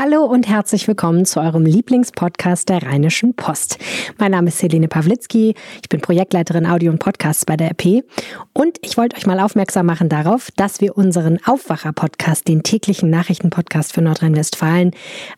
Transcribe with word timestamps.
Hallo 0.00 0.24
und 0.24 0.46
herzlich 0.48 0.86
willkommen 0.86 1.24
zu 1.24 1.40
eurem 1.40 1.66
Lieblingspodcast 1.66 2.68
der 2.68 2.84
Rheinischen 2.84 3.34
Post. 3.34 3.78
Mein 4.16 4.30
Name 4.30 4.46
ist 4.46 4.62
Helene 4.62 4.86
Pawlitzki, 4.86 5.56
ich 5.82 5.88
bin 5.88 6.00
Projektleiterin 6.00 6.66
Audio 6.66 6.92
und 6.92 7.00
Podcasts 7.00 7.44
bei 7.44 7.56
der 7.56 7.72
RP 7.72 8.04
und 8.52 8.78
ich 8.82 8.96
wollte 8.96 9.16
euch 9.16 9.26
mal 9.26 9.40
aufmerksam 9.40 9.86
machen 9.86 10.08
darauf, 10.08 10.52
dass 10.54 10.80
wir 10.80 10.96
unseren 10.96 11.40
Aufwacher-Podcast, 11.44 12.46
den 12.46 12.62
täglichen 12.62 13.10
Nachrichtenpodcast 13.10 13.92
für 13.92 14.00
Nordrhein-Westfalen, 14.00 14.92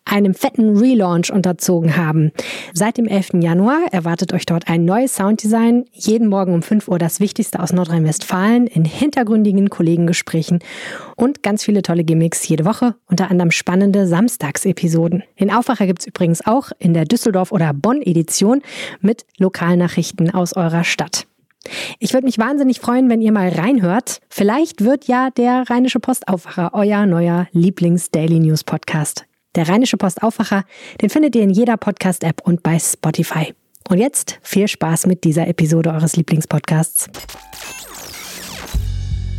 einem 0.05 0.35
fetten 0.35 0.77
Relaunch 0.77 1.33
unterzogen 1.33 1.97
haben. 1.97 2.31
Seit 2.75 2.99
dem 2.99 3.07
11. 3.07 3.41
Januar 3.41 3.81
erwartet 3.93 4.35
euch 4.35 4.45
dort 4.45 4.69
ein 4.69 4.85
neues 4.85 5.15
Sounddesign, 5.15 5.87
jeden 5.93 6.29
Morgen 6.29 6.53
um 6.53 6.63
5 6.63 6.87
Uhr 6.87 6.99
das 6.99 7.19
Wichtigste 7.19 7.61
aus 7.61 7.73
Nordrhein-Westfalen 7.73 8.67
in 8.67 8.85
hintergründigen 8.85 9.71
Kollegengesprächen 9.71 10.59
und 11.17 11.43
ganz 11.43 11.65
viele 11.65 11.81
tolle 11.81 12.05
Gimmicks 12.05 12.47
jede 12.47 12.67
Woche, 12.67 12.95
unter 13.07 13.31
anderem 13.31 13.53
spannende 13.53 14.07
Samstagsepisoden. 14.51 15.23
Den 15.39 15.53
Aufwacher 15.53 15.87
gibt's 15.87 16.07
übrigens 16.07 16.47
auch 16.47 16.71
in 16.79 16.95
der 16.95 17.05
Düsseldorf- 17.05 17.53
oder 17.53 17.73
Bonn-Edition 17.73 18.63
mit 19.01 19.25
Lokalnachrichten 19.39 20.31
aus 20.33 20.55
eurer 20.55 20.85
Stadt. 20.85 21.27
Ich 21.99 22.15
würde 22.15 22.27
mich 22.27 22.39
wahnsinnig 22.39 22.81
freuen, 22.81 23.11
wenn 23.11 23.21
ihr 23.21 23.33
mal 23.33 23.51
reinhört. 23.51 24.21
Vielleicht 24.29 24.83
wird 24.83 25.07
ja 25.07 25.31
der 25.31 25.69
Rheinische 25.69 26.01
Post 26.01 26.27
Aufwacher 26.29 26.71
euer 26.73 27.07
neuer 27.07 27.47
Lieblings-Daily 27.53 28.41
News 28.41 28.65
Podcast. 28.65 29.27
Der 29.55 29.69
Rheinische 29.69 29.97
Post 29.97 30.23
Aufwacher, 30.23 30.65
den 31.03 31.11
findet 31.11 31.37
ihr 31.37 31.43
in 31.43 31.51
jeder 31.51 31.77
Podcast-App 31.77 32.41
und 32.45 32.63
bei 32.63 32.79
Spotify. 32.79 33.55
Und 33.89 33.99
jetzt 33.99 34.39
viel 34.43 34.69
Spaß 34.69 35.07
mit 35.07 35.25
dieser 35.25 35.49
Episode 35.49 35.91
eures 35.91 36.17
Lieblingspodcasts. 36.17 37.09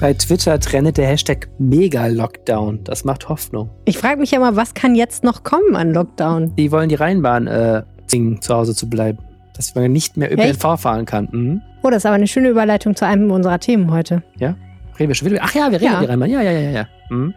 Bei 0.01 0.15
Twitter 0.15 0.59
trennt 0.59 0.97
der 0.97 1.05
Hashtag 1.07 1.47
Mega-Lockdown. 1.59 2.83
Das 2.83 3.05
macht 3.05 3.29
Hoffnung. 3.29 3.69
Ich 3.85 3.99
frage 3.99 4.19
mich 4.19 4.31
ja 4.31 4.39
mal, 4.39 4.55
was 4.55 4.73
kann 4.73 4.95
jetzt 4.95 5.23
noch 5.23 5.43
kommen 5.43 5.75
an 5.75 5.93
Lockdown? 5.93 6.55
Die 6.55 6.71
wollen 6.71 6.89
die 6.89 6.95
Rheinbahn 6.95 7.45
äh, 7.45 7.83
singen, 8.07 8.41
zu 8.41 8.55
Hause 8.55 8.73
zu 8.75 8.89
bleiben. 8.89 9.19
Dass 9.55 9.75
man 9.75 9.91
nicht 9.91 10.17
mehr 10.17 10.33
ÖPNV 10.33 10.49
Echt? 10.49 10.61
fahren 10.81 11.05
kann. 11.05 11.27
Mhm. 11.31 11.61
Oh, 11.83 11.89
das 11.91 11.97
ist 11.97 12.05
aber 12.07 12.15
eine 12.15 12.25
schöne 12.25 12.49
Überleitung 12.49 12.95
zu 12.95 13.05
einem 13.05 13.29
unserer 13.29 13.59
Themen 13.59 13.91
heute. 13.91 14.23
Ja? 14.39 14.55
Reden 14.97 15.09
wir 15.09 15.15
schon 15.15 15.29
wieder? 15.29 15.41
Ach 15.43 15.53
ja, 15.53 15.71
wir 15.71 15.79
reden 15.79 15.83
Ja. 15.85 15.91
über 15.91 16.01
die 16.01 16.07
Rheinbahn. 16.07 16.29
Ja, 16.31 16.41
ja, 16.41 16.51
ja, 16.51 16.69
ja. 16.71 16.87
Mhm. 17.11 17.35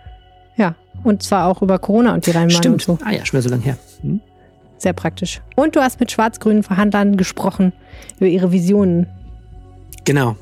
Ja, 0.57 0.75
und 1.03 1.23
zwar 1.23 1.49
auch 1.49 1.61
über 1.61 1.79
Corona 1.79 2.15
und 2.15 2.25
die 2.25 2.31
Rheinbahn 2.31 2.51
Stimmt. 2.51 2.81
so. 2.81 2.97
Ah 3.05 3.11
ja, 3.13 3.27
schon 3.27 3.33
wieder 3.39 3.43
so 3.43 3.51
lange 3.51 3.63
her. 3.65 3.77
Mhm. 4.03 4.21
Sehr 4.79 4.95
praktisch. 4.95 5.43
Und 5.55 5.77
du 5.77 5.81
hast 5.81 6.01
mit 6.01 6.11
schwarz-grünen 6.11 6.63
Verhandlern 6.63 7.19
gesprochen 7.19 7.75
über 8.17 8.27
ihre 8.29 8.53
Visionen. 8.53 9.07
Genau. 10.05 10.37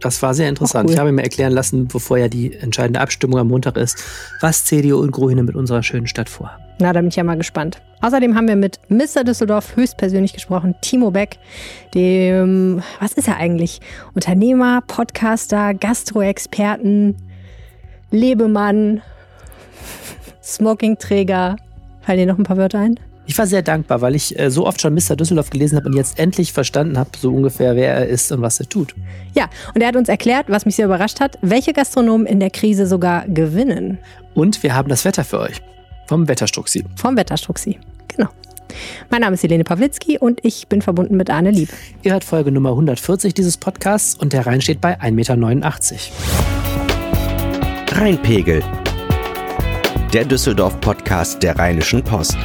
Das 0.00 0.22
war 0.22 0.34
sehr 0.34 0.48
interessant. 0.48 0.88
cool. 0.88 0.94
Ich 0.94 0.98
habe 0.98 1.12
mir 1.12 1.22
erklären 1.22 1.52
lassen, 1.52 1.88
bevor 1.88 2.18
ja 2.18 2.28
die 2.28 2.54
entscheidende 2.54 3.00
Abstimmung 3.00 3.40
am 3.40 3.48
Montag 3.48 3.76
ist, 3.76 4.02
was 4.40 4.64
CDU 4.64 4.98
und 4.98 5.10
Grüne 5.10 5.42
mit 5.42 5.56
unserer 5.56 5.82
schönen 5.82 6.06
Stadt 6.06 6.28
vorhaben. 6.28 6.62
Na, 6.80 6.92
da 6.92 7.00
bin 7.00 7.08
ich 7.08 7.16
ja 7.16 7.24
mal 7.24 7.36
gespannt. 7.36 7.82
Außerdem 8.00 8.36
haben 8.36 8.46
wir 8.46 8.54
mit 8.54 8.78
Mr. 8.88 9.24
Düsseldorf 9.24 9.74
höchstpersönlich 9.74 10.32
gesprochen, 10.32 10.76
Timo 10.80 11.10
Beck, 11.10 11.38
dem, 11.94 12.82
was 13.00 13.14
ist 13.14 13.26
er 13.26 13.38
eigentlich? 13.38 13.80
Unternehmer, 14.14 14.82
Podcaster, 14.86 15.74
Gastroexperten, 15.74 17.16
Lebemann, 18.12 19.02
Smokingträger. 20.42 21.56
Fallen 22.02 22.18
dir 22.18 22.26
noch 22.26 22.38
ein 22.38 22.44
paar 22.44 22.56
Wörter 22.56 22.78
ein? 22.78 23.00
Ich 23.28 23.36
war 23.36 23.46
sehr 23.46 23.60
dankbar, 23.60 24.00
weil 24.00 24.14
ich 24.14 24.38
äh, 24.38 24.50
so 24.50 24.66
oft 24.66 24.80
schon 24.80 24.94
Mr. 24.94 25.14
Düsseldorf 25.14 25.50
gelesen 25.50 25.76
habe 25.76 25.86
und 25.90 25.94
jetzt 25.94 26.18
endlich 26.18 26.54
verstanden 26.54 26.98
habe, 26.98 27.10
so 27.16 27.30
ungefähr, 27.30 27.76
wer 27.76 27.94
er 27.94 28.06
ist 28.06 28.32
und 28.32 28.40
was 28.40 28.58
er 28.58 28.66
tut. 28.70 28.94
Ja, 29.34 29.50
und 29.74 29.82
er 29.82 29.88
hat 29.88 29.96
uns 29.96 30.08
erklärt, 30.08 30.46
was 30.48 30.64
mich 30.64 30.76
sehr 30.76 30.86
überrascht 30.86 31.20
hat, 31.20 31.38
welche 31.42 31.74
Gastronomen 31.74 32.26
in 32.26 32.40
der 32.40 32.48
Krise 32.48 32.86
sogar 32.86 33.28
gewinnen. 33.28 33.98
Und 34.32 34.62
wir 34.62 34.74
haben 34.74 34.88
das 34.88 35.04
Wetter 35.04 35.24
für 35.24 35.40
euch. 35.40 35.60
Vom 36.06 36.26
Wetterstruxi. 36.26 36.84
Vom 36.96 37.18
Wetterstruxi. 37.18 37.78
Genau. 38.08 38.30
Mein 39.10 39.20
Name 39.20 39.34
ist 39.34 39.42
Helene 39.42 39.64
Pawlitzki 39.64 40.16
und 40.18 40.42
ich 40.42 40.66
bin 40.68 40.80
verbunden 40.80 41.18
mit 41.18 41.28
Arne 41.28 41.50
Lieb. 41.50 41.68
Ihr 42.02 42.12
hört 42.12 42.24
Folge 42.24 42.50
Nummer 42.50 42.70
140 42.70 43.34
dieses 43.34 43.58
Podcasts 43.58 44.14
und 44.14 44.32
der 44.32 44.46
Rhein 44.46 44.62
steht 44.62 44.80
bei 44.80 44.98
1,89 44.98 45.12
Meter. 45.12 45.36
Rheinpegel. 48.00 48.62
Der 50.14 50.24
Düsseldorf-Podcast 50.24 51.42
der 51.42 51.58
Rheinischen 51.58 52.02
Post. 52.02 52.38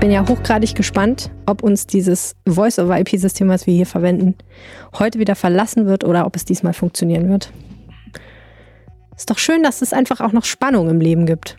Ich 0.00 0.02
bin 0.02 0.12
ja 0.12 0.26
hochgradig 0.26 0.74
gespannt, 0.74 1.30
ob 1.44 1.62
uns 1.62 1.86
dieses 1.86 2.34
Voice-over-IP-System, 2.48 3.50
was 3.50 3.66
wir 3.66 3.74
hier 3.74 3.84
verwenden, 3.84 4.34
heute 4.98 5.18
wieder 5.18 5.34
verlassen 5.34 5.84
wird 5.84 6.04
oder 6.04 6.24
ob 6.24 6.36
es 6.36 6.46
diesmal 6.46 6.72
funktionieren 6.72 7.28
wird. 7.28 7.52
Ist 9.14 9.30
doch 9.30 9.36
schön, 9.36 9.62
dass 9.62 9.82
es 9.82 9.92
einfach 9.92 10.22
auch 10.22 10.32
noch 10.32 10.46
Spannung 10.46 10.88
im 10.88 11.02
Leben 11.02 11.26
gibt. 11.26 11.58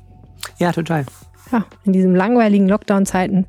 Ja, 0.57 0.71
total. 0.71 1.05
Ja, 1.51 1.65
in 1.83 1.93
diesen 1.93 2.15
langweiligen 2.15 2.67
Lockdown-Zeiten 2.67 3.45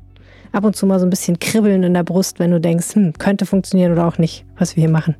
ab 0.51 0.63
und 0.63 0.75
zu 0.75 0.85
mal 0.85 0.99
so 0.99 1.07
ein 1.07 1.09
bisschen 1.09 1.39
kribbeln 1.39 1.81
in 1.81 1.95
der 1.95 2.03
Brust, 2.03 2.37
wenn 2.37 2.51
du 2.51 2.61
denkst, 2.61 2.93
hm, 2.93 3.13
könnte 3.13 3.47
funktionieren 3.47 3.93
oder 3.93 4.05
auch 4.05 4.19
nicht, 4.19 4.45
was 4.59 4.75
wir 4.75 4.81
hier 4.81 4.91
machen. 4.91 5.15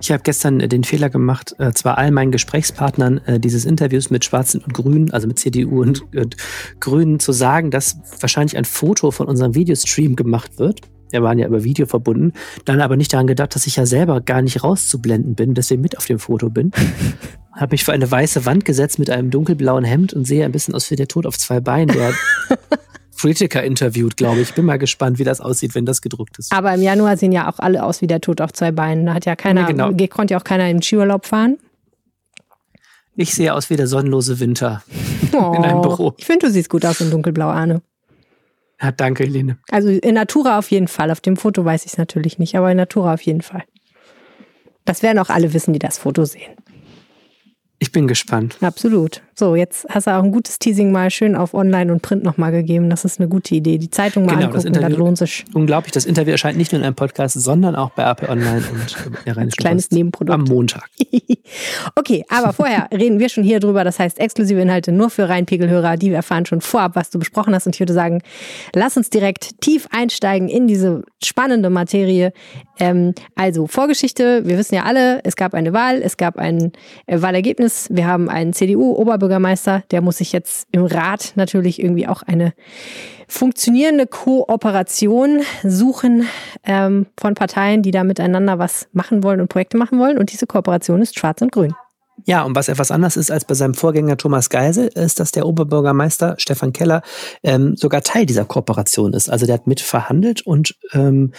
Ich 0.00 0.12
habe 0.12 0.22
gestern 0.22 0.60
äh, 0.60 0.68
den 0.68 0.84
Fehler 0.84 1.10
gemacht, 1.10 1.54
äh, 1.58 1.72
zwar 1.72 1.98
all 1.98 2.10
meinen 2.10 2.32
Gesprächspartnern 2.32 3.18
äh, 3.26 3.40
dieses 3.40 3.64
Interviews 3.64 4.10
mit 4.10 4.24
Schwarzen 4.24 4.60
und 4.60 4.72
Grünen, 4.72 5.10
also 5.10 5.26
mit 5.26 5.38
CDU 5.38 5.82
und, 5.82 6.04
Grünen, 6.80 7.20
zu 7.20 7.32
sagen, 7.32 7.70
dass 7.70 7.98
wahrscheinlich 8.20 8.56
ein 8.56 8.64
Foto 8.64 9.10
von 9.10 9.26
unserem 9.26 9.54
Videostream 9.54 10.16
gemacht 10.16 10.58
wird. 10.58 10.80
Wir 11.10 11.22
waren 11.22 11.38
ja 11.38 11.46
über 11.46 11.64
Video 11.64 11.86
verbunden, 11.86 12.32
dann 12.64 12.80
aber 12.80 12.96
nicht 12.96 13.12
daran 13.12 13.26
gedacht, 13.26 13.54
dass 13.54 13.66
ich 13.66 13.76
ja 13.76 13.86
selber 13.86 14.20
gar 14.20 14.42
nicht 14.42 14.62
rauszublenden 14.62 15.34
bin, 15.34 15.54
deswegen 15.54 15.80
mit 15.80 15.96
auf 15.96 16.06
dem 16.06 16.18
Foto 16.18 16.50
bin. 16.50 16.70
habe 17.58 17.72
mich 17.72 17.84
vor 17.84 17.94
eine 17.94 18.08
weiße 18.08 18.46
Wand 18.46 18.64
gesetzt 18.64 18.98
mit 18.98 19.10
einem 19.10 19.30
dunkelblauen 19.30 19.84
Hemd 19.84 20.12
und 20.12 20.26
sehe 20.26 20.44
ein 20.44 20.52
bisschen 20.52 20.74
aus 20.74 20.90
wie 20.90 20.96
der 20.96 21.08
Tod 21.08 21.26
auf 21.26 21.38
zwei 21.38 21.60
Beinen, 21.60 21.96
Politiker 23.20 23.62
interviewt, 23.62 24.16
glaube 24.16 24.40
ich. 24.40 24.54
Bin 24.54 24.64
mal 24.64 24.78
gespannt, 24.78 25.18
wie 25.18 25.24
das 25.24 25.40
aussieht, 25.40 25.74
wenn 25.74 25.84
das 25.86 26.00
gedruckt 26.02 26.38
ist. 26.38 26.52
Aber 26.52 26.72
im 26.74 26.82
Januar 26.82 27.16
sehen 27.16 27.32
ja 27.32 27.50
auch 27.50 27.58
alle 27.58 27.82
aus 27.84 28.00
wie 28.02 28.06
der 28.06 28.20
Tod 28.20 28.40
auf 28.40 28.52
zwei 28.52 28.70
Beinen. 28.72 29.06
Da 29.06 29.14
hat 29.14 29.24
ja 29.26 29.36
keiner, 29.36 29.62
Ja, 29.62 29.66
genau. 29.66 29.92
ge- 29.92 30.08
konnte 30.08 30.34
ja 30.34 30.40
auch 30.40 30.44
keiner 30.44 30.68
im 30.70 30.80
Skiurlaub 30.82 31.26
fahren. 31.26 31.58
Ich 33.16 33.34
sehe 33.34 33.52
aus 33.52 33.68
wie 33.70 33.76
der 33.76 33.86
sonnenlose 33.86 34.40
Winter. 34.40 34.82
Oh, 35.34 35.50
einem 35.50 35.82
Büro. 35.82 36.14
Ich 36.16 36.24
finde, 36.24 36.46
du 36.46 36.52
siehst 36.52 36.70
gut 36.70 36.86
aus 36.86 37.02
in 37.02 37.10
dunkelblau, 37.10 37.48
Arne. 37.48 37.82
Ja, 38.80 38.92
danke, 38.92 39.24
Helene. 39.24 39.58
Also 39.70 39.88
in 39.90 40.14
Natura 40.14 40.58
auf 40.58 40.70
jeden 40.70 40.88
Fall. 40.88 41.10
Auf 41.10 41.20
dem 41.20 41.36
Foto 41.36 41.64
weiß 41.66 41.84
ich 41.84 41.92
es 41.92 41.98
natürlich 41.98 42.38
nicht, 42.38 42.56
aber 42.56 42.70
in 42.70 42.78
Natura 42.78 43.12
auf 43.12 43.20
jeden 43.20 43.42
Fall. 43.42 43.64
Das 44.86 45.02
werden 45.02 45.18
auch 45.18 45.28
alle 45.28 45.52
wissen, 45.52 45.74
die 45.74 45.78
das 45.80 45.98
Foto 45.98 46.24
sehen. 46.24 46.52
Ich 47.78 47.92
bin 47.92 48.08
gespannt. 48.08 48.56
Absolut. 48.62 49.20
So, 49.38 49.54
jetzt 49.54 49.86
hast 49.88 50.08
du 50.08 50.10
auch 50.10 50.24
ein 50.24 50.32
gutes 50.32 50.58
Teasing 50.58 50.90
mal 50.90 51.12
schön 51.12 51.36
auf 51.36 51.54
Online 51.54 51.92
und 51.92 52.02
Print 52.02 52.24
nochmal 52.24 52.50
gegeben. 52.50 52.90
Das 52.90 53.04
ist 53.04 53.20
eine 53.20 53.28
gute 53.28 53.54
Idee. 53.54 53.78
Die 53.78 53.88
Zeitung 53.88 54.26
mal 54.26 54.34
Genau, 54.34 54.48
das 54.50 54.64
angucken, 54.64 54.72
das, 54.72 54.82
Interview- 54.82 54.98
lohnt 55.04 55.18
sich. 55.18 55.44
Unglaublich, 55.54 55.92
das 55.92 56.06
Interview 56.06 56.32
erscheint 56.32 56.58
nicht 56.58 56.72
nur 56.72 56.80
in 56.80 56.84
einem 56.84 56.96
Podcast, 56.96 57.40
sondern 57.40 57.76
auch 57.76 57.90
bei 57.90 58.04
AP 58.04 58.28
Online 58.28 58.64
und 58.72 58.96
der 59.26 59.36
Rheinischen 59.36 59.56
Kleines 59.58 59.84
Post 59.84 59.92
Nebenprodukt. 59.92 60.34
am 60.34 60.42
Montag. 60.42 60.88
okay, 61.94 62.24
aber 62.28 62.52
vorher 62.52 62.88
reden 62.92 63.20
wir 63.20 63.28
schon 63.28 63.44
hier 63.44 63.60
drüber. 63.60 63.84
Das 63.84 64.00
heißt, 64.00 64.18
exklusive 64.18 64.60
Inhalte 64.60 64.90
nur 64.90 65.08
für 65.08 65.28
Rheinpegelhörer. 65.28 65.96
Die 65.96 66.10
erfahren 66.10 66.44
schon 66.44 66.60
vorab, 66.60 66.96
was 66.96 67.10
du 67.10 67.20
besprochen 67.20 67.54
hast. 67.54 67.66
Und 67.66 67.76
ich 67.76 67.80
würde 67.80 67.92
sagen, 67.92 68.22
lass 68.74 68.96
uns 68.96 69.08
direkt 69.08 69.60
tief 69.60 69.86
einsteigen 69.92 70.48
in 70.48 70.66
diese 70.66 71.04
spannende 71.22 71.70
Materie. 71.70 72.32
Ähm, 72.80 73.14
also 73.36 73.68
Vorgeschichte. 73.68 74.42
Wir 74.46 74.58
wissen 74.58 74.74
ja 74.74 74.82
alle, 74.82 75.20
es 75.24 75.36
gab 75.36 75.54
eine 75.54 75.72
Wahl, 75.72 76.02
es 76.02 76.16
gab 76.16 76.38
ein 76.38 76.72
äh, 77.06 77.22
Wahlergebnis. 77.22 77.86
Wir 77.90 78.06
haben 78.08 78.28
einen 78.28 78.52
CDU-Oberbürgermeister, 78.52 79.27
der 79.90 80.00
muss 80.00 80.18
sich 80.18 80.32
jetzt 80.32 80.66
im 80.72 80.84
Rat 80.84 81.32
natürlich 81.36 81.82
irgendwie 81.82 82.08
auch 82.08 82.22
eine 82.22 82.52
funktionierende 83.28 84.06
Kooperation 84.06 85.42
suchen 85.62 86.26
ähm, 86.64 87.06
von 87.18 87.34
Parteien, 87.34 87.82
die 87.82 87.90
da 87.90 88.04
miteinander 88.04 88.58
was 88.58 88.88
machen 88.92 89.22
wollen 89.22 89.40
und 89.40 89.48
Projekte 89.48 89.76
machen 89.76 89.98
wollen. 89.98 90.18
Und 90.18 90.32
diese 90.32 90.46
Kooperation 90.46 91.02
ist 91.02 91.18
Schwarz 91.18 91.42
und 91.42 91.52
Grün. 91.52 91.74
Ja, 92.26 92.42
und 92.42 92.54
was 92.54 92.68
etwas 92.68 92.90
anders 92.90 93.16
ist 93.16 93.30
als 93.30 93.44
bei 93.44 93.54
seinem 93.54 93.74
Vorgänger 93.74 94.16
Thomas 94.16 94.50
Geisel, 94.50 94.88
ist, 94.88 95.20
dass 95.20 95.32
der 95.32 95.46
Oberbürgermeister 95.46 96.34
Stefan 96.38 96.72
Keller 96.72 97.02
ähm, 97.42 97.76
sogar 97.76 98.02
Teil 98.02 98.26
dieser 98.26 98.44
Kooperation 98.44 99.12
ist. 99.12 99.30
Also 99.30 99.46
der 99.46 99.54
hat 99.54 99.66
mit 99.66 99.80
verhandelt 99.80 100.42
und 100.42 100.76
ähm, 100.92 101.32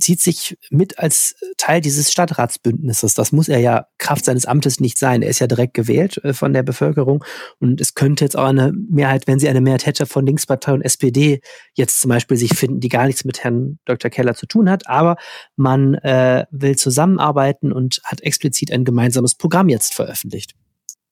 sieht 0.00 0.20
sich 0.20 0.58
mit 0.70 0.98
als 0.98 1.36
Teil 1.56 1.80
dieses 1.80 2.12
Stadtratsbündnisses. 2.12 3.14
Das 3.14 3.32
muss 3.32 3.48
er 3.48 3.60
ja 3.60 3.86
Kraft 3.98 4.24
seines 4.24 4.46
Amtes 4.46 4.80
nicht 4.80 4.98
sein. 4.98 5.22
Er 5.22 5.30
ist 5.30 5.38
ja 5.38 5.46
direkt 5.46 5.74
gewählt 5.74 6.22
äh, 6.24 6.32
von 6.32 6.52
der 6.52 6.62
Bevölkerung 6.62 7.24
und 7.58 7.80
es 7.80 7.94
könnte 7.94 8.24
jetzt 8.24 8.36
auch 8.36 8.46
eine 8.46 8.72
Mehrheit, 8.72 9.26
wenn 9.26 9.38
sie 9.38 9.48
eine 9.48 9.60
Mehrheit 9.60 9.86
hätte 9.86 10.06
von 10.06 10.26
Linkspartei 10.26 10.72
und 10.72 10.82
SPD 10.82 11.40
jetzt 11.74 12.00
zum 12.00 12.10
Beispiel 12.10 12.36
sich 12.36 12.54
finden, 12.54 12.80
die 12.80 12.88
gar 12.88 13.06
nichts 13.06 13.24
mit 13.24 13.42
Herrn 13.42 13.78
Dr. 13.84 14.10
Keller 14.10 14.34
zu 14.34 14.46
tun 14.46 14.68
hat. 14.68 14.86
Aber 14.88 15.16
man 15.56 15.94
äh, 15.94 16.44
will 16.50 16.76
zusammenarbeiten 16.76 17.72
und 17.72 18.00
hat 18.04 18.20
explizit 18.20 18.70
ein 18.70 18.84
gemeinsames 18.84 19.34
Programm 19.34 19.68
jetzt 19.68 19.94
veröffentlicht. 19.94 20.25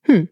Hm. 0.03 0.29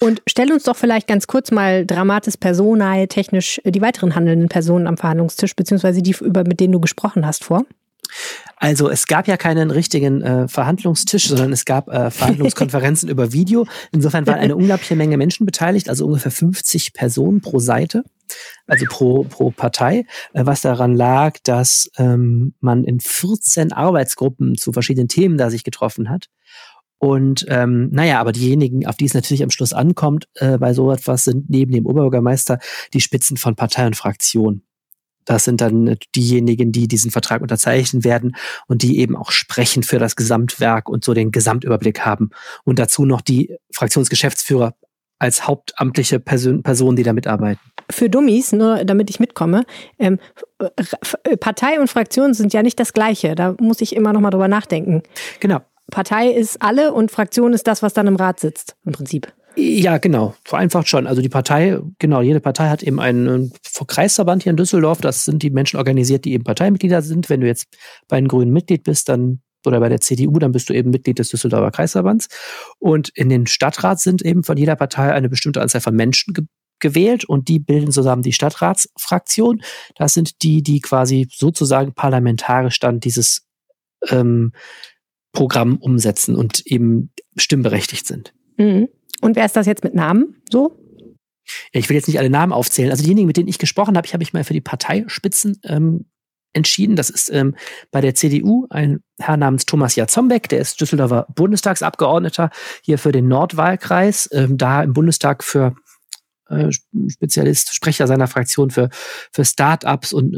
Und 0.00 0.22
stell 0.26 0.52
uns 0.52 0.64
doch 0.64 0.76
vielleicht 0.76 1.06
ganz 1.06 1.26
kurz 1.26 1.50
mal 1.50 1.84
Dramatis 1.84 2.36
Personae 2.36 3.06
technisch 3.06 3.60
äh, 3.64 3.70
die 3.70 3.82
weiteren 3.82 4.14
handelnden 4.14 4.48
Personen 4.48 4.86
am 4.86 4.96
Verhandlungstisch, 4.96 5.54
beziehungsweise 5.54 6.02
die, 6.02 6.16
über, 6.20 6.44
mit 6.44 6.60
denen 6.60 6.72
du 6.72 6.80
gesprochen 6.80 7.26
hast, 7.26 7.44
vor. 7.44 7.66
Also 8.56 8.90
es 8.90 9.06
gab 9.06 9.28
ja 9.28 9.36
keinen 9.36 9.70
richtigen 9.70 10.22
äh, 10.22 10.48
Verhandlungstisch, 10.48 11.28
sondern 11.28 11.52
es 11.52 11.64
gab 11.64 11.88
äh, 11.88 12.10
Verhandlungskonferenzen 12.10 13.08
über 13.10 13.32
Video. 13.32 13.66
Insofern 13.92 14.26
waren 14.26 14.38
eine 14.38 14.56
unglaubliche 14.56 14.96
Menge 14.96 15.16
Menschen 15.16 15.46
beteiligt, 15.46 15.88
also 15.88 16.06
ungefähr 16.06 16.32
50 16.32 16.92
Personen 16.92 17.40
pro 17.40 17.58
Seite, 17.58 18.04
also 18.66 18.84
pro, 18.88 19.24
pro 19.24 19.50
Partei, 19.50 20.04
äh, 20.32 20.44
was 20.44 20.60
daran 20.60 20.94
lag, 20.94 21.38
dass 21.44 21.90
ähm, 21.96 22.54
man 22.60 22.84
in 22.84 23.00
14 23.00 23.72
Arbeitsgruppen 23.72 24.56
zu 24.56 24.72
verschiedenen 24.72 25.08
Themen 25.08 25.38
da 25.38 25.50
sich 25.50 25.64
getroffen 25.64 26.10
hat. 26.10 26.26
Und 27.00 27.46
ähm, 27.48 27.88
naja, 27.92 28.20
aber 28.20 28.32
diejenigen, 28.32 28.86
auf 28.86 28.94
die 28.94 29.06
es 29.06 29.14
natürlich 29.14 29.42
am 29.42 29.50
Schluss 29.50 29.72
ankommt, 29.72 30.28
äh, 30.34 30.58
bei 30.58 30.74
so 30.74 30.92
etwas 30.92 31.24
sind 31.24 31.48
neben 31.48 31.72
dem 31.72 31.86
Oberbürgermeister 31.86 32.58
die 32.92 33.00
Spitzen 33.00 33.38
von 33.38 33.56
Partei 33.56 33.86
und 33.86 33.96
Fraktion. 33.96 34.62
Das 35.24 35.44
sind 35.44 35.62
dann 35.62 35.96
diejenigen, 36.14 36.72
die 36.72 36.88
diesen 36.88 37.10
Vertrag 37.10 37.40
unterzeichnen 37.40 38.04
werden 38.04 38.36
und 38.66 38.82
die 38.82 38.98
eben 38.98 39.16
auch 39.16 39.30
sprechen 39.30 39.82
für 39.82 39.98
das 39.98 40.14
Gesamtwerk 40.14 40.90
und 40.90 41.02
so 41.02 41.14
den 41.14 41.30
Gesamtüberblick 41.30 42.00
haben. 42.00 42.30
Und 42.64 42.78
dazu 42.78 43.06
noch 43.06 43.22
die 43.22 43.56
Fraktionsgeschäftsführer 43.72 44.74
als 45.18 45.46
hauptamtliche 45.46 46.20
Person, 46.20 46.62
Personen, 46.62 46.96
die 46.96 47.02
da 47.02 47.14
mitarbeiten. 47.14 47.60
Für 47.90 48.10
Dummies, 48.10 48.52
nur 48.52 48.84
damit 48.84 49.08
ich 49.08 49.20
mitkomme, 49.20 49.64
ähm, 49.98 50.18
Partei 51.40 51.80
und 51.80 51.88
Fraktion 51.88 52.34
sind 52.34 52.52
ja 52.52 52.62
nicht 52.62 52.78
das 52.78 52.92
Gleiche. 52.92 53.34
Da 53.34 53.54
muss 53.58 53.80
ich 53.80 53.96
immer 53.96 54.12
noch 54.12 54.20
mal 54.20 54.30
drüber 54.30 54.48
nachdenken. 54.48 55.02
Genau. 55.40 55.60
Partei 55.90 56.30
ist 56.30 56.62
alle 56.62 56.92
und 56.92 57.10
Fraktion 57.10 57.52
ist 57.52 57.66
das, 57.66 57.82
was 57.82 57.92
dann 57.92 58.06
im 58.06 58.16
Rat 58.16 58.40
sitzt, 58.40 58.76
im 58.84 58.92
Prinzip. 58.92 59.32
Ja, 59.56 59.98
genau. 59.98 60.34
Vereinfacht 60.44 60.88
schon. 60.88 61.06
Also 61.06 61.22
die 61.22 61.28
Partei, 61.28 61.80
genau, 61.98 62.22
jede 62.22 62.40
Partei 62.40 62.68
hat 62.68 62.82
eben 62.82 63.00
einen 63.00 63.52
Kreisverband 63.86 64.44
hier 64.44 64.50
in 64.50 64.56
Düsseldorf. 64.56 65.00
Das 65.00 65.24
sind 65.24 65.42
die 65.42 65.50
Menschen 65.50 65.76
organisiert, 65.76 66.24
die 66.24 66.32
eben 66.32 66.44
Parteimitglieder 66.44 67.02
sind. 67.02 67.28
Wenn 67.28 67.40
du 67.40 67.46
jetzt 67.46 67.66
bei 68.08 68.20
den 68.20 68.28
Grünen 68.28 68.52
Mitglied 68.52 68.84
bist, 68.84 69.08
dann 69.08 69.40
oder 69.66 69.80
bei 69.80 69.88
der 69.88 70.00
CDU, 70.00 70.38
dann 70.38 70.52
bist 70.52 70.68
du 70.70 70.72
eben 70.72 70.90
Mitglied 70.90 71.18
des 71.18 71.28
Düsseldorfer 71.28 71.70
Kreisverbands. 71.70 72.28
Und 72.78 73.10
in 73.10 73.28
den 73.28 73.46
Stadtrat 73.46 74.00
sind 74.00 74.22
eben 74.22 74.44
von 74.44 74.56
jeder 74.56 74.76
Partei 74.76 75.12
eine 75.12 75.28
bestimmte 75.28 75.60
Anzahl 75.60 75.80
von 75.80 75.94
Menschen 75.94 76.34
ge 76.34 76.44
gewählt 76.82 77.26
und 77.26 77.48
die 77.48 77.58
bilden 77.58 77.92
zusammen 77.92 78.22
die 78.22 78.32
Stadtratsfraktion. 78.32 79.60
Das 79.96 80.14
sind 80.14 80.42
die, 80.42 80.62
die 80.62 80.80
quasi 80.80 81.28
sozusagen 81.30 81.92
parlamentarisch 81.92 82.80
dann 82.80 83.00
dieses 83.00 83.46
ähm, 84.08 84.52
Programm 85.32 85.76
umsetzen 85.76 86.36
und 86.36 86.66
eben 86.66 87.12
stimmberechtigt 87.36 88.06
sind. 88.06 88.32
Mhm. 88.56 88.88
Und 89.20 89.36
wer 89.36 89.46
ist 89.46 89.56
das 89.56 89.66
jetzt 89.66 89.84
mit 89.84 89.94
Namen 89.94 90.42
so? 90.50 90.76
Ja, 91.72 91.80
ich 91.80 91.88
will 91.88 91.96
jetzt 91.96 92.08
nicht 92.08 92.18
alle 92.18 92.30
Namen 92.30 92.52
aufzählen. 92.52 92.90
Also 92.90 93.02
diejenigen, 93.02 93.26
mit 93.26 93.36
denen 93.36 93.48
ich 93.48 93.58
gesprochen 93.58 93.96
habe, 93.96 94.06
ich 94.06 94.12
habe 94.12 94.22
mich 94.22 94.32
mal 94.32 94.44
für 94.44 94.52
die 94.52 94.60
Parteispitzen 94.60 95.60
ähm, 95.64 96.06
entschieden. 96.52 96.96
Das 96.96 97.10
ist 97.10 97.30
ähm, 97.30 97.54
bei 97.90 98.00
der 98.00 98.14
CDU 98.14 98.66
ein 98.70 99.00
Herr 99.18 99.36
namens 99.36 99.66
Thomas 99.66 99.96
Jatzombeck, 99.96 100.48
der 100.48 100.60
ist 100.60 100.80
Düsseldorfer 100.80 101.26
Bundestagsabgeordneter 101.34 102.50
hier 102.82 102.98
für 102.98 103.12
den 103.12 103.28
Nordwahlkreis, 103.28 104.28
ähm, 104.32 104.58
da 104.58 104.82
im 104.82 104.92
Bundestag 104.92 105.44
für 105.44 105.74
äh, 106.48 106.70
Spezialist, 107.08 107.74
Sprecher 107.74 108.06
seiner 108.06 108.26
Fraktion 108.26 108.70
für, 108.70 108.90
für 109.32 109.44
Start-ups 109.44 110.12
und 110.12 110.32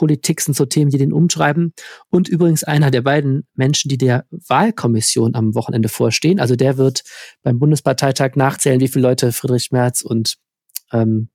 Netzpolitik 0.00 0.40
sind 0.40 0.56
so 0.56 0.64
Themen, 0.64 0.90
die 0.90 0.98
den 0.98 1.12
umtreiben. 1.12 1.72
Und 2.10 2.28
übrigens 2.28 2.64
einer 2.64 2.90
der 2.90 3.02
beiden 3.02 3.46
Menschen, 3.54 3.88
die 3.88 3.98
der 3.98 4.24
Wahlkommission 4.30 5.34
am 5.34 5.54
Wochenende 5.54 5.88
vorstehen. 5.88 6.40
Also 6.40 6.56
der 6.56 6.78
wird 6.78 7.02
beim 7.42 7.58
Bundesparteitag 7.58 8.36
nachzählen, 8.36 8.80
wie 8.80 8.88
viele 8.88 9.08
Leute 9.08 9.32
Friedrich 9.32 9.70
Merz 9.70 10.02
und 10.02 10.36
ähm, 10.92 11.28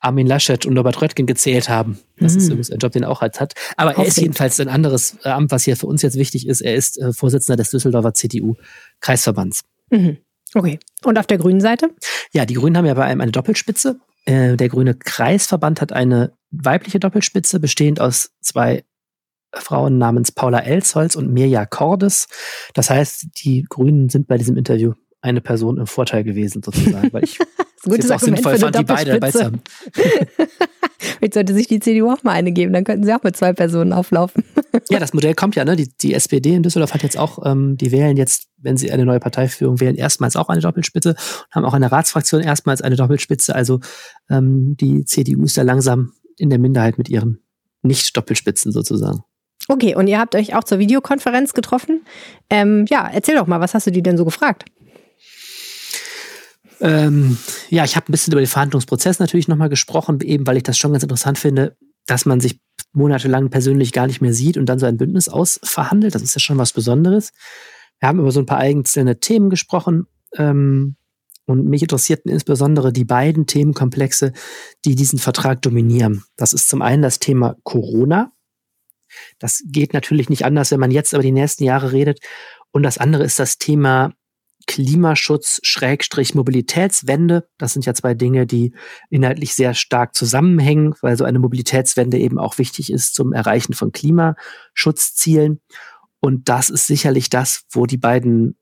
Armin 0.00 0.26
Laschet 0.26 0.66
und 0.66 0.74
Norbert 0.74 1.00
Röttgen 1.00 1.26
gezählt 1.26 1.68
haben. 1.68 1.98
Das 2.18 2.34
mhm. 2.34 2.38
ist 2.38 2.46
übrigens 2.46 2.70
ein 2.70 2.78
Job, 2.78 2.92
den 2.92 3.04
er 3.04 3.10
auch 3.10 3.22
als 3.22 3.40
hat. 3.40 3.54
Aber 3.76 3.96
er 3.96 4.04
ist 4.04 4.18
jedenfalls 4.18 4.60
ein 4.60 4.68
anderes 4.68 5.16
äh, 5.24 5.30
Amt, 5.30 5.50
was 5.50 5.64
hier 5.64 5.76
für 5.76 5.86
uns 5.86 6.02
jetzt 6.02 6.18
wichtig 6.18 6.46
ist. 6.46 6.60
Er 6.60 6.74
ist 6.74 6.98
äh, 6.98 7.12
Vorsitzender 7.12 7.56
des 7.56 7.70
Düsseldorfer 7.70 8.12
CDU-Kreisverbands. 8.12 9.62
Mhm. 9.90 10.18
Okay. 10.54 10.78
Und 11.02 11.18
auf 11.18 11.26
der 11.26 11.38
grünen 11.38 11.60
Seite? 11.60 11.90
Ja, 12.32 12.44
die 12.44 12.54
Grünen 12.54 12.76
haben 12.76 12.86
ja 12.86 12.94
bei 12.94 13.04
einem 13.04 13.22
eine 13.22 13.32
Doppelspitze. 13.32 13.98
Äh, 14.26 14.56
der 14.56 14.68
grüne 14.68 14.94
Kreisverband 14.94 15.80
hat 15.80 15.92
eine 15.92 16.32
weibliche 16.62 17.00
Doppelspitze, 17.00 17.60
bestehend 17.60 18.00
aus 18.00 18.30
zwei 18.40 18.84
Frauen 19.52 19.98
namens 19.98 20.32
Paula 20.32 20.60
Elsholz 20.60 21.16
und 21.16 21.32
Mirja 21.32 21.66
Cordes. 21.66 22.28
Das 22.74 22.90
heißt, 22.90 23.26
die 23.44 23.64
Grünen 23.68 24.08
sind 24.08 24.26
bei 24.26 24.36
diesem 24.36 24.56
Interview 24.56 24.94
eine 25.20 25.40
Person 25.40 25.78
im 25.78 25.86
Vorteil 25.86 26.22
gewesen, 26.22 26.62
sozusagen, 26.62 27.12
weil 27.12 27.24
ich 27.24 27.38
es 27.98 28.10
auch 28.10 28.20
sinnvoll 28.20 28.58
fand, 28.58 28.78
die 28.78 28.84
beide 28.84 29.12
dabei 29.12 29.30
zu 29.30 29.44
haben. 29.44 29.62
Vielleicht 30.98 31.34
sollte 31.34 31.54
sich 31.54 31.66
die 31.66 31.80
CDU 31.80 32.10
auch 32.10 32.22
mal 32.22 32.32
eine 32.32 32.52
geben, 32.52 32.74
dann 32.74 32.84
könnten 32.84 33.04
sie 33.04 33.14
auch 33.14 33.22
mit 33.22 33.34
zwei 33.34 33.54
Personen 33.54 33.94
auflaufen. 33.94 34.44
ja, 34.90 34.98
das 34.98 35.14
Modell 35.14 35.34
kommt 35.34 35.56
ja, 35.56 35.64
ne? 35.64 35.76
Die, 35.76 35.88
die 35.96 36.12
SPD 36.12 36.54
in 36.54 36.62
Düsseldorf 36.62 36.92
hat 36.92 37.02
jetzt 37.02 37.18
auch, 37.18 37.38
ähm, 37.46 37.78
die 37.78 37.90
wählen 37.90 38.18
jetzt, 38.18 38.48
wenn 38.58 38.76
sie 38.76 38.92
eine 38.92 39.06
neue 39.06 39.20
Parteiführung 39.20 39.80
wählen, 39.80 39.96
erstmals 39.96 40.36
auch 40.36 40.50
eine 40.50 40.60
Doppelspitze 40.60 41.10
und 41.10 41.54
haben 41.54 41.64
auch 41.64 41.74
eine 41.74 41.90
Ratsfraktion 41.90 42.42
erstmals 42.42 42.82
eine 42.82 42.96
Doppelspitze. 42.96 43.54
Also 43.54 43.80
ähm, 44.28 44.76
die 44.78 45.06
CDU 45.06 45.44
ist 45.44 45.56
da 45.56 45.62
langsam 45.62 46.12
in 46.38 46.50
der 46.50 46.58
Minderheit 46.58 46.98
mit 46.98 47.08
ihren 47.08 47.40
Nicht-Doppelspitzen 47.82 48.72
sozusagen. 48.72 49.22
Okay, 49.68 49.94
und 49.94 50.08
ihr 50.08 50.18
habt 50.18 50.34
euch 50.34 50.54
auch 50.54 50.64
zur 50.64 50.78
Videokonferenz 50.78 51.54
getroffen. 51.54 52.04
Ähm, 52.50 52.84
ja, 52.88 53.08
erzähl 53.10 53.36
doch 53.36 53.46
mal, 53.46 53.60
was 53.60 53.74
hast 53.74 53.86
du 53.86 53.90
die 53.90 54.02
denn 54.02 54.16
so 54.16 54.24
gefragt? 54.24 54.64
Ähm, 56.80 57.38
ja, 57.70 57.84
ich 57.84 57.96
habe 57.96 58.10
ein 58.10 58.12
bisschen 58.12 58.32
über 58.32 58.42
den 58.42 58.46
Verhandlungsprozess 58.46 59.18
natürlich 59.18 59.48
nochmal 59.48 59.68
gesprochen, 59.68 60.20
eben 60.20 60.46
weil 60.46 60.56
ich 60.56 60.64
das 60.64 60.76
schon 60.76 60.92
ganz 60.92 61.02
interessant 61.02 61.38
finde, 61.38 61.76
dass 62.06 62.26
man 62.26 62.40
sich 62.40 62.60
monatelang 62.92 63.48
persönlich 63.48 63.92
gar 63.92 64.06
nicht 64.06 64.20
mehr 64.20 64.34
sieht 64.34 64.56
und 64.56 64.66
dann 64.66 64.78
so 64.78 64.86
ein 64.86 64.98
Bündnis 64.98 65.28
ausverhandelt. 65.28 66.14
Das 66.14 66.22
ist 66.22 66.34
ja 66.34 66.40
schon 66.40 66.58
was 66.58 66.72
Besonderes. 66.72 67.32
Wir 68.00 68.08
haben 68.08 68.20
über 68.20 68.32
so 68.32 68.40
ein 68.40 68.46
paar 68.46 68.58
einzelne 68.58 69.18
Themen 69.18 69.50
gesprochen. 69.50 70.06
Ähm, 70.36 70.96
und 71.46 71.66
mich 71.66 71.82
interessierten 71.82 72.30
insbesondere 72.30 72.92
die 72.92 73.04
beiden 73.04 73.46
Themenkomplexe, 73.46 74.32
die 74.84 74.94
diesen 74.94 75.18
Vertrag 75.18 75.62
dominieren. 75.62 76.24
Das 76.36 76.52
ist 76.52 76.68
zum 76.68 76.82
einen 76.82 77.02
das 77.02 77.18
Thema 77.18 77.56
Corona. 77.64 78.32
Das 79.38 79.62
geht 79.66 79.92
natürlich 79.92 80.28
nicht 80.28 80.44
anders, 80.44 80.70
wenn 80.70 80.80
man 80.80 80.90
jetzt 80.90 81.12
über 81.12 81.22
die 81.22 81.32
nächsten 81.32 81.64
Jahre 81.64 81.92
redet. 81.92 82.20
Und 82.72 82.82
das 82.82 82.98
andere 82.98 83.24
ist 83.24 83.38
das 83.38 83.58
Thema 83.58 84.12
Klimaschutz 84.66 85.60
Schrägstrich 85.62 86.34
Mobilitätswende. 86.34 87.48
Das 87.58 87.74
sind 87.74 87.84
ja 87.86 87.94
zwei 87.94 88.14
Dinge, 88.14 88.46
die 88.46 88.74
inhaltlich 89.10 89.54
sehr 89.54 89.74
stark 89.74 90.14
zusammenhängen, 90.14 90.94
weil 91.02 91.16
so 91.16 91.24
eine 91.24 91.38
Mobilitätswende 91.38 92.18
eben 92.18 92.38
auch 92.38 92.58
wichtig 92.58 92.90
ist 92.90 93.14
zum 93.14 93.32
Erreichen 93.32 93.74
von 93.74 93.92
Klimaschutzzielen. 93.92 95.60
Und 96.20 96.48
das 96.48 96.70
ist 96.70 96.86
sicherlich 96.86 97.28
das, 97.28 97.64
wo 97.70 97.84
die 97.86 97.98
beiden 97.98 98.56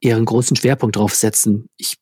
ihren 0.00 0.24
großen 0.24 0.56
Schwerpunkt 0.56 0.96
drauf 0.96 1.14
setzen. 1.14 1.68
Ich 1.76 1.96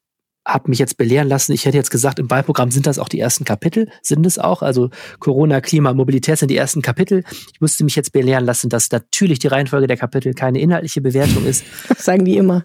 habe 0.48 0.70
mich 0.70 0.78
jetzt 0.78 0.96
belehren 0.96 1.28
lassen. 1.28 1.52
Ich 1.52 1.66
hätte 1.66 1.76
jetzt 1.76 1.90
gesagt, 1.90 2.18
im 2.18 2.30
Wahlprogramm 2.30 2.70
sind 2.70 2.86
das 2.86 2.98
auch 2.98 3.10
die 3.10 3.20
ersten 3.20 3.44
Kapitel, 3.44 3.90
sind 4.02 4.24
es 4.24 4.38
auch. 4.38 4.62
Also 4.62 4.88
Corona, 5.18 5.60
Klima, 5.60 5.92
Mobilität 5.92 6.38
sind 6.38 6.50
die 6.50 6.56
ersten 6.56 6.80
Kapitel. 6.80 7.22
Ich 7.52 7.60
musste 7.60 7.84
mich 7.84 7.94
jetzt 7.94 8.12
belehren 8.12 8.46
lassen, 8.46 8.70
dass 8.70 8.90
natürlich 8.90 9.38
die 9.38 9.48
Reihenfolge 9.48 9.86
der 9.86 9.98
Kapitel 9.98 10.32
keine 10.32 10.58
inhaltliche 10.58 11.02
Bewertung 11.02 11.44
ist. 11.44 11.64
Das 11.88 11.98
sagen 12.04 12.24
die 12.24 12.38
immer. 12.38 12.64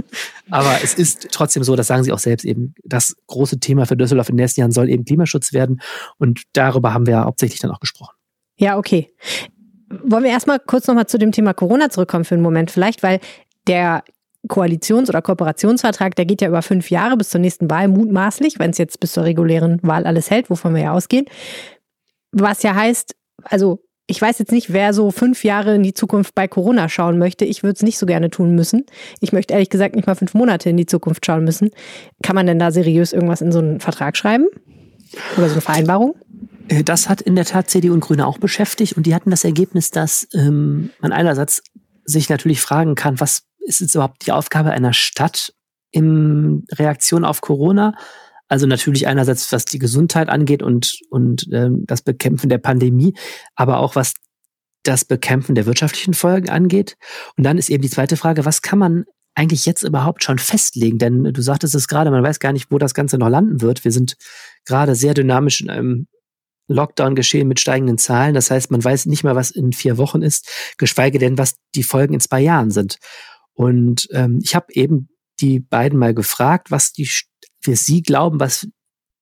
Aber 0.50 0.76
es 0.82 0.94
ist 0.94 1.28
trotzdem 1.30 1.62
so, 1.62 1.76
das 1.76 1.86
sagen 1.86 2.02
sie 2.02 2.12
auch 2.12 2.18
selbst 2.18 2.44
eben, 2.44 2.74
das 2.82 3.14
große 3.28 3.60
Thema 3.60 3.86
für 3.86 3.96
Düsseldorf 3.96 4.28
in 4.28 4.36
den 4.36 4.42
nächsten 4.42 4.60
Jahren 4.60 4.72
soll 4.72 4.90
eben 4.90 5.04
Klimaschutz 5.04 5.52
werden. 5.52 5.80
Und 6.18 6.42
darüber 6.52 6.92
haben 6.92 7.06
wir 7.06 7.12
ja 7.12 7.24
hauptsächlich 7.24 7.60
dann 7.60 7.70
auch 7.70 7.80
gesprochen. 7.80 8.16
Ja, 8.56 8.76
okay. 8.76 9.14
Wollen 10.02 10.24
wir 10.24 10.30
erstmal 10.30 10.58
kurz 10.58 10.88
nochmal 10.88 11.06
zu 11.06 11.18
dem 11.18 11.30
Thema 11.30 11.54
Corona 11.54 11.90
zurückkommen 11.90 12.24
für 12.24 12.34
einen 12.34 12.42
Moment 12.42 12.72
vielleicht, 12.72 13.04
weil 13.04 13.20
der 13.66 14.02
Koalitions- 14.48 15.08
oder 15.08 15.22
Kooperationsvertrag, 15.22 16.14
der 16.16 16.24
geht 16.24 16.40
ja 16.40 16.48
über 16.48 16.62
fünf 16.62 16.90
Jahre 16.90 17.16
bis 17.16 17.30
zur 17.30 17.40
nächsten 17.40 17.70
Wahl, 17.70 17.88
mutmaßlich, 17.88 18.58
wenn 18.58 18.70
es 18.70 18.78
jetzt 18.78 19.00
bis 19.00 19.12
zur 19.12 19.24
regulären 19.24 19.78
Wahl 19.82 20.06
alles 20.06 20.30
hält, 20.30 20.50
wovon 20.50 20.74
wir 20.74 20.82
ja 20.82 20.92
ausgehen. 20.92 21.26
Was 22.32 22.62
ja 22.62 22.74
heißt, 22.74 23.14
also 23.44 23.80
ich 24.06 24.20
weiß 24.20 24.40
jetzt 24.40 24.50
nicht, 24.50 24.72
wer 24.72 24.92
so 24.92 25.12
fünf 25.12 25.44
Jahre 25.44 25.76
in 25.76 25.84
die 25.84 25.94
Zukunft 25.94 26.34
bei 26.34 26.48
Corona 26.48 26.88
schauen 26.88 27.16
möchte. 27.18 27.44
Ich 27.44 27.62
würde 27.62 27.76
es 27.76 27.82
nicht 27.82 27.96
so 27.96 28.06
gerne 28.06 28.28
tun 28.28 28.56
müssen. 28.56 28.84
Ich 29.20 29.32
möchte 29.32 29.54
ehrlich 29.54 29.70
gesagt 29.70 29.94
nicht 29.94 30.08
mal 30.08 30.16
fünf 30.16 30.34
Monate 30.34 30.68
in 30.68 30.76
die 30.76 30.86
Zukunft 30.86 31.24
schauen 31.24 31.44
müssen. 31.44 31.70
Kann 32.20 32.34
man 32.34 32.46
denn 32.46 32.58
da 32.58 32.72
seriös 32.72 33.12
irgendwas 33.12 33.40
in 33.40 33.52
so 33.52 33.60
einen 33.60 33.78
Vertrag 33.78 34.16
schreiben? 34.16 34.46
Oder 35.36 35.46
so 35.46 35.52
eine 35.52 35.60
Vereinbarung? 35.60 36.16
Äh, 36.66 36.82
das 36.82 37.08
hat 37.08 37.20
in 37.20 37.36
der 37.36 37.44
Tat 37.44 37.70
CDU 37.70 37.92
und 37.92 38.00
Grüne 38.00 38.26
auch 38.26 38.38
beschäftigt 38.38 38.96
und 38.96 39.06
die 39.06 39.14
hatten 39.14 39.30
das 39.30 39.44
Ergebnis, 39.44 39.92
dass 39.92 40.26
ähm, 40.34 40.90
man 41.00 41.12
einerseits 41.12 41.62
sich 42.04 42.28
natürlich 42.28 42.60
fragen 42.60 42.96
kann, 42.96 43.20
was 43.20 43.44
ist 43.60 43.80
es 43.80 43.94
überhaupt 43.94 44.26
die 44.26 44.32
Aufgabe 44.32 44.70
einer 44.70 44.92
Stadt 44.92 45.52
in 45.90 46.64
Reaktion 46.72 47.24
auf 47.24 47.40
Corona? 47.40 47.94
Also 48.48 48.66
natürlich 48.66 49.06
einerseits, 49.06 49.52
was 49.52 49.64
die 49.64 49.78
Gesundheit 49.78 50.28
angeht 50.28 50.62
und, 50.62 50.98
und 51.08 51.48
ähm, 51.52 51.84
das 51.86 52.02
Bekämpfen 52.02 52.48
der 52.48 52.58
Pandemie, 52.58 53.14
aber 53.54 53.78
auch 53.78 53.94
was 53.94 54.14
das 54.82 55.04
Bekämpfen 55.04 55.54
der 55.54 55.66
wirtschaftlichen 55.66 56.14
Folgen 56.14 56.48
angeht. 56.48 56.96
Und 57.36 57.44
dann 57.44 57.58
ist 57.58 57.70
eben 57.70 57.82
die 57.82 57.90
zweite 57.90 58.16
Frage, 58.16 58.44
was 58.44 58.62
kann 58.62 58.78
man 58.78 59.04
eigentlich 59.34 59.66
jetzt 59.66 59.82
überhaupt 59.82 60.24
schon 60.24 60.38
festlegen? 60.38 60.98
Denn 60.98 61.24
du 61.24 61.42
sagtest 61.42 61.74
es 61.74 61.86
gerade, 61.86 62.10
man 62.10 62.22
weiß 62.22 62.40
gar 62.40 62.52
nicht, 62.52 62.70
wo 62.70 62.78
das 62.78 62.94
Ganze 62.94 63.18
noch 63.18 63.28
landen 63.28 63.60
wird. 63.60 63.84
Wir 63.84 63.92
sind 63.92 64.16
gerade 64.64 64.94
sehr 64.94 65.14
dynamisch 65.14 65.60
in 65.60 65.70
einem 65.70 66.06
Lockdown 66.68 67.14
geschehen 67.14 67.48
mit 67.48 67.60
steigenden 67.60 67.98
Zahlen. 67.98 68.34
Das 68.34 68.50
heißt, 68.50 68.70
man 68.70 68.82
weiß 68.82 69.06
nicht 69.06 69.24
mal, 69.24 69.34
was 69.34 69.50
in 69.50 69.72
vier 69.72 69.98
Wochen 69.98 70.22
ist, 70.22 70.48
geschweige 70.78 71.18
denn, 71.18 71.36
was 71.36 71.54
die 71.74 71.82
Folgen 71.82 72.14
in 72.14 72.20
zwei 72.20 72.40
Jahren 72.40 72.70
sind. 72.70 72.98
Und 73.60 74.08
ähm, 74.12 74.38
ich 74.42 74.54
habe 74.54 74.68
eben 74.70 75.10
die 75.38 75.60
beiden 75.60 75.98
mal 75.98 76.14
gefragt, 76.14 76.70
was 76.70 76.94
die 76.94 77.06
für 77.60 77.76
sie 77.76 78.00
glauben, 78.00 78.40
was 78.40 78.66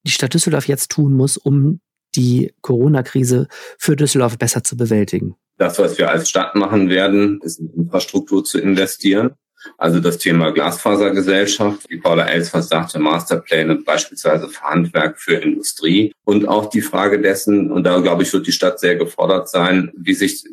die 0.06 0.12
Stadt 0.12 0.32
Düsseldorf 0.32 0.68
jetzt 0.68 0.92
tun 0.92 1.12
muss, 1.14 1.36
um 1.36 1.80
die 2.14 2.54
Corona-Krise 2.60 3.48
für 3.80 3.96
Düsseldorf 3.96 4.38
besser 4.38 4.62
zu 4.62 4.76
bewältigen. 4.76 5.34
Das, 5.56 5.80
was 5.80 5.98
wir 5.98 6.08
als 6.08 6.28
Stadt 6.28 6.54
machen 6.54 6.88
werden, 6.88 7.40
ist 7.42 7.58
in 7.58 7.68
Infrastruktur 7.74 8.44
zu 8.44 8.60
investieren. 8.60 9.32
Also 9.76 9.98
das 9.98 10.18
Thema 10.18 10.52
Glasfasergesellschaft, 10.52 11.90
wie 11.90 11.98
Paula 11.98 12.26
Elsfers 12.26 12.68
sagte, 12.68 13.00
Masterpläne 13.00 13.74
beispielsweise 13.84 14.48
für 14.48 14.62
Handwerk, 14.62 15.18
für 15.18 15.34
Industrie 15.34 16.12
und 16.24 16.46
auch 16.46 16.70
die 16.70 16.80
Frage 16.80 17.20
dessen, 17.20 17.72
und 17.72 17.82
da 17.82 17.98
glaube 17.98 18.22
ich, 18.22 18.32
wird 18.32 18.46
die 18.46 18.52
Stadt 18.52 18.78
sehr 18.78 18.94
gefordert 18.94 19.48
sein, 19.48 19.90
wie 19.96 20.14
sich 20.14 20.44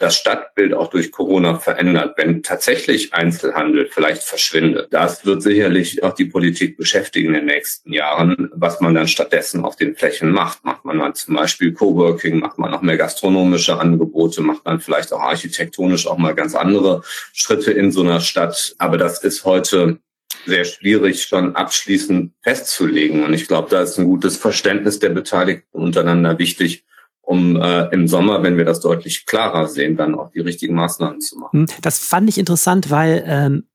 das 0.00 0.16
Stadtbild 0.16 0.72
auch 0.72 0.88
durch 0.88 1.12
Corona 1.12 1.58
verändert, 1.58 2.14
wenn 2.16 2.42
tatsächlich 2.42 3.12
Einzelhandel 3.12 3.86
vielleicht 3.86 4.22
verschwindet. 4.22 4.88
Das 4.90 5.26
wird 5.26 5.42
sicherlich 5.42 6.02
auch 6.02 6.14
die 6.14 6.24
Politik 6.24 6.78
beschäftigen 6.78 7.28
in 7.28 7.34
den 7.34 7.44
nächsten 7.44 7.92
Jahren, 7.92 8.48
was 8.54 8.80
man 8.80 8.94
dann 8.94 9.08
stattdessen 9.08 9.62
auf 9.62 9.76
den 9.76 9.94
Flächen 9.94 10.30
macht. 10.30 10.64
Macht 10.64 10.86
man 10.86 10.98
dann 10.98 11.14
zum 11.14 11.36
Beispiel 11.36 11.74
Coworking, 11.74 12.38
macht 12.38 12.58
man 12.58 12.70
noch 12.70 12.80
mehr 12.80 12.96
gastronomische 12.96 13.78
Angebote, 13.78 14.40
macht 14.40 14.64
man 14.64 14.80
vielleicht 14.80 15.12
auch 15.12 15.20
architektonisch 15.20 16.06
auch 16.06 16.16
mal 16.16 16.34
ganz 16.34 16.54
andere 16.54 17.02
Schritte 17.34 17.70
in 17.70 17.92
so 17.92 18.00
einer 18.00 18.20
Stadt. 18.20 18.74
Aber 18.78 18.96
das 18.96 19.22
ist 19.22 19.44
heute 19.44 19.98
sehr 20.46 20.64
schwierig 20.64 21.24
schon 21.24 21.56
abschließend 21.56 22.32
festzulegen. 22.42 23.22
Und 23.22 23.34
ich 23.34 23.46
glaube, 23.46 23.68
da 23.68 23.82
ist 23.82 23.98
ein 23.98 24.06
gutes 24.06 24.38
Verständnis 24.38 24.98
der 24.98 25.10
Beteiligten 25.10 25.78
untereinander 25.78 26.38
wichtig, 26.38 26.84
um 27.30 27.54
äh, 27.54 27.84
im 27.92 28.08
Sommer, 28.08 28.42
wenn 28.42 28.56
wir 28.56 28.64
das 28.64 28.80
deutlich 28.80 29.24
klarer 29.24 29.68
sehen, 29.68 29.96
dann 29.96 30.16
auch 30.16 30.32
die 30.32 30.40
richtigen 30.40 30.74
Maßnahmen 30.74 31.20
zu 31.20 31.38
machen. 31.38 31.60
Hm, 31.60 31.66
das 31.80 32.00
fand 32.00 32.28
ich 32.28 32.38
interessant, 32.38 32.90
weil 32.90 33.22
ähm, 33.24 33.68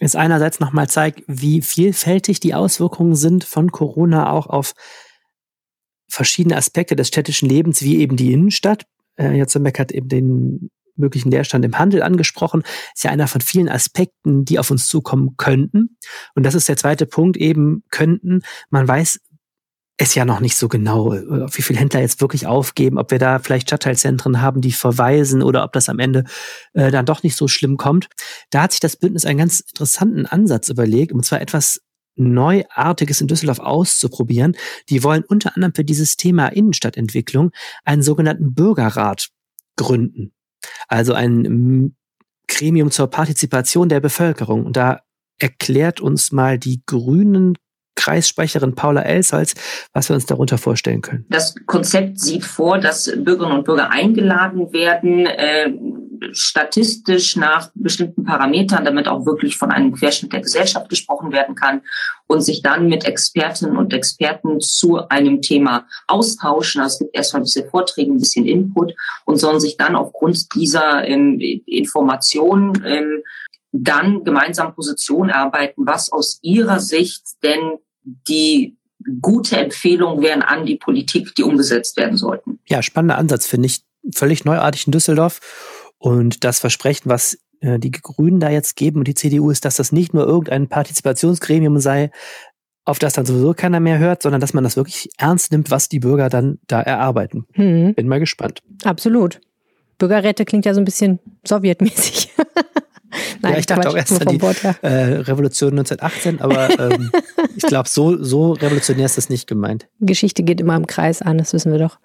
es 0.00 0.16
einerseits 0.16 0.58
nochmal 0.58 0.88
zeigt, 0.88 1.22
wie 1.28 1.62
vielfältig 1.62 2.40
die 2.40 2.52
Auswirkungen 2.52 3.14
sind 3.14 3.44
von 3.44 3.70
Corona 3.70 4.32
auch 4.32 4.48
auf 4.48 4.74
verschiedene 6.08 6.56
Aspekte 6.56 6.96
des 6.96 7.06
städtischen 7.06 7.48
Lebens, 7.48 7.80
wie 7.82 7.98
eben 7.98 8.16
die 8.16 8.32
Innenstadt. 8.32 8.86
Äh, 9.14 9.38
Jatzemek 9.38 9.78
hat 9.78 9.92
eben 9.92 10.08
den 10.08 10.70
möglichen 10.96 11.30
Leerstand 11.30 11.64
im 11.64 11.78
Handel 11.78 12.02
angesprochen, 12.02 12.64
ist 12.92 13.04
ja 13.04 13.10
einer 13.12 13.28
von 13.28 13.40
vielen 13.40 13.68
Aspekten, 13.68 14.44
die 14.44 14.58
auf 14.58 14.72
uns 14.72 14.88
zukommen 14.88 15.36
könnten. 15.36 15.96
Und 16.34 16.44
das 16.44 16.56
ist 16.56 16.68
der 16.68 16.76
zweite 16.76 17.06
Punkt, 17.06 17.36
eben 17.36 17.84
könnten. 17.90 18.42
Man 18.70 18.88
weiß 18.88 19.20
ist 19.96 20.14
ja 20.16 20.24
noch 20.24 20.40
nicht 20.40 20.56
so 20.56 20.68
genau, 20.68 21.12
äh, 21.12 21.46
wie 21.54 21.62
viele 21.62 21.78
Händler 21.78 22.00
jetzt 22.00 22.20
wirklich 22.20 22.46
aufgeben, 22.46 22.98
ob 22.98 23.10
wir 23.10 23.18
da 23.18 23.38
vielleicht 23.38 23.68
Stadtteilzentren 23.68 24.40
haben, 24.40 24.60
die 24.60 24.72
verweisen 24.72 25.42
oder 25.42 25.64
ob 25.64 25.72
das 25.72 25.88
am 25.88 25.98
Ende 25.98 26.24
äh, 26.72 26.90
dann 26.90 27.06
doch 27.06 27.22
nicht 27.22 27.36
so 27.36 27.46
schlimm 27.46 27.76
kommt. 27.76 28.08
Da 28.50 28.62
hat 28.62 28.72
sich 28.72 28.80
das 28.80 28.96
Bündnis 28.96 29.24
einen 29.24 29.38
ganz 29.38 29.60
interessanten 29.60 30.26
Ansatz 30.26 30.68
überlegt, 30.68 31.12
und 31.12 31.24
zwar 31.24 31.40
etwas 31.40 31.80
Neuartiges 32.16 33.20
in 33.20 33.28
Düsseldorf 33.28 33.58
auszuprobieren. 33.58 34.56
Die 34.88 35.02
wollen 35.02 35.24
unter 35.24 35.54
anderem 35.56 35.74
für 35.74 35.84
dieses 35.84 36.16
Thema 36.16 36.48
Innenstadtentwicklung 36.48 37.50
einen 37.84 38.02
sogenannten 38.02 38.54
Bürgerrat 38.54 39.28
gründen. 39.76 40.32
Also 40.88 41.12
ein 41.12 41.96
Gremium 42.46 42.90
zur 42.90 43.08
Partizipation 43.08 43.88
der 43.88 44.00
Bevölkerung. 44.00 44.64
Und 44.64 44.76
da 44.76 45.00
erklärt 45.38 46.00
uns 46.00 46.30
mal 46.30 46.58
die 46.58 46.82
Grünen 46.86 47.54
Kreissprecherin 47.94 48.74
Paula 48.74 49.02
Elsholz, 49.02 49.54
was 49.92 50.08
wir 50.08 50.14
uns 50.14 50.26
darunter 50.26 50.58
vorstellen 50.58 51.02
können. 51.02 51.24
Das 51.28 51.54
Konzept 51.66 52.20
sieht 52.20 52.44
vor, 52.44 52.78
dass 52.78 53.10
Bürgerinnen 53.16 53.58
und 53.58 53.64
Bürger 53.64 53.90
eingeladen 53.90 54.72
werden, 54.72 55.26
äh, 55.26 55.70
statistisch 56.32 57.36
nach 57.36 57.70
bestimmten 57.74 58.24
Parametern, 58.24 58.84
damit 58.84 59.08
auch 59.08 59.26
wirklich 59.26 59.56
von 59.56 59.70
einem 59.70 59.92
Querschnitt 59.94 60.32
der 60.32 60.40
Gesellschaft 60.40 60.88
gesprochen 60.88 61.32
werden 61.32 61.54
kann 61.54 61.82
und 62.26 62.42
sich 62.42 62.62
dann 62.62 62.88
mit 62.88 63.04
Expertinnen 63.04 63.76
und 63.76 63.92
Experten 63.92 64.60
zu 64.60 65.08
einem 65.08 65.42
Thema 65.42 65.86
austauschen. 66.06 66.80
Also 66.80 66.94
es 66.94 66.98
gibt 67.00 67.16
erstmal 67.16 67.42
diese 67.42 67.64
Vorträge, 67.66 68.12
ein 68.12 68.18
bisschen 68.18 68.46
Input 68.46 68.94
und 69.24 69.36
sollen 69.36 69.60
sich 69.60 69.76
dann 69.76 69.96
aufgrund 69.96 70.54
dieser 70.54 71.06
ähm, 71.06 71.38
Informationen 71.66 72.82
ähm, 72.86 73.22
dann 73.76 74.22
gemeinsam 74.22 74.74
Position 74.74 75.28
erarbeiten, 75.28 75.84
was 75.86 76.10
aus 76.10 76.38
ihrer 76.42 76.78
Sicht 76.78 77.22
denn 77.42 77.78
die 78.28 78.76
gute 79.20 79.56
Empfehlungen 79.56 80.22
wären 80.22 80.42
an 80.42 80.64
die 80.64 80.76
Politik, 80.76 81.34
die 81.34 81.42
umgesetzt 81.42 81.96
werden 81.96 82.16
sollten. 82.16 82.60
Ja, 82.66 82.82
spannender 82.82 83.18
Ansatz, 83.18 83.46
finde 83.46 83.66
ich. 83.66 83.82
Völlig 84.14 84.44
neuartig 84.44 84.86
in 84.86 84.92
Düsseldorf. 84.92 85.40
Und 85.98 86.44
das 86.44 86.60
Versprechen, 86.60 87.10
was 87.10 87.38
äh, 87.60 87.78
die 87.78 87.90
Grünen 87.90 88.38
da 88.38 88.50
jetzt 88.50 88.76
geben 88.76 88.98
und 89.00 89.08
die 89.08 89.14
CDU, 89.14 89.50
ist, 89.50 89.64
dass 89.64 89.76
das 89.76 89.90
nicht 89.90 90.14
nur 90.14 90.26
irgendein 90.26 90.68
Partizipationsgremium 90.68 91.80
sei, 91.80 92.10
auf 92.84 92.98
das 92.98 93.14
dann 93.14 93.26
sowieso 93.26 93.54
keiner 93.54 93.80
mehr 93.80 93.98
hört, 93.98 94.22
sondern 94.22 94.40
dass 94.40 94.54
man 94.54 94.62
das 94.62 94.76
wirklich 94.76 95.08
ernst 95.16 95.50
nimmt, 95.50 95.70
was 95.70 95.88
die 95.88 96.00
Bürger 96.00 96.28
dann 96.28 96.58
da 96.66 96.80
erarbeiten. 96.80 97.46
Hm. 97.54 97.94
Bin 97.94 98.08
mal 98.08 98.20
gespannt. 98.20 98.62
Absolut. 98.84 99.40
Bürgerräte 99.98 100.44
klingt 100.44 100.66
ja 100.66 100.74
so 100.74 100.80
ein 100.80 100.84
bisschen 100.84 101.18
sowjetmäßig. 101.44 102.30
Nein, 103.42 103.52
ja, 103.54 103.58
ich 103.58 103.66
dachte 103.66 103.88
auch 103.88 103.96
erst 103.96 104.20
an 104.20 104.28
die 104.28 104.38
Bord, 104.38 104.62
ja. 104.62 104.74
äh, 104.82 105.16
Revolution 105.20 105.70
1918, 105.70 106.40
aber 106.40 106.78
ähm, 106.92 107.10
ich 107.56 107.64
glaube, 107.64 107.88
so, 107.88 108.22
so 108.22 108.52
revolutionär 108.52 109.06
ist 109.06 109.18
das 109.18 109.28
nicht 109.28 109.46
gemeint. 109.46 109.86
Geschichte 110.00 110.42
geht 110.42 110.60
immer 110.60 110.76
im 110.76 110.86
Kreis 110.86 111.22
an, 111.22 111.38
das 111.38 111.52
wissen 111.52 111.72
wir 111.72 111.78
doch 111.78 111.98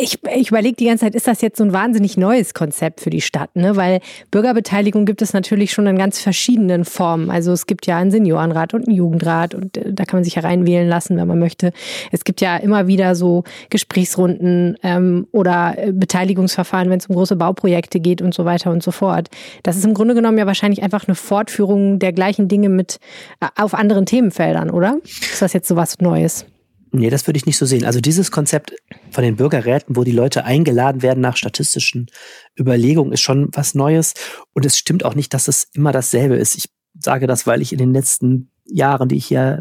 ich, 0.00 0.18
ich 0.34 0.48
überlege 0.48 0.74
die 0.74 0.86
ganze 0.86 1.04
Zeit, 1.04 1.14
ist 1.14 1.28
das 1.28 1.40
jetzt 1.40 1.58
so 1.58 1.64
ein 1.64 1.72
wahnsinnig 1.72 2.16
neues 2.16 2.54
Konzept 2.54 3.00
für 3.00 3.10
die 3.10 3.20
Stadt? 3.20 3.54
Ne? 3.54 3.76
Weil 3.76 4.00
Bürgerbeteiligung 4.32 5.04
gibt 5.04 5.22
es 5.22 5.32
natürlich 5.32 5.72
schon 5.72 5.86
in 5.86 5.96
ganz 5.96 6.20
verschiedenen 6.20 6.84
Formen. 6.84 7.30
Also 7.30 7.52
es 7.52 7.66
gibt 7.66 7.86
ja 7.86 7.98
einen 7.98 8.10
Seniorenrat 8.10 8.74
und 8.74 8.88
einen 8.88 8.96
Jugendrat 8.96 9.54
und 9.54 9.76
äh, 9.76 9.92
da 9.92 10.04
kann 10.04 10.18
man 10.18 10.24
sich 10.24 10.34
hereinwählen 10.34 10.88
lassen, 10.88 11.16
wenn 11.16 11.28
man 11.28 11.38
möchte. 11.38 11.72
Es 12.10 12.24
gibt 12.24 12.40
ja 12.40 12.56
immer 12.56 12.88
wieder 12.88 13.14
so 13.14 13.44
Gesprächsrunden 13.70 14.76
ähm, 14.82 15.28
oder 15.30 15.74
äh, 15.76 15.92
Beteiligungsverfahren, 15.92 16.90
wenn 16.90 16.98
es 16.98 17.06
um 17.06 17.14
große 17.14 17.36
Bauprojekte 17.36 18.00
geht 18.00 18.22
und 18.22 18.34
so 18.34 18.44
weiter 18.44 18.72
und 18.72 18.82
so 18.82 18.90
fort. 18.90 19.28
Das 19.62 19.76
ist 19.76 19.84
im 19.84 19.94
Grunde 19.94 20.14
genommen 20.14 20.38
ja 20.38 20.46
wahrscheinlich 20.46 20.82
einfach 20.82 21.06
eine 21.06 21.14
Fortführung 21.14 22.00
der 22.00 22.12
gleichen 22.12 22.48
Dinge 22.48 22.68
mit 22.68 22.98
äh, 23.40 23.46
auf 23.54 23.74
anderen 23.74 24.04
Themenfeldern, 24.04 24.70
oder? 24.70 24.98
Ist 25.04 25.42
das 25.42 25.52
jetzt 25.52 25.68
so 25.68 25.76
was 25.76 26.00
Neues? 26.00 26.44
Nee, 26.98 27.10
das 27.10 27.26
würde 27.26 27.36
ich 27.36 27.46
nicht 27.46 27.58
so 27.58 27.66
sehen. 27.66 27.84
Also 27.84 28.00
dieses 28.00 28.30
Konzept 28.30 28.74
von 29.10 29.22
den 29.22 29.36
Bürgerräten, 29.36 29.96
wo 29.96 30.04
die 30.04 30.12
Leute 30.12 30.44
eingeladen 30.44 31.02
werden 31.02 31.20
nach 31.20 31.36
statistischen 31.36 32.06
Überlegungen, 32.58 33.12
ist 33.12 33.20
schon 33.20 33.48
was 33.52 33.74
Neues. 33.74 34.14
Und 34.52 34.64
es 34.64 34.78
stimmt 34.78 35.04
auch 35.04 35.14
nicht, 35.14 35.34
dass 35.34 35.48
es 35.48 35.68
immer 35.74 35.92
dasselbe 35.92 36.36
ist. 36.36 36.56
Ich 36.56 36.66
sage 36.98 37.26
das, 37.26 37.46
weil 37.46 37.62
ich 37.62 37.72
in 37.72 37.78
den 37.78 37.92
letzten 37.92 38.50
Jahren, 38.64 39.08
die 39.08 39.16
ich 39.16 39.26
hier 39.26 39.60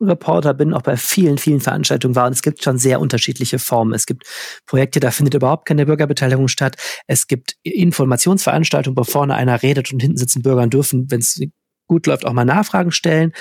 Reporter 0.00 0.54
bin, 0.54 0.74
auch 0.74 0.82
bei 0.82 0.96
vielen, 0.96 1.38
vielen 1.38 1.60
Veranstaltungen 1.60 2.14
war. 2.14 2.26
Und 2.26 2.32
es 2.32 2.42
gibt 2.42 2.62
schon 2.62 2.78
sehr 2.78 3.00
unterschiedliche 3.00 3.58
Formen. 3.58 3.94
Es 3.94 4.06
gibt 4.06 4.24
Projekte, 4.66 5.00
da 5.00 5.10
findet 5.10 5.34
überhaupt 5.34 5.66
keine 5.66 5.86
Bürgerbeteiligung 5.86 6.48
statt. 6.48 6.76
Es 7.06 7.26
gibt 7.26 7.56
Informationsveranstaltungen, 7.62 8.96
wo 8.96 9.04
vorne 9.04 9.34
einer 9.34 9.62
redet 9.62 9.92
und 9.92 10.00
hinten 10.00 10.16
sitzen 10.16 10.42
Bürger 10.42 10.62
und 10.62 10.72
dürfen, 10.72 11.10
wenn 11.10 11.20
es 11.20 11.40
gut 11.88 12.06
läuft, 12.06 12.26
auch 12.26 12.32
mal 12.32 12.44
Nachfragen 12.44 12.92
stellen. 12.92 13.32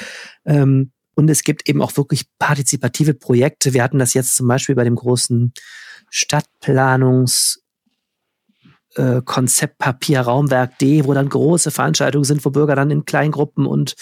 Ähm, 0.46 0.92
und 1.17 1.29
es 1.29 1.43
gibt 1.43 1.67
eben 1.67 1.81
auch 1.81 1.97
wirklich 1.97 2.25
partizipative 2.38 3.15
Projekte. 3.15 3.74
Wir 3.74 3.83
hatten 3.83 4.00
das 4.00 4.13
jetzt 4.13 4.36
zum 4.36 4.47
Beispiel 4.47 4.75
bei 4.75 4.83
dem 4.83 4.95
großen 4.95 5.51
Stadtplanungs- 6.12 7.57
äh, 8.95 9.21
Konzeptpapier 9.24 10.21
Raumwerk 10.21 10.79
D, 10.79 11.05
wo 11.05 11.13
dann 11.13 11.29
große 11.29 11.71
Veranstaltungen 11.71 12.24
sind, 12.24 12.43
wo 12.45 12.50
Bürger 12.50 12.75
dann 12.75 12.89
in 12.89 13.05
Kleingruppen 13.05 13.65
und 13.65 13.95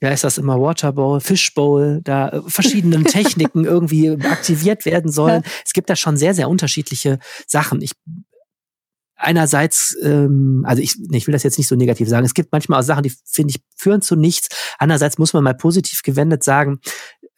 ja, 0.00 0.10
ist 0.10 0.24
das 0.24 0.36
immer 0.36 0.60
Waterbowl, 0.60 1.20
Fishbowl, 1.20 2.02
da 2.04 2.28
äh, 2.28 2.42
verschiedenen 2.46 3.04
Techniken 3.06 3.64
irgendwie 3.64 4.10
aktiviert 4.10 4.84
werden 4.84 5.10
sollen. 5.10 5.42
Es 5.64 5.72
gibt 5.72 5.88
da 5.88 5.96
schon 5.96 6.16
sehr, 6.16 6.34
sehr 6.34 6.48
unterschiedliche 6.48 7.18
Sachen. 7.46 7.80
Ich 7.80 7.92
einerseits, 9.16 9.96
ähm, 10.02 10.64
also 10.66 10.82
ich, 10.82 10.96
ich 11.10 11.26
will 11.26 11.32
das 11.32 11.42
jetzt 11.42 11.58
nicht 11.58 11.68
so 11.68 11.74
negativ 11.74 12.08
sagen, 12.08 12.24
es 12.26 12.34
gibt 12.34 12.52
manchmal 12.52 12.80
auch 12.80 12.84
Sachen, 12.84 13.02
die 13.02 13.12
finde 13.24 13.54
ich 13.54 13.62
führen 13.76 14.02
zu 14.02 14.16
nichts. 14.16 14.48
Andererseits 14.78 15.18
muss 15.18 15.32
man 15.32 15.42
mal 15.42 15.54
positiv 15.54 16.02
gewendet 16.02 16.44
sagen, 16.44 16.80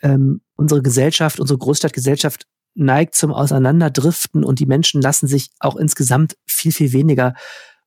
ähm, 0.02 0.40
unsere 0.56 0.82
Gesellschaft, 0.82 1.40
unsere 1.40 1.58
Großstadtgesellschaft 1.58 2.46
neigt 2.74 3.14
zum 3.14 3.32
Auseinanderdriften 3.32 4.44
und 4.44 4.60
die 4.60 4.66
Menschen 4.66 5.02
lassen 5.02 5.26
sich 5.26 5.50
auch 5.58 5.76
insgesamt 5.76 6.36
viel, 6.46 6.72
viel 6.72 6.92
weniger 6.92 7.34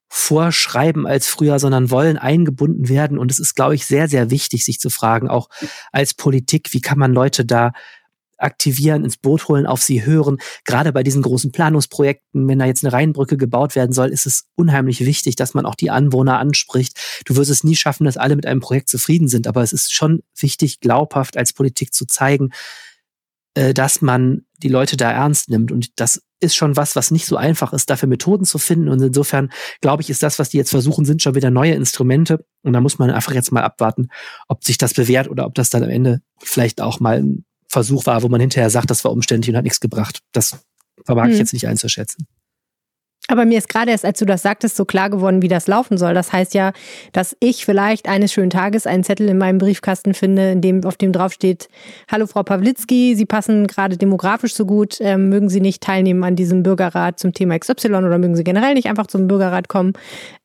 vorschreiben 0.08 1.06
als 1.06 1.26
früher, 1.26 1.58
sondern 1.58 1.90
wollen 1.90 2.18
eingebunden 2.18 2.90
werden. 2.90 3.16
Und 3.16 3.30
es 3.30 3.38
ist, 3.38 3.54
glaube 3.54 3.74
ich, 3.74 3.86
sehr, 3.86 4.08
sehr 4.08 4.30
wichtig, 4.30 4.62
sich 4.62 4.78
zu 4.78 4.90
fragen, 4.90 5.28
auch 5.28 5.48
als 5.90 6.12
Politik, 6.12 6.74
wie 6.74 6.82
kann 6.82 6.98
man 6.98 7.14
Leute 7.14 7.46
da 7.46 7.72
aktivieren, 8.42 9.04
ins 9.04 9.16
Boot 9.16 9.48
holen, 9.48 9.66
auf 9.66 9.82
sie 9.82 10.04
hören. 10.04 10.38
Gerade 10.64 10.92
bei 10.92 11.02
diesen 11.02 11.22
großen 11.22 11.52
Planungsprojekten, 11.52 12.48
wenn 12.48 12.58
da 12.58 12.66
jetzt 12.66 12.84
eine 12.84 12.92
Rheinbrücke 12.92 13.36
gebaut 13.36 13.74
werden 13.76 13.92
soll, 13.92 14.10
ist 14.10 14.26
es 14.26 14.44
unheimlich 14.56 15.04
wichtig, 15.04 15.36
dass 15.36 15.54
man 15.54 15.66
auch 15.66 15.74
die 15.74 15.90
Anwohner 15.90 16.38
anspricht. 16.38 16.98
Du 17.24 17.36
wirst 17.36 17.50
es 17.50 17.64
nie 17.64 17.76
schaffen, 17.76 18.04
dass 18.04 18.16
alle 18.16 18.36
mit 18.36 18.46
einem 18.46 18.60
Projekt 18.60 18.88
zufrieden 18.88 19.28
sind, 19.28 19.46
aber 19.46 19.62
es 19.62 19.72
ist 19.72 19.92
schon 19.92 20.22
wichtig, 20.38 20.80
glaubhaft 20.80 21.36
als 21.36 21.52
Politik 21.52 21.94
zu 21.94 22.06
zeigen, 22.06 22.50
äh, 23.54 23.74
dass 23.74 24.00
man 24.00 24.46
die 24.62 24.68
Leute 24.68 24.96
da 24.96 25.10
ernst 25.10 25.50
nimmt. 25.50 25.72
Und 25.72 26.00
das 26.00 26.22
ist 26.40 26.56
schon 26.56 26.76
was, 26.76 26.96
was 26.96 27.10
nicht 27.10 27.26
so 27.26 27.36
einfach 27.36 27.72
ist, 27.72 27.88
dafür 27.88 28.08
Methoden 28.08 28.44
zu 28.44 28.58
finden. 28.58 28.88
Und 28.88 29.00
insofern 29.00 29.50
glaube 29.80 30.02
ich, 30.02 30.10
ist 30.10 30.22
das, 30.22 30.38
was 30.38 30.48
die 30.48 30.56
jetzt 30.56 30.70
versuchen, 30.70 31.04
sind 31.04 31.22
schon 31.22 31.34
wieder 31.34 31.50
neue 31.50 31.74
Instrumente. 31.74 32.44
Und 32.62 32.72
da 32.72 32.80
muss 32.80 32.98
man 32.98 33.10
einfach 33.10 33.32
jetzt 33.32 33.52
mal 33.52 33.62
abwarten, 33.62 34.08
ob 34.48 34.64
sich 34.64 34.78
das 34.78 34.94
bewährt 34.94 35.28
oder 35.28 35.46
ob 35.46 35.54
das 35.54 35.70
dann 35.70 35.84
am 35.84 35.90
Ende 35.90 36.20
vielleicht 36.38 36.80
auch 36.80 36.98
mal 36.98 37.18
ein 37.18 37.44
Versuch 37.72 38.04
war, 38.04 38.22
wo 38.22 38.28
man 38.28 38.40
hinterher 38.40 38.68
sagt, 38.68 38.90
das 38.90 39.02
war 39.02 39.12
umständlich 39.12 39.50
und 39.50 39.56
hat 39.56 39.64
nichts 39.64 39.80
gebracht. 39.80 40.20
Das 40.32 40.58
vermag 41.06 41.24
hm. 41.24 41.32
ich 41.32 41.38
jetzt 41.38 41.54
nicht 41.54 41.66
einzuschätzen. 41.66 42.26
Aber 43.28 43.44
mir 43.44 43.56
ist 43.56 43.68
gerade 43.68 43.92
erst, 43.92 44.04
als 44.04 44.18
du 44.18 44.26
das 44.26 44.42
sagtest, 44.42 44.76
so 44.76 44.84
klar 44.84 45.08
geworden, 45.08 45.42
wie 45.42 45.48
das 45.48 45.68
laufen 45.68 45.96
soll. 45.96 46.12
Das 46.12 46.32
heißt 46.32 46.54
ja, 46.54 46.72
dass 47.12 47.36
ich 47.38 47.64
vielleicht 47.64 48.08
eines 48.08 48.32
schönen 48.32 48.50
Tages 48.50 48.86
einen 48.86 49.04
Zettel 49.04 49.28
in 49.28 49.38
meinem 49.38 49.58
Briefkasten 49.58 50.12
finde, 50.12 50.50
in 50.50 50.60
dem, 50.60 50.84
auf 50.84 50.96
dem 50.96 51.12
draufsteht, 51.12 51.68
Hallo 52.10 52.26
Frau 52.26 52.42
Pawlitzki, 52.42 53.14
Sie 53.14 53.24
passen 53.24 53.68
gerade 53.68 53.96
demografisch 53.96 54.54
so 54.54 54.66
gut, 54.66 54.98
ähm, 55.00 55.28
mögen 55.28 55.48
Sie 55.48 55.60
nicht 55.60 55.82
teilnehmen 55.82 56.24
an 56.24 56.34
diesem 56.34 56.64
Bürgerrat 56.64 57.20
zum 57.20 57.32
Thema 57.32 57.58
XY 57.58 57.94
oder 57.94 58.18
mögen 58.18 58.34
Sie 58.34 58.44
generell 58.44 58.74
nicht 58.74 58.88
einfach 58.88 59.06
zum 59.06 59.28
Bürgerrat 59.28 59.68
kommen? 59.68 59.92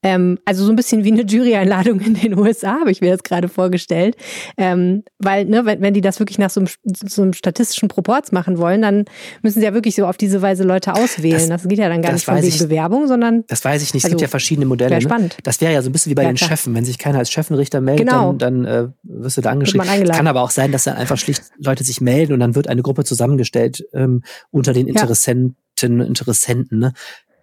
Ähm, 0.03 0.37
also 0.45 0.63
so 0.63 0.71
ein 0.71 0.75
bisschen 0.75 1.03
wie 1.03 1.11
eine 1.11 1.23
Juryeinladung 1.23 1.99
in 2.01 2.13
den 2.13 2.37
USA, 2.37 2.79
habe 2.79 2.91
ich 2.91 3.01
mir 3.01 3.11
das 3.11 3.23
gerade 3.23 3.49
vorgestellt. 3.49 4.15
Ähm, 4.57 5.03
weil, 5.17 5.45
ne, 5.45 5.65
wenn, 5.65 5.81
wenn 5.81 5.93
die 5.93 6.01
das 6.01 6.19
wirklich 6.19 6.37
nach 6.37 6.51
so 6.51 6.61
einem, 6.61 6.69
so 6.83 7.23
einem 7.23 7.33
statistischen 7.33 7.87
Proports 7.87 8.31
machen 8.31 8.59
wollen, 8.59 8.81
dann 8.83 9.05
müssen 9.41 9.59
sie 9.59 9.65
ja 9.65 9.73
wirklich 9.73 9.95
so 9.95 10.05
auf 10.05 10.17
diese 10.17 10.41
Weise 10.41 10.63
Leute 10.63 10.93
auswählen. 10.93 11.49
Das, 11.49 11.63
das 11.63 11.67
geht 11.67 11.79
ja 11.79 11.89
dann 11.89 12.01
gar 12.01 12.13
nicht 12.13 12.25
von 12.25 12.41
wegen 12.41 12.57
Bewerbung, 12.57 13.07
sondern. 13.07 13.43
Das 13.47 13.65
weiß 13.65 13.81
ich 13.81 13.93
nicht. 13.93 14.01
Es 14.01 14.05
also, 14.05 14.15
gibt 14.15 14.21
ja 14.21 14.27
verschiedene 14.27 14.67
Modelle. 14.67 14.95
Ne? 14.95 15.01
Spannend. 15.01 15.33
Ne? 15.33 15.43
Das 15.43 15.61
wäre 15.61 15.73
ja 15.73 15.81
so 15.81 15.89
ein 15.89 15.93
bisschen 15.93 16.11
wie 16.11 16.15
bei 16.15 16.23
ja, 16.23 16.31
den 16.31 16.37
Chefen. 16.37 16.75
Wenn 16.75 16.85
sich 16.85 16.99
keiner 16.99 17.17
als 17.17 17.31
Chefenrichter 17.31 17.81
meldet, 17.81 18.07
genau. 18.07 18.33
dann, 18.33 18.63
dann 18.63 18.65
äh, 18.65 18.87
wirst 19.03 19.37
du 19.37 19.41
da 19.41 19.51
angeschrieben. 19.51 19.87
Es 19.87 20.15
kann 20.15 20.27
aber 20.27 20.41
auch 20.41 20.51
sein, 20.51 20.71
dass 20.71 20.83
dann 20.83 20.95
einfach 20.95 21.17
schlicht 21.17 21.43
Leute 21.57 21.83
sich 21.83 22.01
melden 22.01 22.33
und 22.33 22.39
dann 22.39 22.55
wird 22.55 22.67
eine 22.67 22.83
Gruppe 22.83 23.03
zusammengestellt 23.03 23.83
ähm, 23.93 24.23
unter 24.51 24.73
den 24.73 24.87
Interessenten, 24.87 25.57
ja. 25.81 26.05
Interessenten. 26.05 26.79
Ne? 26.79 26.93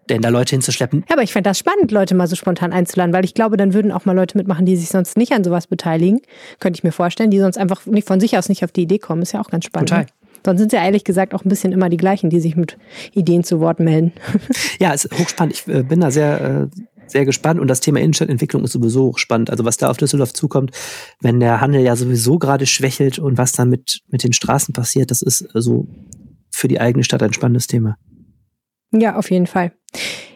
Denn 0.09 0.23
da 0.23 0.29
Leute 0.29 0.51
hinzuschleppen. 0.51 1.05
Ja, 1.09 1.15
aber 1.15 1.23
ich 1.23 1.33
fände 1.33 1.51
das 1.51 1.59
spannend, 1.59 1.91
Leute 1.91 2.15
mal 2.15 2.27
so 2.27 2.37
spontan 2.37 2.73
einzuladen, 2.73 3.13
weil 3.13 3.25
ich 3.25 3.35
glaube, 3.35 3.57
dann 3.57 3.75
würden 3.75 3.93
auch 3.93 4.05
mal 4.05 4.15
Leute 4.15 4.37
mitmachen, 4.37 4.67
die 4.67 4.77
sich 4.77 4.89
sonst 4.89 5.17
nicht 5.17 5.33
an 5.33 5.45
sowas 5.45 5.67
beteiligen. 5.67 6.21
Könnte 6.61 6.79
ich 6.79 6.85
mir 6.85 6.93
vorstellen, 6.93 7.31
die 7.31 7.39
sonst 7.39 7.59
einfach 7.59 7.87
nicht 7.87 8.07
von 8.07 8.21
sich 8.21 8.37
aus 8.39 8.49
nicht 8.49 8.65
auf 8.65 8.73
die 8.73 8.83
Idee 8.83 8.99
kommen. 8.99 9.23
Ist 9.23 9.33
ja 9.33 9.41
auch 9.41 9.51
ganz 9.51 9.65
spannend. 9.65 9.89
Total. 9.89 10.05
Ne? 10.05 10.11
Sonst 10.45 10.59
sind 10.59 10.73
es 10.73 10.79
ja 10.79 10.85
ehrlich 10.85 11.05
gesagt 11.05 11.35
auch 11.35 11.45
ein 11.45 11.49
bisschen 11.49 11.73
immer 11.73 11.89
die 11.89 11.97
gleichen, 11.97 12.29
die 12.29 12.41
sich 12.41 12.55
mit 12.55 12.77
Ideen 13.13 13.45
zu 13.45 13.61
Wort 13.61 13.81
melden. 13.81 14.13
Ja, 14.79 14.93
es 14.93 15.05
ist 15.05 15.19
hochspannend. 15.19 15.55
Ich 15.55 15.69
äh, 15.69 15.83
bin 15.83 16.01
da 16.01 16.11
sehr, 16.11 16.41
äh, 16.41 16.81
sehr 17.07 17.25
gespannt 17.25 17.61
und 17.61 17.69
das 17.69 17.81
Thema 17.81 18.01
Innenstadtentwicklung 18.01 18.65
ist 18.65 18.73
sowieso 18.73 19.07
hochspannend. 19.07 19.51
Also 19.51 19.65
was 19.65 19.77
da 19.77 19.89
auf 19.89 19.97
Düsseldorf 19.97 20.35
zukommt, 20.35 20.73
wenn 21.21 21.41
der 21.41 21.61
Handel 21.61 21.81
ja 21.81 21.97
sowieso 21.97 22.39
gerade 22.39 22.67
schwächelt 22.67 23.19
und 23.19 23.39
was 23.39 23.53
dann 23.53 23.71
mit, 23.71 24.01
mit 24.09 24.25
den 24.25 24.33
Straßen 24.33 24.75
passiert, 24.75 25.11
das 25.11 25.23
ist 25.23 25.39
so 25.39 25.49
also 25.55 25.89
für 26.51 26.69
die 26.69 26.81
eigene 26.81 27.05
Stadt 27.05 27.23
ein 27.23 27.33
spannendes 27.33 27.67
Thema. 27.67 27.97
Ja, 28.95 29.17
auf 29.17 29.31
jeden 29.31 29.47
Fall. 29.47 29.73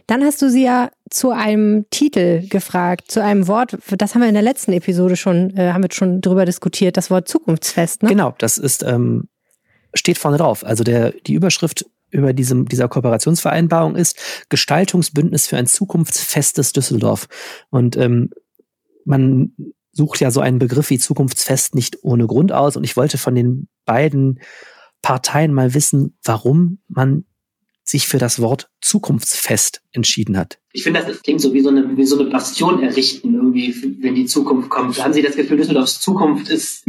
Dann 0.06 0.24
hast 0.24 0.40
du 0.40 0.50
sie 0.50 0.64
ja 0.64 0.90
zu 1.10 1.30
einem 1.30 1.86
Titel 1.90 2.48
gefragt, 2.48 3.10
zu 3.10 3.22
einem 3.22 3.46
Wort, 3.46 3.76
das 3.96 4.14
haben 4.14 4.22
wir 4.22 4.28
in 4.28 4.34
der 4.34 4.42
letzten 4.42 4.72
Episode 4.72 5.16
schon, 5.16 5.56
äh, 5.56 5.72
haben 5.72 5.82
wir 5.82 5.90
schon 5.92 6.20
drüber 6.20 6.44
diskutiert, 6.44 6.96
das 6.96 7.10
Wort 7.10 7.28
Zukunftsfest. 7.28 8.02
Ne? 8.02 8.08
Genau, 8.08 8.34
das 8.38 8.56
ist 8.56 8.82
ähm, 8.82 9.28
steht 9.94 10.18
vorne 10.18 10.38
drauf. 10.38 10.64
Also 10.64 10.84
der, 10.84 11.12
die 11.12 11.34
Überschrift 11.34 11.86
über 12.10 12.32
diesem, 12.32 12.66
dieser 12.68 12.88
Kooperationsvereinbarung 12.88 13.96
ist 13.96 14.46
Gestaltungsbündnis 14.48 15.46
für 15.46 15.56
ein 15.56 15.66
zukunftsfestes 15.66 16.72
Düsseldorf. 16.72 17.28
Und 17.70 17.96
ähm, 17.96 18.30
man 19.04 19.52
sucht 19.92 20.20
ja 20.20 20.30
so 20.30 20.40
einen 20.40 20.58
Begriff 20.58 20.90
wie 20.90 20.98
Zukunftsfest 20.98 21.74
nicht 21.74 22.02
ohne 22.02 22.26
Grund 22.26 22.52
aus. 22.52 22.76
Und 22.76 22.84
ich 22.84 22.96
wollte 22.96 23.18
von 23.18 23.34
den 23.34 23.68
beiden 23.84 24.40
Parteien 25.02 25.52
mal 25.52 25.74
wissen, 25.74 26.16
warum 26.24 26.78
man 26.88 27.24
sich 27.88 28.06
für 28.06 28.18
das 28.18 28.40
Wort 28.40 28.68
Zukunftsfest 28.80 29.80
entschieden 29.92 30.36
hat. 30.36 30.58
Ich 30.72 30.82
finde, 30.82 31.02
das 31.02 31.22
klingt 31.22 31.40
so 31.40 31.54
wie 31.54 31.62
so 31.62 31.70
eine, 31.70 31.96
wie 31.96 32.04
so 32.04 32.18
eine 32.18 32.28
Bastion 32.30 32.82
errichten, 32.82 33.34
irgendwie, 33.34 33.74
wenn 34.02 34.14
die 34.14 34.26
Zukunft 34.26 34.68
kommt. 34.68 35.02
Haben 35.02 35.14
Sie 35.14 35.22
das 35.22 35.36
Gefühl, 35.36 35.56
Düsseldorfs 35.56 36.00
Zukunft 36.00 36.50
ist? 36.50 36.84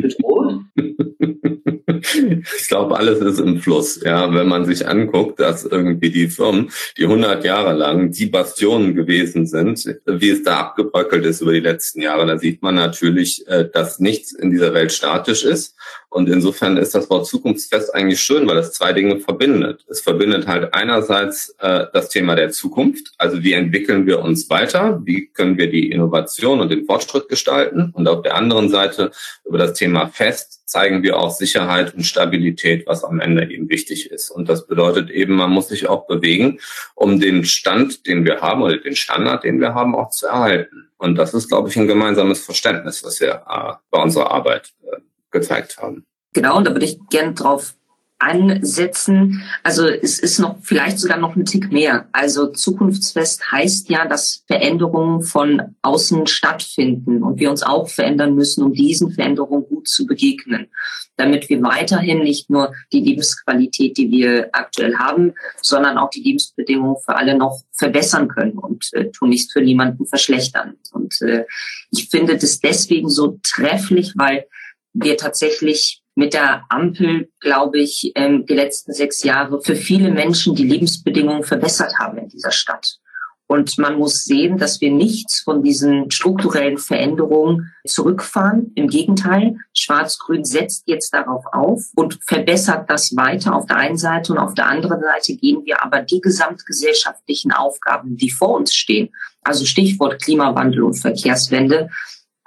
Ich 1.19 2.67
glaube, 2.67 2.97
alles 2.97 3.19
ist 3.19 3.39
im 3.39 3.59
Fluss. 3.59 4.01
Ja, 4.03 4.33
wenn 4.33 4.47
man 4.47 4.65
sich 4.65 4.87
anguckt, 4.87 5.39
dass 5.39 5.65
irgendwie 5.65 6.11
die 6.11 6.29
Firmen, 6.29 6.71
die 6.97 7.03
100 7.03 7.43
Jahre 7.43 7.73
lang 7.73 8.11
die 8.11 8.27
Bastionen 8.27 8.95
gewesen 8.95 9.45
sind, 9.45 9.99
wie 10.05 10.29
es 10.29 10.43
da 10.43 10.59
abgebröckelt 10.59 11.25
ist 11.25 11.41
über 11.41 11.51
die 11.51 11.59
letzten 11.59 12.01
Jahre, 12.01 12.25
da 12.25 12.37
sieht 12.37 12.61
man 12.61 12.75
natürlich, 12.75 13.45
äh, 13.47 13.67
dass 13.71 13.99
nichts 13.99 14.31
in 14.31 14.49
dieser 14.49 14.73
Welt 14.73 14.93
statisch 14.93 15.43
ist. 15.43 15.75
Und 16.09 16.27
insofern 16.27 16.77
ist 16.77 16.95
das 16.95 17.09
Wort 17.09 17.27
Zukunftsfest 17.27 17.93
eigentlich 17.93 18.19
schön, 18.19 18.47
weil 18.47 18.57
es 18.57 18.71
zwei 18.71 18.93
Dinge 18.93 19.19
verbindet. 19.19 19.85
Es 19.87 20.01
verbindet 20.01 20.47
halt 20.47 20.73
einerseits 20.73 21.55
äh, 21.59 21.85
das 21.93 22.09
Thema 22.09 22.35
der 22.35 22.49
Zukunft, 22.49 23.11
also 23.17 23.43
wie 23.43 23.53
entwickeln 23.53 24.07
wir 24.07 24.19
uns 24.19 24.49
weiter, 24.49 25.01
wie 25.03 25.27
können 25.27 25.57
wir 25.57 25.69
die 25.69 25.91
Innovation 25.91 26.61
und 26.61 26.71
den 26.71 26.85
Fortschritt 26.85 27.29
gestalten. 27.29 27.91
Und 27.93 28.07
auf 28.07 28.23
der 28.23 28.35
anderen 28.35 28.69
Seite 28.69 29.11
über 29.45 29.59
das 29.59 29.73
Thema 29.73 30.07
Fest 30.07 30.58
zeigen 30.69 31.01
wir 31.01 31.17
auch 31.17 31.31
Sicherheit 31.31 31.95
und 31.95 32.03
Stabilität, 32.03 32.85
was 32.85 33.03
am 33.03 33.19
Ende 33.19 33.51
eben 33.51 33.69
wichtig 33.69 34.11
ist. 34.11 34.29
Und 34.29 34.47
das 34.47 34.67
bedeutet 34.67 35.09
eben, 35.09 35.35
man 35.35 35.49
muss 35.49 35.69
sich 35.69 35.89
auch 35.89 36.05
bewegen, 36.05 36.59
um 36.93 37.19
den 37.19 37.43
Stand, 37.43 38.05
den 38.05 38.23
wir 38.23 38.41
haben 38.41 38.61
oder 38.61 38.77
den 38.77 38.95
Standard, 38.95 39.43
den 39.43 39.59
wir 39.59 39.73
haben, 39.73 39.95
auch 39.95 40.11
zu 40.11 40.27
erhalten. 40.27 40.89
Und 40.97 41.15
das 41.15 41.33
ist, 41.33 41.49
glaube 41.49 41.69
ich, 41.69 41.77
ein 41.77 41.87
gemeinsames 41.87 42.45
Verständnis, 42.45 43.03
was 43.03 43.19
wir 43.19 43.43
äh, 43.49 43.73
bei 43.89 44.01
unserer 44.01 44.29
Arbeit 44.31 44.73
äh, 44.83 44.97
gezeigt 45.31 45.77
haben. 45.77 46.05
Genau, 46.33 46.57
und 46.57 46.67
da 46.67 46.71
würde 46.71 46.85
ich 46.85 46.99
gerne 47.09 47.33
drauf 47.33 47.73
ansetzen. 48.19 49.41
Also 49.63 49.87
es 49.87 50.19
ist 50.19 50.39
noch 50.39 50.57
vielleicht 50.61 50.99
sogar 50.99 51.17
noch 51.17 51.35
ein 51.35 51.45
Tick 51.45 51.71
mehr. 51.71 52.07
Also 52.11 52.47
zukunftsfest 52.47 53.51
heißt 53.51 53.89
ja, 53.89 54.05
dass 54.05 54.43
Veränderungen 54.45 55.23
von 55.23 55.75
außen 55.81 56.27
stattfinden 56.27 57.23
und 57.23 57.39
wir 57.39 57.49
uns 57.49 57.63
auch 57.63 57.87
verändern 57.87 58.35
müssen, 58.35 58.63
um 58.63 58.73
diesen 58.73 59.11
Veränderungen 59.11 59.65
gut 59.67 59.87
zu 59.87 60.05
begegnen, 60.05 60.67
damit 61.15 61.49
wir 61.49 61.61
weiterhin 61.61 62.19
nicht 62.19 62.49
nur 62.49 62.73
die 62.91 63.01
Lebensqualität, 63.01 63.97
die 63.97 64.11
wir 64.11 64.49
aktuell 64.51 64.97
haben, 64.97 65.33
sondern 65.61 65.97
auch 65.97 66.09
die 66.09 66.21
Lebensbedingungen 66.21 66.97
für 67.03 67.15
alle 67.15 67.37
noch 67.37 67.61
verbessern 67.71 68.27
können 68.27 68.57
und 68.57 68.89
äh, 68.93 69.11
tun 69.11 69.29
nichts 69.29 69.53
für 69.53 69.61
niemanden 69.61 70.05
verschlechtern. 70.05 70.75
Und 70.91 71.21
äh, 71.21 71.45
ich 71.91 72.09
finde 72.09 72.37
das 72.37 72.59
deswegen 72.59 73.09
so 73.09 73.39
trefflich, 73.43 74.13
weil 74.17 74.45
wir 74.93 75.15
tatsächlich 75.15 76.01
mit 76.19 76.33
der 76.33 76.65
Ampel, 76.67 77.31
glaube 77.39 77.79
ich, 77.79 78.11
ähm, 78.15 78.45
die 78.45 78.53
letzten 78.53 78.93
sechs 78.93 79.23
Jahre 79.23 79.61
für 79.61 79.75
viele 79.75 80.11
Menschen 80.11 80.53
die 80.53 80.67
Lebensbedingungen 80.67 81.43
verbessert 81.43 81.97
haben 81.97 82.17
in 82.17 82.27
dieser 82.27 82.51
Stadt. 82.51 82.99
Und 83.47 83.79
man 83.79 83.97
muss 83.97 84.25
sehen, 84.25 84.57
dass 84.57 84.79
wir 84.79 84.91
nichts 84.91 85.39
von 85.39 85.63
diesen 85.63 86.11
strukturellen 86.11 86.77
Veränderungen 86.77 87.73
zurückfahren. 87.87 88.71
Im 88.75 88.89
Gegenteil, 88.89 89.55
Schwarz-Grün 89.75 90.43
setzt 90.43 90.83
jetzt 90.87 91.13
darauf 91.13 91.45
auf 91.51 91.85
und 91.95 92.19
verbessert 92.27 92.89
das 92.89 93.15
weiter 93.15 93.55
auf 93.55 93.65
der 93.65 93.77
einen 93.77 93.97
Seite 93.97 94.33
und 94.33 94.37
auf 94.37 94.53
der 94.53 94.67
anderen 94.67 95.01
Seite 95.01 95.35
gehen 95.35 95.65
wir 95.65 95.83
aber 95.83 96.01
die 96.01 96.21
gesamtgesellschaftlichen 96.21 97.51
Aufgaben, 97.51 98.17
die 98.17 98.29
vor 98.29 98.55
uns 98.55 98.75
stehen, 98.75 99.09
also 99.41 99.65
Stichwort 99.65 100.21
Klimawandel 100.21 100.83
und 100.83 100.95
Verkehrswende, 100.95 101.89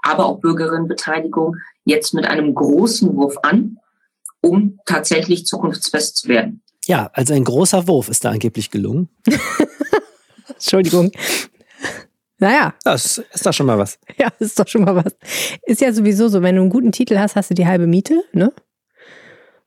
aber 0.03 0.27
auch 0.27 0.41
Bürgerinnenbeteiligung, 0.41 1.57
jetzt 1.85 2.15
mit 2.15 2.27
einem 2.27 2.55
großen 2.55 3.15
Wurf 3.17 3.37
an, 3.43 3.79
um 4.41 4.79
tatsächlich 4.87 5.47
zukunftsfest 5.47 6.17
zu 6.17 6.29
werden. 6.29 6.63
Ja, 6.87 7.11
also 7.13 7.35
ein 7.35 7.45
großer 7.45 7.87
Wurf 7.87 8.09
ist 8.09 8.25
da 8.25 8.31
angeblich 8.31 8.71
gelungen. 8.71 9.09
Entschuldigung. 10.49 11.13
Naja. 12.39 12.75
Das 12.83 13.19
ist 13.19 13.47
doch 13.47 13.53
schon 13.53 13.67
mal 13.67 13.79
was. 13.79 13.99
Ja, 14.19 14.29
ist 14.41 14.59
doch 14.59 14.67
schon 14.67 14.83
mal 14.83 14.97
was. 14.97 15.15
Ist 15.63 15.81
ja 15.81 15.93
sowieso 15.93 16.29
so, 16.29 16.43
wenn 16.43 16.57
du 16.57 16.63
einen 16.63 16.71
guten 16.71 16.91
Titel 16.91 17.19
hast, 17.19 17.37
hast 17.37 17.51
du 17.51 17.55
die 17.55 17.67
halbe 17.67 17.87
Miete, 17.87 18.25
ne? 18.33 18.53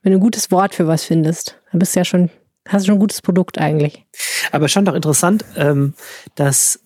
Wenn 0.01 0.11
du 0.11 0.17
ein 0.17 0.21
gutes 0.21 0.51
Wort 0.51 0.75
für 0.75 0.85
was 0.85 1.05
findest, 1.05 1.57
dann 1.71 1.79
bist 1.79 1.95
du 1.95 2.01
ja 2.01 2.05
schon, 2.05 2.29
hast 2.67 2.83
du 2.83 2.87
schon 2.87 2.97
ein 2.97 2.99
gutes 2.99 3.21
Produkt 3.21 3.57
eigentlich. 3.57 4.05
Aber 4.51 4.67
schon 4.67 4.83
doch 4.83 4.93
interessant, 4.93 5.45
ähm, 5.55 5.93
dass 6.35 6.81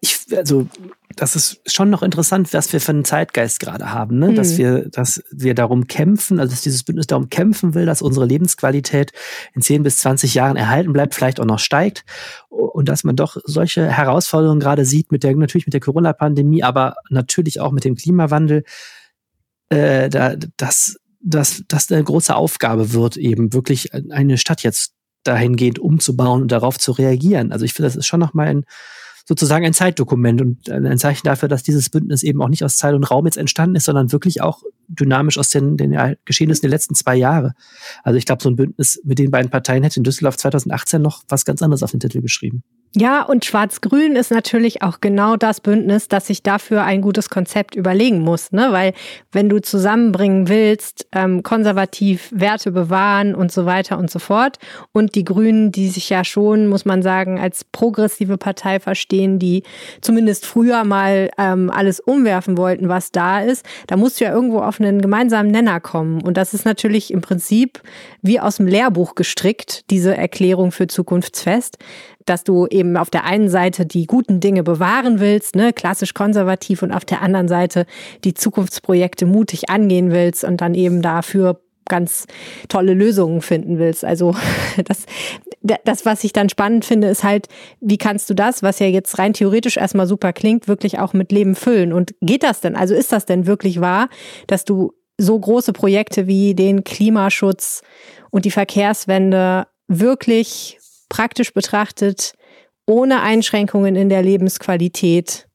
ich, 0.00 0.18
also 0.34 0.68
das 1.18 1.34
ist 1.34 1.60
schon 1.66 1.90
noch 1.90 2.02
interessant, 2.02 2.54
was 2.54 2.72
wir 2.72 2.80
für 2.80 2.92
einen 2.92 3.04
Zeitgeist 3.04 3.58
gerade 3.58 3.92
haben, 3.92 4.18
ne? 4.18 4.28
Mhm. 4.28 4.34
dass 4.36 4.56
wir, 4.56 4.88
dass 4.88 5.22
wir 5.30 5.54
darum 5.54 5.88
kämpfen, 5.88 6.38
also 6.38 6.52
dass 6.52 6.62
dieses 6.62 6.84
Bündnis 6.84 7.08
darum 7.08 7.28
kämpfen 7.28 7.74
will, 7.74 7.86
dass 7.86 8.02
unsere 8.02 8.24
Lebensqualität 8.24 9.12
in 9.52 9.60
10 9.60 9.82
bis 9.82 9.98
20 9.98 10.34
Jahren 10.34 10.56
erhalten 10.56 10.92
bleibt, 10.92 11.14
vielleicht 11.14 11.40
auch 11.40 11.44
noch 11.44 11.58
steigt 11.58 12.04
und 12.48 12.88
dass 12.88 13.02
man 13.02 13.16
doch 13.16 13.36
solche 13.44 13.90
Herausforderungen 13.90 14.60
gerade 14.60 14.84
sieht 14.84 15.10
mit 15.10 15.24
der, 15.24 15.34
natürlich 15.34 15.66
mit 15.66 15.74
der 15.74 15.80
Corona-Pandemie, 15.80 16.62
aber 16.62 16.94
natürlich 17.10 17.60
auch 17.60 17.72
mit 17.72 17.84
dem 17.84 17.96
Klimawandel, 17.96 18.62
äh, 19.70 20.08
da, 20.08 20.36
dass, 20.56 20.98
dass, 21.20 21.64
dass 21.66 21.90
eine 21.90 22.04
große 22.04 22.34
Aufgabe 22.34 22.92
wird, 22.92 23.16
eben 23.16 23.52
wirklich 23.52 23.92
eine 23.92 24.38
Stadt 24.38 24.62
jetzt 24.62 24.92
dahingehend 25.24 25.80
umzubauen 25.80 26.42
und 26.42 26.52
darauf 26.52 26.78
zu 26.78 26.92
reagieren. 26.92 27.50
Also 27.50 27.64
ich 27.64 27.74
finde, 27.74 27.88
das 27.88 27.96
ist 27.96 28.06
schon 28.06 28.20
nochmal 28.20 28.46
ein 28.46 28.64
sozusagen 29.28 29.66
ein 29.66 29.74
Zeitdokument 29.74 30.40
und 30.40 30.70
ein 30.70 30.96
Zeichen 30.96 31.26
dafür, 31.26 31.50
dass 31.50 31.62
dieses 31.62 31.90
Bündnis 31.90 32.22
eben 32.22 32.40
auch 32.40 32.48
nicht 32.48 32.64
aus 32.64 32.78
Zeit 32.78 32.94
und 32.94 33.04
Raum 33.04 33.26
jetzt 33.26 33.36
entstanden 33.36 33.76
ist, 33.76 33.84
sondern 33.84 34.10
wirklich 34.10 34.40
auch 34.40 34.62
dynamisch 34.88 35.36
aus 35.36 35.50
den, 35.50 35.76
den 35.76 36.16
Geschehnissen 36.24 36.62
der 36.62 36.70
letzten 36.70 36.94
zwei 36.94 37.14
Jahre. 37.14 37.52
Also 38.02 38.16
ich 38.16 38.24
glaube, 38.24 38.42
so 38.42 38.48
ein 38.48 38.56
Bündnis 38.56 39.02
mit 39.04 39.18
den 39.18 39.30
beiden 39.30 39.50
Parteien 39.50 39.82
hätte 39.82 40.00
in 40.00 40.04
Düsseldorf 40.04 40.38
2018 40.38 41.02
noch 41.02 41.24
was 41.28 41.44
ganz 41.44 41.60
anderes 41.60 41.82
auf 41.82 41.90
den 41.90 42.00
Titel 42.00 42.22
geschrieben. 42.22 42.62
Ja, 43.00 43.22
und 43.22 43.44
Schwarz-Grün 43.44 44.16
ist 44.16 44.32
natürlich 44.32 44.82
auch 44.82 45.00
genau 45.00 45.36
das 45.36 45.60
Bündnis, 45.60 46.08
das 46.08 46.26
sich 46.26 46.42
dafür 46.42 46.82
ein 46.82 47.00
gutes 47.00 47.30
Konzept 47.30 47.76
überlegen 47.76 48.22
muss. 48.22 48.50
Ne? 48.50 48.68
Weil 48.72 48.92
wenn 49.30 49.48
du 49.48 49.60
zusammenbringen 49.60 50.48
willst, 50.48 51.06
ähm, 51.12 51.44
konservativ 51.44 52.28
Werte 52.34 52.72
bewahren 52.72 53.36
und 53.36 53.52
so 53.52 53.66
weiter 53.66 53.98
und 53.98 54.10
so 54.10 54.18
fort, 54.18 54.58
und 54.90 55.14
die 55.14 55.22
Grünen, 55.22 55.70
die 55.70 55.86
sich 55.86 56.10
ja 56.10 56.24
schon, 56.24 56.66
muss 56.66 56.86
man 56.86 57.02
sagen, 57.02 57.38
als 57.38 57.62
progressive 57.62 58.36
Partei 58.36 58.80
verstehen, 58.80 59.38
die 59.38 59.62
zumindest 60.00 60.44
früher 60.44 60.82
mal 60.82 61.30
ähm, 61.38 61.70
alles 61.70 62.00
umwerfen 62.00 62.58
wollten, 62.58 62.88
was 62.88 63.12
da 63.12 63.38
ist, 63.38 63.64
da 63.86 63.96
musst 63.96 64.18
du 64.18 64.24
ja 64.24 64.32
irgendwo 64.32 64.58
auf 64.58 64.80
einen 64.80 65.00
gemeinsamen 65.00 65.52
Nenner 65.52 65.78
kommen. 65.78 66.20
Und 66.20 66.36
das 66.36 66.52
ist 66.52 66.64
natürlich 66.64 67.12
im 67.12 67.20
Prinzip 67.20 67.80
wie 68.22 68.40
aus 68.40 68.56
dem 68.56 68.66
Lehrbuch 68.66 69.14
gestrickt, 69.14 69.88
diese 69.88 70.16
Erklärung 70.16 70.72
für 70.72 70.88
Zukunftsfest 70.88 71.78
dass 72.28 72.44
du 72.44 72.66
eben 72.66 72.96
auf 72.96 73.10
der 73.10 73.24
einen 73.24 73.48
Seite 73.48 73.86
die 73.86 74.06
guten 74.06 74.40
Dinge 74.40 74.62
bewahren 74.62 75.20
willst, 75.20 75.56
ne, 75.56 75.72
klassisch 75.72 76.14
konservativ, 76.14 76.82
und 76.82 76.92
auf 76.92 77.04
der 77.04 77.22
anderen 77.22 77.48
Seite 77.48 77.86
die 78.24 78.34
Zukunftsprojekte 78.34 79.26
mutig 79.26 79.70
angehen 79.70 80.10
willst 80.10 80.44
und 80.44 80.60
dann 80.60 80.74
eben 80.74 81.02
dafür 81.02 81.60
ganz 81.88 82.26
tolle 82.68 82.94
Lösungen 82.94 83.40
finden 83.40 83.78
willst. 83.78 84.04
Also 84.04 84.34
das, 84.84 85.06
das, 85.84 86.04
was 86.06 86.22
ich 86.22 86.32
dann 86.32 86.48
spannend 86.48 86.84
finde, 86.84 87.08
ist 87.08 87.24
halt, 87.24 87.48
wie 87.80 87.98
kannst 87.98 88.30
du 88.30 88.34
das, 88.34 88.62
was 88.62 88.78
ja 88.78 88.86
jetzt 88.86 89.18
rein 89.18 89.32
theoretisch 89.32 89.76
erstmal 89.76 90.06
super 90.06 90.32
klingt, 90.32 90.68
wirklich 90.68 90.98
auch 90.98 91.14
mit 91.14 91.32
Leben 91.32 91.54
füllen? 91.54 91.92
Und 91.92 92.14
geht 92.20 92.42
das 92.42 92.60
denn? 92.60 92.76
Also 92.76 92.94
ist 92.94 93.12
das 93.12 93.26
denn 93.26 93.46
wirklich 93.46 93.80
wahr, 93.80 94.08
dass 94.46 94.64
du 94.64 94.92
so 95.16 95.38
große 95.38 95.72
Projekte 95.72 96.26
wie 96.28 96.54
den 96.54 96.84
Klimaschutz 96.84 97.82
und 98.30 98.44
die 98.44 98.52
Verkehrswende 98.52 99.66
wirklich 99.88 100.77
praktisch 101.08 101.52
betrachtet 101.52 102.34
ohne 102.86 103.20
Einschränkungen 103.20 103.96
in 103.96 104.08
der 104.08 104.22
Lebensqualität 104.22 105.46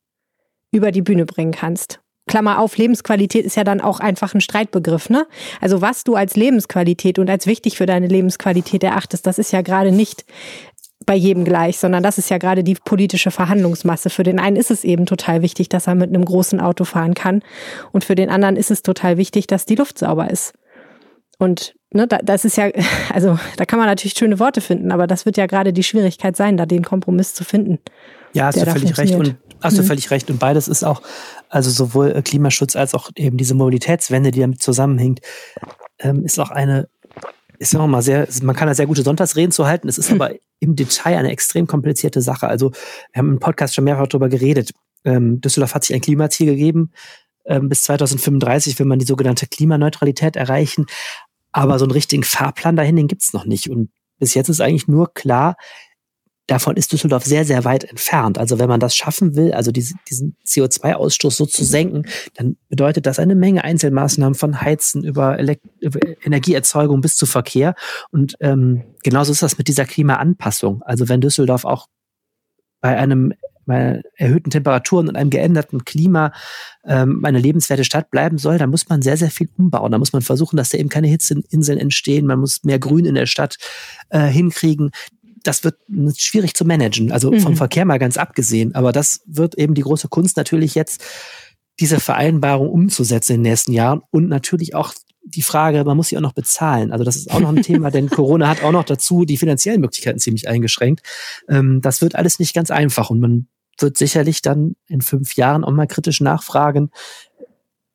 über 0.72 0.92
die 0.92 1.02
Bühne 1.02 1.26
bringen 1.26 1.52
kannst. 1.52 2.00
Klammer 2.28 2.60
auf, 2.60 2.78
Lebensqualität 2.78 3.46
ist 3.46 3.58
ja 3.58 3.64
dann 3.64 3.82
auch 3.82 4.00
einfach 4.00 4.34
ein 4.34 4.42
Streitbegriff, 4.42 5.10
ne? 5.10 5.28
Also 5.60 5.82
was 5.82 6.04
du 6.04 6.16
als 6.16 6.36
Lebensqualität 6.36 7.20
und 7.20 7.30
als 7.30 7.48
wichtig 7.48 7.78
für 7.78 7.86
deine 7.86 8.08
Lebensqualität 8.08 8.84
erachtest, 8.84 9.28
das 9.28 9.40
ist 9.40 9.52
ja 9.52 9.62
gerade 9.62 9.92
nicht 9.92 10.26
bei 11.06 11.16
jedem 11.16 11.44
gleich, 11.44 11.80
sondern 11.80 12.02
das 12.02 12.18
ist 12.18 12.30
ja 12.30 12.38
gerade 12.38 12.64
die 12.64 12.76
politische 12.76 13.30
Verhandlungsmasse. 13.30 14.10
Für 14.10 14.24
den 14.24 14.40
einen 14.40 14.56
ist 14.56 14.72
es 14.72 14.86
eben 14.86 15.06
total 15.06 15.42
wichtig, 15.42 15.68
dass 15.68 15.88
er 15.88 15.96
mit 15.96 16.10
einem 16.10 16.24
großen 16.24 16.62
Auto 16.62 16.86
fahren 16.86 17.14
kann 17.14 17.44
und 17.92 18.06
für 18.06 18.16
den 18.16 18.30
anderen 18.30 18.56
ist 18.56 18.72
es 18.72 18.84
total 18.84 19.18
wichtig, 19.18 19.48
dass 19.48 19.66
die 19.66 19.76
Luft 19.76 20.00
sauber 20.00 20.30
ist. 20.30 20.54
Und 21.44 21.76
ne, 21.92 22.08
das 22.08 22.46
ist 22.46 22.58
ja, 22.58 22.70
also 23.14 23.38
da 23.58 23.66
kann 23.66 23.80
man 23.80 23.88
natürlich 23.88 24.18
schöne 24.18 24.40
Worte 24.40 24.62
finden, 24.62 24.92
aber 24.92 25.08
das 25.08 25.26
wird 25.26 25.38
ja 25.38 25.46
gerade 25.46 25.74
die 25.74 25.84
Schwierigkeit 25.84 26.36
sein, 26.36 26.58
da 26.58 26.66
den 26.66 26.84
Kompromiss 26.84 27.34
zu 27.34 27.44
finden. 27.44 27.80
Ja, 28.34 28.46
hast 28.46 28.62
du 28.62 28.66
völlig 28.66 28.98
recht 28.98 29.14
und 29.14 29.36
hast 29.62 29.78
du 29.78 29.84
mhm. 29.84 29.88
völlig 29.88 30.10
recht 30.10 30.30
und 30.32 30.40
beides 30.40 30.68
ist 30.68 30.84
auch, 30.84 31.02
also 31.50 31.70
sowohl 31.70 32.12
äh, 32.12 32.22
Klimaschutz 32.22 32.76
als 32.76 32.96
auch 32.96 33.12
eben 33.16 33.38
diese 33.38 33.54
Mobilitätswende, 33.54 34.32
die 34.32 34.40
damit 34.40 34.62
zusammenhängt, 34.62 35.20
ähm, 36.00 36.26
ist 36.26 36.40
auch 36.40 36.50
eine, 36.50 36.88
ist 37.60 37.76
auch 37.76 37.86
mal 37.86 38.02
sehr, 38.02 38.28
man 38.42 38.56
kann 38.56 38.68
da 38.68 38.74
sehr 38.74 38.88
gute 38.88 39.04
Sonntagsreden 39.04 39.52
zu 39.52 39.68
halten, 39.68 39.88
es 39.88 39.98
ist 39.98 40.10
mhm. 40.10 40.16
aber 40.22 40.34
im 40.60 40.76
Detail 40.76 41.18
eine 41.18 41.32
extrem 41.32 41.68
komplizierte 41.68 42.22
Sache. 42.22 42.48
Also 42.48 42.72
wir 43.12 43.20
haben 43.20 43.34
im 43.34 43.40
Podcast 43.40 43.76
schon 43.76 43.84
mehrfach 43.84 44.08
darüber 44.08 44.30
geredet. 44.30 44.72
Ähm, 45.06 45.42
Düsseldorf 45.42 45.76
hat 45.76 45.84
sich 45.84 45.94
ein 45.94 46.02
Klimaziel 46.02 46.48
gegeben, 46.48 46.92
ähm, 47.46 47.70
bis 47.70 47.84
2035 47.84 48.80
will 48.80 48.86
man 48.86 49.00
die 49.00 49.06
sogenannte 49.06 49.48
Klimaneutralität 49.48 50.36
erreichen. 50.36 50.86
Aber 51.54 51.80
so 51.80 51.86
einen 51.86 51.92
richtigen 51.92 52.24
Fahrplan 52.24 52.76
dahin, 52.76 52.96
den 52.96 53.08
gibt's 53.08 53.34
noch 53.34 53.46
nicht. 53.46 53.70
Und 53.70 53.90
bis 54.20 54.34
jetzt 54.34 54.50
ist 54.50 54.60
eigentlich 54.60 54.88
nur 54.88 55.14
klar, 55.14 55.56
davon 56.48 56.76
ist 56.76 56.92
Düsseldorf 56.92 57.24
sehr, 57.24 57.46
sehr 57.46 57.64
weit 57.64 57.84
entfernt. 57.86 58.38
Also 58.38 58.60
wenn 58.60 58.68
man 58.68 58.80
das 58.80 58.96
schaffen 58.96 59.36
will, 59.36 59.54
also 59.54 59.72
diese, 59.72 59.96
diesen 60.10 60.36
CO2-Ausstoß 60.46 61.32
so 61.32 61.46
zu 61.46 61.64
senken, 61.64 62.06
dann 62.36 62.58
bedeutet 62.68 63.06
das 63.06 63.20
eine 63.20 63.36
Menge 63.36 63.64
Einzelmaßnahmen 63.64 64.36
von 64.36 64.60
Heizen 64.60 65.04
über, 65.04 65.40
Elekt 65.40 65.66
über 65.80 66.00
Energieerzeugung 66.24 67.02
bis 67.02 67.16
zu 67.16 67.26
Verkehr. 67.26 67.76
Und 68.12 68.36
ähm, 68.42 68.84
genauso 69.04 69.32
ist 69.32 69.42
das 69.44 69.58
mit 69.58 69.68
dieser 69.68 69.86
Klimaanpassung. 69.86 70.82
Also 70.84 71.08
wenn 71.08 71.22
Düsseldorf 71.22 71.64
auch 71.64 71.88
bei 72.82 72.98
einem 72.98 73.34
bei 73.66 74.02
erhöhten 74.16 74.50
Temperaturen 74.50 75.10
und 75.10 75.16
einem 75.16 75.30
geänderten 75.30 75.86
Klima 75.86 76.32
ähm, 76.86 77.24
eine 77.24 77.40
lebenswerte 77.40 77.84
Stadt 77.84 78.12
bleiben 78.12 78.38
soll, 78.38 78.58
dann 78.58 78.70
muss 78.70 78.90
man 78.90 79.02
sehr, 79.02 79.18
sehr 79.18 79.32
viel 79.32 79.50
umbauen. 79.58 79.92
Da 79.92 79.98
muss 79.98 80.14
man 80.14 80.22
versuchen, 80.22 80.58
dass 80.58 80.70
da 80.70 80.78
eben 80.78 80.90
keine 80.90 81.08
Hitzeinseln 81.08 81.80
entstehen. 81.80 82.26
Man 82.26 82.40
muss 82.40 82.64
mehr 82.64 82.80
Grün 82.80 83.06
in 83.06 83.16
der 83.16 83.26
Stadt 83.26 83.58
äh, 84.10 84.28
hinkriegen. 84.28 84.92
Das 85.44 85.64
wird 85.64 85.76
schwierig 86.18 86.54
zu 86.54 86.66
managen, 86.66 87.12
also 87.12 87.32
mhm. 87.32 87.40
vom 87.40 87.56
Verkehr 87.56 87.86
mal 87.86 88.00
ganz 88.00 88.18
abgesehen. 88.18 88.76
Aber 88.76 88.92
das 88.92 89.22
wird 89.26 89.56
eben 89.56 89.74
die 89.74 89.82
große 89.82 90.08
Kunst 90.08 90.38
natürlich 90.38 90.76
jetzt, 90.76 91.04
diese 91.80 92.00
Vereinbarung 92.00 92.70
umzusetzen 92.70 93.34
in 93.34 93.44
den 93.44 93.52
nächsten 93.52 93.74
Jahren 93.74 94.02
und 94.12 94.30
natürlich 94.30 94.76
auch 94.76 94.94
die 95.26 95.42
Frage, 95.42 95.84
man 95.86 95.98
muss 95.98 96.10
sie 96.10 96.18
auch 96.18 96.22
noch 96.22 96.34
bezahlen. 96.34 96.92
Also 96.92 97.04
das 97.04 97.16
ist 97.16 97.32
auch 97.32 97.40
noch 97.40 97.50
ein 97.50 97.62
Thema, 97.62 97.92
denn 97.92 98.10
Corona 98.10 98.48
hat 98.50 98.64
auch 98.64 98.72
noch 98.72 98.84
dazu 98.84 99.26
die 99.26 99.38
finanziellen 99.38 99.82
Möglichkeiten 99.82 100.20
ziemlich 100.20 100.48
eingeschränkt. 100.48 101.06
Ähm, 101.48 101.80
das 101.82 102.02
wird 102.02 102.16
alles 102.16 102.40
nicht 102.40 102.54
ganz 102.54 102.72
einfach 102.72 103.10
und 103.10 103.20
man 103.20 103.48
wird 103.80 103.98
sicherlich 103.98 104.42
dann 104.42 104.76
in 104.88 105.02
fünf 105.02 105.36
Jahren 105.36 105.64
auch 105.64 105.72
mal 105.72 105.88
kritisch 105.88 106.22
nachfragen, 106.22 106.92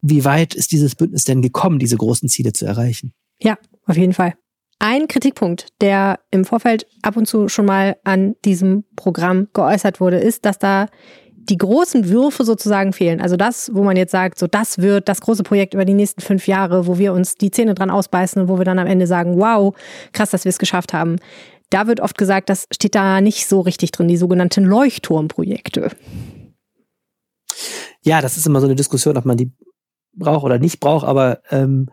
wie 0.00 0.24
weit 0.24 0.54
ist 0.54 0.72
dieses 0.72 0.94
Bündnis 0.94 1.24
denn 1.24 1.42
gekommen, 1.42 1.78
diese 1.78 1.96
großen 1.96 2.28
Ziele 2.28 2.52
zu 2.52 2.66
erreichen? 2.66 3.12
Ja, 3.40 3.56
auf 3.86 3.96
jeden 3.96 4.12
Fall. 4.12 4.34
Ein 4.80 5.08
Kritikpunkt, 5.08 5.68
der 5.80 6.20
im 6.30 6.44
Vorfeld 6.44 6.86
ab 7.02 7.16
und 7.16 7.26
zu 7.26 7.48
schon 7.48 7.66
mal 7.66 7.96
an 8.04 8.36
diesem 8.44 8.84
Programm 8.94 9.48
geäußert 9.52 10.00
wurde, 10.00 10.18
ist, 10.18 10.44
dass 10.44 10.58
da 10.58 10.86
die 11.48 11.56
großen 11.56 12.08
Würfe 12.10 12.44
sozusagen 12.44 12.92
fehlen. 12.92 13.20
Also 13.20 13.36
das, 13.36 13.70
wo 13.74 13.82
man 13.82 13.96
jetzt 13.96 14.12
sagt, 14.12 14.38
so 14.38 14.46
das 14.46 14.78
wird 14.78 15.08
das 15.08 15.20
große 15.20 15.42
Projekt 15.42 15.74
über 15.74 15.84
die 15.84 15.94
nächsten 15.94 16.20
fünf 16.20 16.46
Jahre, 16.46 16.86
wo 16.86 16.98
wir 16.98 17.12
uns 17.12 17.34
die 17.34 17.50
Zähne 17.50 17.74
dran 17.74 17.90
ausbeißen 17.90 18.42
und 18.42 18.48
wo 18.48 18.58
wir 18.58 18.64
dann 18.64 18.78
am 18.78 18.86
Ende 18.86 19.06
sagen, 19.06 19.38
wow, 19.38 19.74
krass, 20.12 20.30
dass 20.30 20.44
wir 20.44 20.50
es 20.50 20.58
geschafft 20.58 20.92
haben. 20.92 21.16
Da 21.70 21.86
wird 21.86 22.00
oft 22.00 22.16
gesagt, 22.16 22.48
das 22.48 22.66
steht 22.72 22.94
da 22.94 23.20
nicht 23.20 23.46
so 23.46 23.60
richtig 23.60 23.92
drin, 23.92 24.08
die 24.08 24.16
sogenannten 24.16 24.64
Leuchtturmprojekte. 24.64 25.90
Ja, 28.02 28.20
das 28.20 28.36
ist 28.36 28.46
immer 28.46 28.60
so 28.60 28.66
eine 28.66 28.76
Diskussion, 28.76 29.16
ob 29.16 29.24
man 29.24 29.36
die 29.36 29.52
braucht 30.14 30.44
oder 30.44 30.58
nicht 30.58 30.80
braucht, 30.80 31.06
aber 31.06 31.42
ähm, 31.50 31.90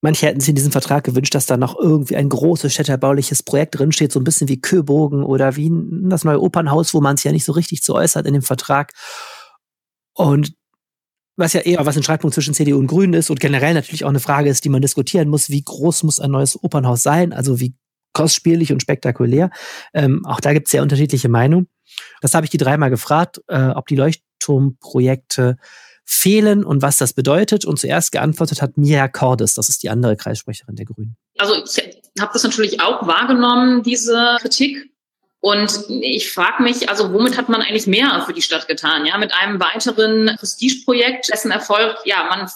manche 0.00 0.26
hätten 0.26 0.40
sich 0.40 0.50
in 0.50 0.54
diesem 0.54 0.72
Vertrag 0.72 1.04
gewünscht, 1.04 1.34
dass 1.34 1.46
da 1.46 1.56
noch 1.56 1.78
irgendwie 1.78 2.16
ein 2.16 2.28
großes 2.28 2.72
städterbauliches 2.72 3.42
Projekt 3.42 3.78
drinsteht, 3.78 4.12
so 4.12 4.20
ein 4.20 4.24
bisschen 4.24 4.48
wie 4.48 4.60
Köbogen 4.60 5.22
oder 5.22 5.56
wie 5.56 5.70
das 6.08 6.24
neue 6.24 6.40
Opernhaus, 6.40 6.94
wo 6.94 7.00
man 7.00 7.16
es 7.16 7.24
ja 7.24 7.32
nicht 7.32 7.44
so 7.44 7.52
richtig 7.52 7.82
zu 7.82 7.94
äußert 7.94 8.26
in 8.26 8.34
dem 8.34 8.42
Vertrag. 8.42 8.92
Und 10.14 10.54
was 11.36 11.52
ja 11.52 11.60
eher 11.60 11.86
was 11.86 11.96
ein 11.96 12.02
Streitpunkt 12.02 12.34
zwischen 12.34 12.54
CDU 12.54 12.78
und 12.78 12.88
Grünen 12.88 13.14
ist 13.14 13.30
und 13.30 13.38
generell 13.38 13.74
natürlich 13.74 14.04
auch 14.04 14.08
eine 14.08 14.20
Frage 14.20 14.50
ist, 14.50 14.64
die 14.64 14.68
man 14.68 14.82
diskutieren 14.82 15.28
muss, 15.28 15.50
wie 15.50 15.62
groß 15.62 16.02
muss 16.02 16.18
ein 16.18 16.32
neues 16.32 16.62
Opernhaus 16.62 17.02
sein, 17.02 17.32
also 17.32 17.60
wie 17.60 17.74
kostspielig 18.18 18.72
und 18.72 18.82
spektakulär. 18.82 19.50
Ähm, 19.94 20.26
auch 20.26 20.40
da 20.40 20.52
gibt 20.52 20.66
es 20.66 20.72
sehr 20.72 20.82
unterschiedliche 20.82 21.28
Meinungen. 21.28 21.68
Das 22.20 22.34
habe 22.34 22.44
ich 22.44 22.50
die 22.50 22.58
dreimal 22.58 22.90
gefragt, 22.90 23.40
äh, 23.46 23.68
ob 23.68 23.86
die 23.86 23.94
Leuchtturmprojekte 23.94 25.56
fehlen 26.04 26.64
und 26.64 26.82
was 26.82 26.96
das 26.96 27.12
bedeutet. 27.12 27.64
Und 27.64 27.78
zuerst 27.78 28.10
geantwortet 28.10 28.60
hat 28.60 28.76
Mia 28.76 29.06
Cordes, 29.06 29.54
das 29.54 29.68
ist 29.68 29.84
die 29.84 29.90
andere 29.90 30.16
Kreissprecherin 30.16 30.74
der 30.74 30.86
Grünen. 30.86 31.16
Also 31.38 31.54
ich 31.54 32.20
habe 32.20 32.32
das 32.32 32.42
natürlich 32.42 32.80
auch 32.80 33.06
wahrgenommen, 33.06 33.84
diese 33.84 34.36
Kritik. 34.40 34.90
Und 35.38 35.84
ich 35.88 36.32
frage 36.32 36.64
mich, 36.64 36.88
also 36.88 37.12
womit 37.12 37.36
hat 37.38 37.48
man 37.48 37.62
eigentlich 37.62 37.86
mehr 37.86 38.24
für 38.26 38.32
die 38.32 38.42
Stadt 38.42 38.66
getan? 38.66 39.06
Ja, 39.06 39.16
mit 39.18 39.32
einem 39.32 39.60
weiteren 39.60 40.34
Prestigeprojekt, 40.36 41.28
dessen 41.30 41.52
Erfolg, 41.52 41.98
ja, 42.04 42.24
man 42.24 42.50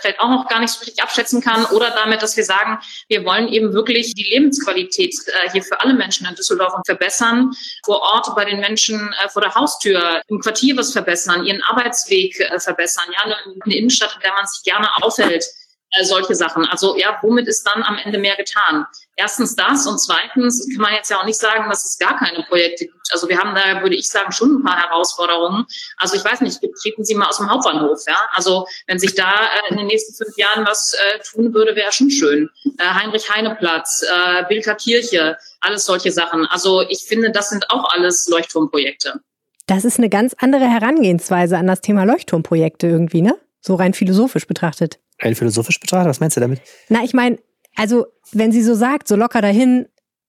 vielleicht 0.00 0.20
auch 0.20 0.28
noch 0.28 0.48
gar 0.48 0.60
nicht 0.60 0.72
so 0.72 0.80
richtig 0.80 1.02
abschätzen 1.02 1.40
kann 1.40 1.64
oder 1.66 1.90
damit, 1.90 2.22
dass 2.22 2.36
wir 2.36 2.44
sagen, 2.44 2.78
wir 3.08 3.24
wollen 3.24 3.48
eben 3.48 3.72
wirklich 3.72 4.14
die 4.14 4.24
Lebensqualität 4.24 5.14
äh, 5.26 5.50
hier 5.50 5.62
für 5.62 5.80
alle 5.80 5.94
Menschen 5.94 6.26
in 6.26 6.34
Düsseldorf 6.34 6.74
verbessern, 6.84 7.52
vor 7.84 8.00
Ort 8.00 8.34
bei 8.34 8.44
den 8.44 8.60
Menschen 8.60 9.14
äh, 9.24 9.28
vor 9.28 9.42
der 9.42 9.54
Haustür, 9.54 10.22
im 10.28 10.40
Quartier 10.40 10.76
was 10.76 10.92
verbessern, 10.92 11.44
ihren 11.44 11.62
Arbeitsweg 11.62 12.38
äh, 12.40 12.58
verbessern, 12.58 13.04
ja, 13.12 13.24
eine, 13.24 13.36
eine 13.64 13.76
Innenstadt, 13.76 14.14
in 14.16 14.20
der 14.22 14.32
man 14.32 14.46
sich 14.46 14.62
gerne 14.62 14.88
aufhält 15.02 15.44
äh, 15.92 16.04
solche 16.04 16.34
Sachen. 16.34 16.64
Also 16.66 16.96
ja, 16.96 17.18
womit 17.22 17.48
ist 17.48 17.64
dann 17.66 17.82
am 17.82 17.98
Ende 17.98 18.18
mehr 18.18 18.36
getan? 18.36 18.86
Erstens 19.16 19.54
das 19.56 19.86
und 19.86 19.98
zweitens 19.98 20.66
kann 20.72 20.82
man 20.82 20.94
jetzt 20.94 21.10
ja 21.10 21.18
auch 21.18 21.24
nicht 21.24 21.38
sagen, 21.38 21.68
dass 21.68 21.84
es 21.84 21.98
gar 21.98 22.16
keine 22.18 22.42
Projekte 22.44 22.86
gibt. 22.86 23.12
Also 23.12 23.28
wir 23.28 23.38
haben 23.38 23.54
da, 23.54 23.82
würde 23.82 23.96
ich 23.96 24.08
sagen, 24.08 24.32
schon 24.32 24.56
ein 24.56 24.62
paar 24.62 24.78
Herausforderungen. 24.78 25.66
Also 25.96 26.16
ich 26.16 26.24
weiß 26.24 26.40
nicht, 26.40 26.60
treten 26.80 27.04
Sie 27.04 27.14
mal 27.14 27.26
aus 27.26 27.36
dem 27.38 27.50
Hauptbahnhof, 27.50 28.00
ja? 28.06 28.16
Also 28.32 28.66
wenn 28.86 28.98
sich 28.98 29.14
da 29.14 29.30
äh, 29.32 29.70
in 29.70 29.76
den 29.76 29.86
nächsten 29.88 30.14
fünf 30.14 30.36
Jahren 30.36 30.64
was 30.66 30.94
äh, 30.94 31.18
tun 31.30 31.52
würde, 31.52 31.76
wäre 31.76 31.92
schon 31.92 32.10
schön. 32.10 32.48
Äh, 32.78 32.84
Heinrich-Heine-Platz, 32.84 34.04
äh, 34.08 34.44
Bilker 34.48 34.76
Kirche, 34.76 35.36
alles 35.60 35.84
solche 35.84 36.12
Sachen. 36.12 36.46
Also 36.46 36.82
ich 36.82 37.04
finde, 37.06 37.30
das 37.30 37.50
sind 37.50 37.68
auch 37.70 37.92
alles 37.92 38.28
Leuchtturmprojekte. 38.28 39.20
das 39.66 39.84
ist 39.84 39.98
eine 39.98 40.08
ganz 40.08 40.34
andere 40.38 40.66
Herangehensweise 40.68 41.56
an 41.58 41.66
das 41.66 41.80
Thema 41.80 42.04
Leuchtturmprojekte 42.04 42.86
irgendwie, 42.86 43.22
ne? 43.22 43.36
So 43.60 43.74
rein 43.74 43.92
philosophisch 43.92 44.46
betrachtet. 44.46 44.98
Rein 45.20 45.34
philosophisch 45.34 45.78
betrachtet, 45.80 46.08
was 46.08 46.20
meinst 46.20 46.36
du 46.36 46.40
damit? 46.40 46.60
Na, 46.88 47.02
ich 47.04 47.14
meine, 47.14 47.38
also 47.76 48.06
wenn 48.32 48.52
sie 48.52 48.62
so 48.62 48.74
sagt, 48.74 49.08
so 49.08 49.16
locker 49.16 49.42
dahin, 49.42 49.86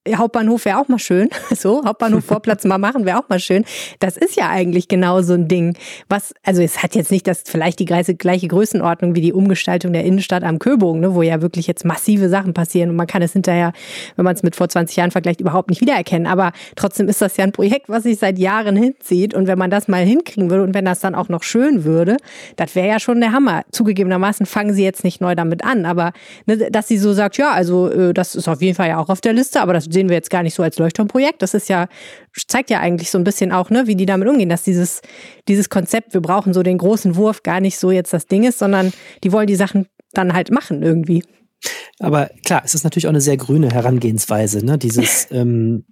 Hauptbahnhof 0.09 0.65
wäre 0.65 0.79
auch 0.79 0.87
mal 0.87 0.99
schön. 0.99 1.29
So, 1.61 1.83
Hauptbahnhof 1.85 2.25
Vorplatz 2.25 2.63
mal 2.63 2.77
machen 2.79 3.05
wäre 3.05 3.19
auch 3.19 3.29
mal 3.29 3.39
schön. 3.39 3.65
Das 3.99 4.17
ist 4.17 4.35
ja 4.35 4.49
eigentlich 4.49 4.87
genau 4.87 5.21
so 5.21 5.33
ein 5.33 5.47
Ding. 5.47 5.77
Was, 6.09 6.33
also 6.43 6.61
es 6.61 6.81
hat 6.81 6.95
jetzt 6.95 7.11
nicht 7.11 7.27
das 7.27 7.43
vielleicht 7.45 7.77
die 7.77 7.85
gleiche, 7.85 8.15
gleiche 8.15 8.47
Größenordnung 8.47 9.13
wie 9.13 9.21
die 9.21 9.33
Umgestaltung 9.33 9.93
der 9.93 10.05
Innenstadt 10.05 10.43
am 10.43 10.57
Köbogen, 10.57 11.01
ne, 11.01 11.13
wo 11.13 11.21
ja 11.21 11.41
wirklich 11.41 11.67
jetzt 11.67 11.85
massive 11.85 12.29
Sachen 12.29 12.53
passieren 12.53 12.89
und 12.89 12.95
man 12.95 13.05
kann 13.05 13.21
es 13.21 13.33
hinterher, 13.33 13.73
wenn 14.15 14.25
man 14.25 14.33
es 14.33 14.41
mit 14.41 14.55
vor 14.55 14.69
20 14.69 14.95
Jahren 14.95 15.11
vergleicht, 15.11 15.39
überhaupt 15.41 15.69
nicht 15.69 15.81
wiedererkennen. 15.81 16.25
Aber 16.25 16.51
trotzdem 16.75 17.07
ist 17.07 17.21
das 17.21 17.37
ja 17.37 17.43
ein 17.43 17.51
Projekt, 17.51 17.89
was 17.89 18.03
sich 18.03 18.17
seit 18.17 18.39
Jahren 18.39 18.75
hinzieht. 18.75 19.35
Und 19.35 19.45
wenn 19.45 19.59
man 19.59 19.69
das 19.69 19.87
mal 19.87 20.03
hinkriegen 20.03 20.49
würde 20.49 20.63
und 20.63 20.73
wenn 20.73 20.85
das 20.85 21.01
dann 21.01 21.13
auch 21.13 21.29
noch 21.29 21.43
schön 21.43 21.83
würde, 21.83 22.17
das 22.55 22.73
wäre 22.73 22.87
ja 22.87 22.99
schon 22.99 23.19
der 23.21 23.33
Hammer. 23.33 23.63
Zugegebenermaßen 23.71 24.47
fangen 24.47 24.73
sie 24.73 24.83
jetzt 24.83 25.03
nicht 25.03 25.21
neu 25.21 25.35
damit 25.35 25.63
an, 25.63 25.85
aber 25.85 26.13
ne, 26.47 26.71
dass 26.71 26.87
sie 26.87 26.97
so 26.97 27.13
sagt, 27.13 27.37
ja, 27.37 27.51
also 27.51 27.89
äh, 27.91 28.13
das 28.13 28.35
ist 28.35 28.47
auf 28.47 28.61
jeden 28.61 28.75
Fall 28.75 28.87
ja 28.87 28.97
auch 28.97 29.09
auf 29.09 29.21
der 29.21 29.33
Liste, 29.33 29.61
aber 29.61 29.73
das 29.73 29.90
sehen 29.91 30.09
wir 30.09 30.15
jetzt 30.15 30.29
gar 30.29 30.43
nicht 30.43 30.53
so 30.53 30.63
als 30.63 30.77
Leuchtturmprojekt. 30.77 31.41
Das 31.41 31.53
ist 31.53 31.69
ja, 31.69 31.87
zeigt 32.47 32.69
ja 32.69 32.79
eigentlich 32.79 33.11
so 33.11 33.17
ein 33.17 33.23
bisschen 33.23 33.51
auch, 33.51 33.69
ne, 33.69 33.87
wie 33.87 33.95
die 33.95 34.05
damit 34.05 34.27
umgehen, 34.27 34.49
dass 34.49 34.63
dieses, 34.63 35.01
dieses 35.47 35.69
Konzept, 35.69 36.13
wir 36.13 36.21
brauchen 36.21 36.53
so 36.53 36.63
den 36.63 36.77
großen 36.77 37.15
Wurf, 37.15 37.43
gar 37.43 37.59
nicht 37.59 37.77
so 37.77 37.91
jetzt 37.91 38.13
das 38.13 38.27
Ding 38.27 38.43
ist, 38.43 38.59
sondern 38.59 38.93
die 39.23 39.31
wollen 39.31 39.47
die 39.47 39.55
Sachen 39.55 39.87
dann 40.13 40.33
halt 40.33 40.51
machen 40.51 40.83
irgendwie. 40.83 41.23
Aber 41.99 42.31
klar, 42.43 42.63
es 42.65 42.73
ist 42.73 42.83
natürlich 42.83 43.05
auch 43.05 43.11
eine 43.11 43.21
sehr 43.21 43.37
grüne 43.37 43.69
Herangehensweise. 43.69 44.65
Ne? 44.65 44.77
Dieses, 44.77 45.27
ähm, 45.31 45.85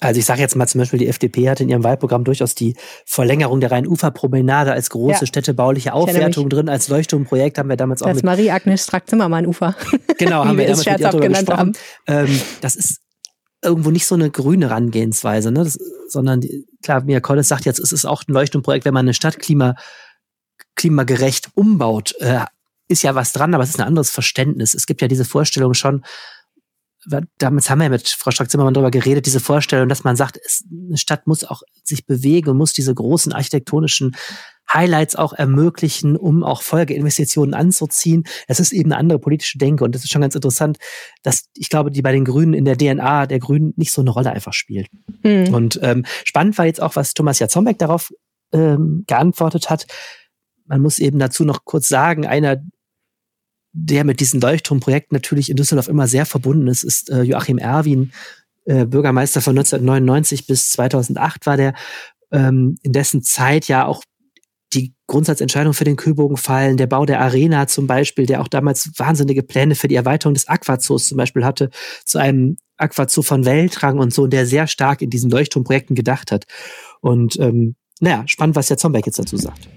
also 0.00 0.18
ich 0.18 0.26
sage 0.26 0.40
jetzt 0.40 0.56
mal 0.56 0.66
zum 0.66 0.80
Beispiel, 0.80 0.98
die 0.98 1.06
FDP 1.06 1.48
hat 1.48 1.60
in 1.60 1.68
ihrem 1.68 1.84
Wahlprogramm 1.84 2.24
durchaus 2.24 2.54
die 2.54 2.74
Verlängerung 3.06 3.60
der 3.60 3.70
Rhein-Ufer-Promenade 3.70 4.72
als 4.72 4.90
große 4.90 5.20
ja. 5.20 5.26
städtebauliche 5.26 5.92
Aufwertung 5.92 6.48
drin. 6.48 6.68
Als 6.68 6.88
Leuchtturmprojekt 6.88 7.58
haben 7.58 7.68
wir 7.68 7.76
damals 7.76 8.02
auch. 8.02 8.08
Das 8.08 8.24
Marie-Agnes 8.24 8.82
Strack-Zimmermann-Ufer. 8.84 9.76
Genau, 10.18 10.44
haben 10.44 10.58
wir 10.58 10.66
damals 10.66 10.84
mit 10.84 10.98
ihr 10.98 10.98
darüber 10.98 11.28
gesprochen. 11.28 11.72
Ähm, 12.08 12.40
das 12.60 12.74
ist 12.74 13.03
irgendwo 13.64 13.90
nicht 13.90 14.06
so 14.06 14.14
eine 14.14 14.30
grüne 14.30 14.68
Herangehensweise, 14.68 15.50
ne? 15.50 15.64
Das, 15.64 15.78
sondern 16.08 16.40
die, 16.40 16.66
klar, 16.82 17.02
Mia 17.02 17.20
Collis 17.20 17.48
sagt 17.48 17.64
jetzt, 17.64 17.80
es 17.80 17.92
ist 17.92 18.04
auch 18.04 18.22
ein 18.26 18.32
Leuchtturmprojekt, 18.32 18.84
wenn 18.84 18.94
man 18.94 19.04
eine 19.04 19.14
Stadt 19.14 19.38
klima, 19.38 19.74
klimagerecht 20.76 21.50
umbaut, 21.54 22.14
äh, 22.20 22.44
ist 22.88 23.02
ja 23.02 23.14
was 23.14 23.32
dran, 23.32 23.54
aber 23.54 23.64
es 23.64 23.70
ist 23.70 23.80
ein 23.80 23.86
anderes 23.86 24.10
Verständnis. 24.10 24.74
Es 24.74 24.86
gibt 24.86 25.00
ja 25.00 25.08
diese 25.08 25.24
Vorstellung 25.24 25.74
schon, 25.74 26.04
damals 27.38 27.70
haben 27.70 27.78
wir 27.78 27.84
ja 27.84 27.90
mit 27.90 28.08
Frau 28.08 28.30
Strack-Zimmermann 28.30 28.74
darüber 28.74 28.90
geredet, 28.90 29.26
diese 29.26 29.40
Vorstellung, 29.40 29.88
dass 29.88 30.04
man 30.04 30.16
sagt, 30.16 30.38
es, 30.44 30.64
eine 30.70 30.96
Stadt 30.96 31.26
muss 31.26 31.44
auch 31.44 31.62
sich 31.82 32.06
bewegen 32.06 32.50
und 32.50 32.56
muss 32.56 32.72
diese 32.72 32.94
großen 32.94 33.32
architektonischen 33.32 34.16
Highlights 34.72 35.16
auch 35.16 35.32
ermöglichen, 35.32 36.16
um 36.16 36.42
auch 36.42 36.62
Folgeinvestitionen 36.62 37.54
anzuziehen. 37.54 38.24
Es 38.48 38.60
ist 38.60 38.72
eben 38.72 38.92
eine 38.92 38.98
andere 38.98 39.18
politische 39.18 39.58
Denke 39.58 39.84
und 39.84 39.94
das 39.94 40.04
ist 40.04 40.12
schon 40.12 40.22
ganz 40.22 40.34
interessant, 40.34 40.78
dass 41.22 41.48
ich 41.54 41.68
glaube, 41.68 41.90
die 41.90 42.02
bei 42.02 42.12
den 42.12 42.24
Grünen 42.24 42.54
in 42.54 42.64
der 42.64 42.76
DNA 42.76 43.26
der 43.26 43.38
Grünen 43.38 43.72
nicht 43.76 43.92
so 43.92 44.00
eine 44.00 44.10
Rolle 44.10 44.32
einfach 44.32 44.52
spielt. 44.52 44.88
Mhm. 45.22 45.52
Und 45.54 45.78
ähm, 45.82 46.04
spannend 46.24 46.58
war 46.58 46.66
jetzt 46.66 46.82
auch, 46.82 46.96
was 46.96 47.14
Thomas 47.14 47.38
Jatzombeck 47.38 47.78
darauf 47.78 48.12
ähm, 48.52 49.04
geantwortet 49.06 49.70
hat. 49.70 49.86
Man 50.66 50.80
muss 50.80 50.98
eben 50.98 51.18
dazu 51.18 51.44
noch 51.44 51.64
kurz 51.64 51.88
sagen, 51.88 52.26
einer 52.26 52.62
der 53.72 54.04
mit 54.04 54.20
diesen 54.20 54.40
Leuchtturmprojekten 54.40 55.16
natürlich 55.16 55.50
in 55.50 55.56
Düsseldorf 55.56 55.88
immer 55.88 56.06
sehr 56.06 56.26
verbunden 56.26 56.68
ist, 56.68 56.84
ist 56.84 57.10
äh, 57.10 57.22
Joachim 57.22 57.58
Erwin, 57.58 58.12
äh, 58.66 58.86
Bürgermeister 58.86 59.40
von 59.40 59.58
1999 59.58 60.46
bis 60.46 60.70
2008 60.70 61.44
war 61.46 61.56
der, 61.56 61.74
ähm, 62.30 62.76
in 62.82 62.92
dessen 62.92 63.22
Zeit 63.22 63.66
ja 63.66 63.84
auch 63.84 64.04
die 65.04 65.12
Grundsatzentscheidung 65.12 65.74
für 65.74 65.84
den 65.84 65.96
Kühlbogen 65.96 66.36
fallen, 66.36 66.76
der 66.76 66.86
Bau 66.86 67.04
der 67.04 67.20
Arena 67.20 67.66
zum 67.66 67.86
Beispiel, 67.86 68.26
der 68.26 68.40
auch 68.40 68.48
damals 68.48 68.90
wahnsinnige 68.96 69.42
Pläne 69.42 69.74
für 69.74 69.88
die 69.88 69.94
Erweiterung 69.94 70.34
des 70.34 70.48
Aquazoos 70.48 71.08
zum 71.08 71.18
Beispiel 71.18 71.44
hatte, 71.44 71.70
zu 72.04 72.18
einem 72.18 72.56
Aquazoo 72.76 73.22
von 73.22 73.44
Weltrang 73.44 73.98
und 73.98 74.12
so, 74.12 74.22
und 74.24 74.32
der 74.32 74.46
sehr 74.46 74.66
stark 74.66 75.02
in 75.02 75.10
diesen 75.10 75.30
Leuchtturmprojekten 75.30 75.94
gedacht 75.94 76.32
hat. 76.32 76.44
Und 77.00 77.38
ähm, 77.38 77.76
naja, 78.00 78.24
spannend, 78.26 78.56
was 78.56 78.68
der 78.68 78.78
Zombeck 78.78 79.06
jetzt 79.06 79.18
dazu 79.18 79.36
sagt. 79.36 79.68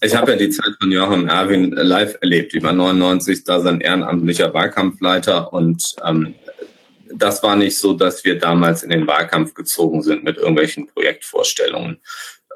Ich 0.00 0.14
habe 0.14 0.32
ja 0.32 0.36
die 0.36 0.50
Zeit 0.50 0.74
von 0.80 0.92
Joachim 0.92 1.28
Erwin 1.28 1.70
live 1.72 2.18
erlebt. 2.20 2.54
Ich 2.54 2.62
war 2.62 2.72
99 2.72 3.44
da 3.44 3.60
sein 3.60 3.80
ehrenamtlicher 3.80 4.52
Wahlkampfleiter 4.52 5.52
und 5.52 5.82
ähm, 6.06 6.34
das 7.16 7.42
war 7.42 7.56
nicht 7.56 7.78
so, 7.78 7.94
dass 7.94 8.24
wir 8.24 8.38
damals 8.38 8.82
in 8.82 8.90
den 8.90 9.06
Wahlkampf 9.06 9.54
gezogen 9.54 10.02
sind 10.02 10.24
mit 10.24 10.36
irgendwelchen 10.36 10.88
Projektvorstellungen. 10.88 11.98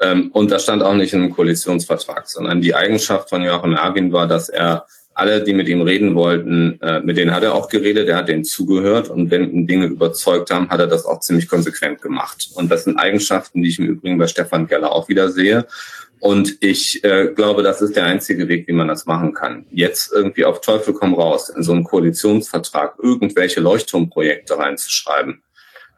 Ähm, 0.00 0.30
und 0.32 0.50
das 0.50 0.62
stand 0.62 0.82
auch 0.82 0.94
nicht 0.94 1.12
in 1.12 1.22
einem 1.22 1.34
Koalitionsvertrag, 1.34 2.28
sondern 2.28 2.60
die 2.60 2.74
Eigenschaft 2.74 3.30
von 3.30 3.42
Joachim 3.42 3.74
Erwin 3.74 4.12
war, 4.12 4.26
dass 4.26 4.48
er 4.48 4.86
alle, 5.18 5.42
die 5.42 5.52
mit 5.52 5.68
ihm 5.68 5.82
reden 5.82 6.14
wollten, 6.14 6.80
äh, 6.80 7.00
mit 7.00 7.16
denen 7.16 7.34
hat 7.34 7.42
er 7.42 7.54
auch 7.54 7.68
geredet, 7.68 8.08
er 8.08 8.18
hat 8.18 8.28
denen 8.28 8.44
zugehört 8.44 9.10
und 9.10 9.32
wenn 9.32 9.50
ihn 9.50 9.66
Dinge 9.66 9.86
überzeugt 9.86 10.52
haben, 10.52 10.70
hat 10.70 10.78
er 10.78 10.86
das 10.86 11.04
auch 11.04 11.18
ziemlich 11.18 11.48
konsequent 11.48 12.00
gemacht. 12.00 12.50
Und 12.54 12.70
das 12.70 12.84
sind 12.84 12.98
Eigenschaften, 12.98 13.62
die 13.62 13.68
ich 13.68 13.80
im 13.80 13.86
Übrigen 13.86 14.16
bei 14.16 14.28
Stefan 14.28 14.68
Keller 14.68 14.92
auch 14.92 15.08
wieder 15.08 15.30
sehe. 15.30 15.66
Und 16.20 16.58
ich 16.60 17.02
äh, 17.04 17.32
glaube, 17.34 17.62
das 17.62 17.82
ist 17.82 17.96
der 17.96 18.04
einzige 18.04 18.48
Weg, 18.48 18.68
wie 18.68 18.72
man 18.72 18.88
das 18.88 19.06
machen 19.06 19.34
kann. 19.34 19.66
Jetzt 19.70 20.12
irgendwie 20.12 20.44
auf 20.44 20.60
Teufel 20.60 20.94
komm 20.94 21.14
raus, 21.14 21.48
in 21.48 21.62
so 21.62 21.72
einen 21.72 21.84
Koalitionsvertrag 21.84 22.94
irgendwelche 23.02 23.60
Leuchtturmprojekte 23.60 24.56
reinzuschreiben. 24.56 25.42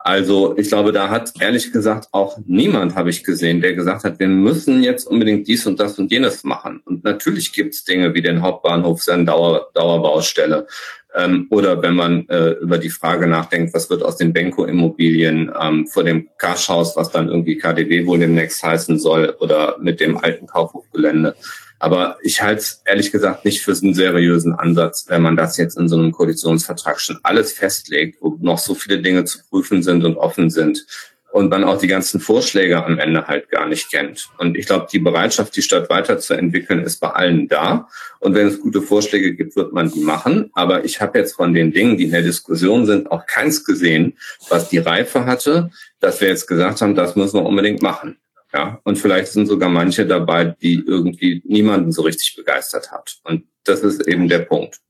Also 0.02 0.56
ich 0.56 0.68
glaube, 0.68 0.92
da 0.92 1.10
hat 1.10 1.34
ehrlich 1.40 1.72
gesagt 1.72 2.08
auch 2.12 2.38
niemand, 2.46 2.94
habe 2.94 3.10
ich 3.10 3.22
gesehen, 3.22 3.60
der 3.60 3.74
gesagt 3.74 4.02
hat, 4.04 4.18
wir 4.18 4.28
müssen 4.28 4.82
jetzt 4.82 5.06
unbedingt 5.06 5.46
dies 5.46 5.66
und 5.66 5.78
das 5.78 5.98
und 5.98 6.10
jenes 6.10 6.42
machen. 6.42 6.80
Und 6.86 7.04
natürlich 7.04 7.52
gibt 7.52 7.74
es 7.74 7.84
Dinge 7.84 8.14
wie 8.14 8.22
den 8.22 8.40
Hauptbahnhof, 8.40 9.02
seine 9.02 9.26
Dauer, 9.26 9.68
Dauerbaustelle. 9.74 10.66
Ähm, 11.14 11.48
oder 11.50 11.82
wenn 11.82 11.94
man 11.96 12.26
äh, 12.28 12.52
über 12.52 12.78
die 12.78 12.88
Frage 12.88 13.26
nachdenkt, 13.26 13.74
was 13.74 13.90
wird 13.90 14.02
aus 14.02 14.16
den 14.16 14.32
Benko-Immobilien 14.32 15.52
ähm, 15.60 15.86
vor 15.86 16.04
dem 16.04 16.30
Kaschhaus, 16.38 16.96
was 16.96 17.10
dann 17.10 17.28
irgendwie 17.28 17.58
KDW 17.58 18.06
wohl 18.06 18.20
demnächst 18.20 18.62
heißen 18.62 18.98
soll, 18.98 19.36
oder 19.40 19.76
mit 19.80 20.00
dem 20.00 20.16
alten 20.16 20.46
Kaufhofgelände. 20.46 21.34
Aber 21.80 22.18
ich 22.22 22.42
halte 22.42 22.60
es 22.60 22.82
ehrlich 22.84 23.10
gesagt 23.10 23.44
nicht 23.44 23.62
für 23.62 23.72
einen 23.72 23.94
seriösen 23.94 24.54
Ansatz, 24.54 25.06
wenn 25.08 25.22
man 25.22 25.36
das 25.36 25.56
jetzt 25.56 25.78
in 25.78 25.88
so 25.88 25.96
einem 25.96 26.12
Koalitionsvertrag 26.12 27.00
schon 27.00 27.18
alles 27.22 27.52
festlegt, 27.52 28.18
wo 28.20 28.36
noch 28.40 28.58
so 28.58 28.74
viele 28.74 29.00
Dinge 29.00 29.24
zu 29.24 29.38
prüfen 29.48 29.82
sind 29.82 30.04
und 30.04 30.16
offen 30.16 30.50
sind 30.50 30.86
und 31.32 31.48
man 31.48 31.64
auch 31.64 31.78
die 31.78 31.86
ganzen 31.86 32.20
Vorschläge 32.20 32.84
am 32.84 32.98
Ende 32.98 33.26
halt 33.26 33.48
gar 33.50 33.66
nicht 33.66 33.90
kennt. 33.90 34.28
Und 34.38 34.56
ich 34.56 34.66
glaube, 34.66 34.88
die 34.92 34.98
Bereitschaft, 34.98 35.56
die 35.56 35.62
Stadt 35.62 35.88
weiterzuentwickeln, 35.88 36.82
ist 36.82 37.00
bei 37.00 37.10
allen 37.10 37.48
da. 37.48 37.88
Und 38.18 38.34
wenn 38.34 38.48
es 38.48 38.60
gute 38.60 38.82
Vorschläge 38.82 39.34
gibt, 39.34 39.56
wird 39.56 39.72
man 39.72 39.90
die 39.90 40.00
machen. 40.00 40.50
Aber 40.54 40.84
ich 40.84 41.00
habe 41.00 41.18
jetzt 41.18 41.34
von 41.34 41.54
den 41.54 41.72
Dingen, 41.72 41.96
die 41.96 42.04
in 42.04 42.10
der 42.10 42.22
Diskussion 42.22 42.84
sind, 42.84 43.10
auch 43.10 43.26
keins 43.26 43.64
gesehen, 43.64 44.18
was 44.48 44.68
die 44.68 44.78
Reife 44.78 45.24
hatte, 45.24 45.70
dass 46.00 46.20
wir 46.20 46.28
jetzt 46.28 46.46
gesagt 46.46 46.82
haben, 46.82 46.94
das 46.94 47.16
müssen 47.16 47.40
wir 47.40 47.46
unbedingt 47.46 47.80
machen. 47.80 48.18
Ja, 48.52 48.80
und 48.84 48.98
vielleicht 48.98 49.28
sind 49.28 49.46
sogar 49.46 49.68
manche 49.68 50.06
dabei, 50.06 50.56
die 50.60 50.82
irgendwie 50.84 51.42
niemanden 51.46 51.92
so 51.92 52.02
richtig 52.02 52.34
begeistert 52.34 52.90
hat. 52.90 53.18
Und 53.24 53.44
das 53.64 53.80
ist 53.80 54.06
eben 54.08 54.28
der 54.28 54.40
Punkt. 54.40 54.80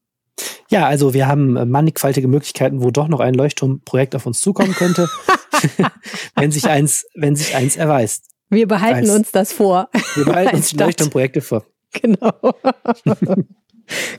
Ja, 0.71 0.87
also 0.87 1.13
wir 1.13 1.27
haben 1.27 1.57
äh, 1.57 1.67
mannigfaltige 1.67 2.29
Möglichkeiten, 2.29 2.83
wo 2.83 2.91
doch 2.91 3.09
noch 3.09 3.21
ein 3.21 3.35
Leuchtturmprojekt 3.35 4.15
auf 4.15 4.25
uns 4.25 4.41
zukommen 4.41 4.75
könnte, 4.75 5.09
wenn 6.37 6.53
sich 6.53 6.69
eins, 6.69 7.07
wenn 7.15 7.37
sich 7.37 7.55
eins 7.55 7.77
erweist. 7.77 8.31
Wir 8.49 8.67
behalten 8.67 9.09
Weiß. 9.09 9.17
uns 9.17 9.31
das 9.31 9.53
vor. 9.53 9.91
Wir 10.15 10.25
behalten 10.25 10.57
uns 10.57 10.71
die 10.71 10.77
Leuchtturmprojekte 10.77 11.41
vor. 11.41 11.65
Genau. 11.93 12.33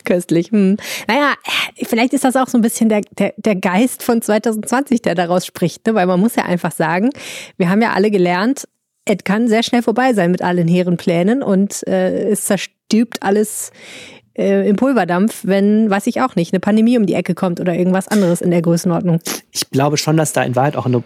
Köstlich. 0.04 0.50
Hm. 0.50 0.76
Naja, 1.08 1.34
vielleicht 1.82 2.12
ist 2.12 2.24
das 2.24 2.36
auch 2.36 2.48
so 2.48 2.58
ein 2.58 2.62
bisschen 2.62 2.88
der, 2.88 3.00
der, 3.18 3.34
der 3.38 3.56
Geist 3.56 4.02
von 4.02 4.20
2020, 4.20 5.02
der 5.02 5.14
daraus 5.14 5.46
spricht, 5.46 5.86
ne? 5.86 5.94
weil 5.94 6.06
man 6.06 6.20
muss 6.20 6.36
ja 6.36 6.44
einfach 6.44 6.72
sagen, 6.72 7.10
wir 7.56 7.70
haben 7.70 7.80
ja 7.80 7.92
alle 7.92 8.10
gelernt, 8.10 8.68
es 9.04 9.18
kann 9.24 9.48
sehr 9.48 9.62
schnell 9.62 9.82
vorbei 9.82 10.12
sein 10.12 10.30
mit 10.30 10.42
allen 10.42 10.68
hehren 10.68 10.96
Plänen 10.96 11.42
und 11.42 11.86
äh, 11.86 12.30
es 12.30 12.44
zerstübt 12.44 13.22
alles 13.22 13.72
äh, 14.34 14.68
im 14.68 14.76
Pulverdampf, 14.76 15.42
wenn, 15.44 15.90
weiß 15.90 16.06
ich 16.06 16.20
auch 16.20 16.36
nicht, 16.36 16.52
eine 16.52 16.60
Pandemie 16.60 16.98
um 16.98 17.06
die 17.06 17.14
Ecke 17.14 17.34
kommt 17.34 17.60
oder 17.60 17.74
irgendwas 17.74 18.08
anderes 18.08 18.40
in 18.40 18.50
der 18.50 18.62
Größenordnung. 18.62 19.20
Ich 19.50 19.70
glaube 19.70 19.96
schon, 19.96 20.16
dass 20.16 20.32
da 20.32 20.42
in 20.42 20.56
Wahrheit 20.56 20.76
auch 20.76 20.86
ein 20.86 21.02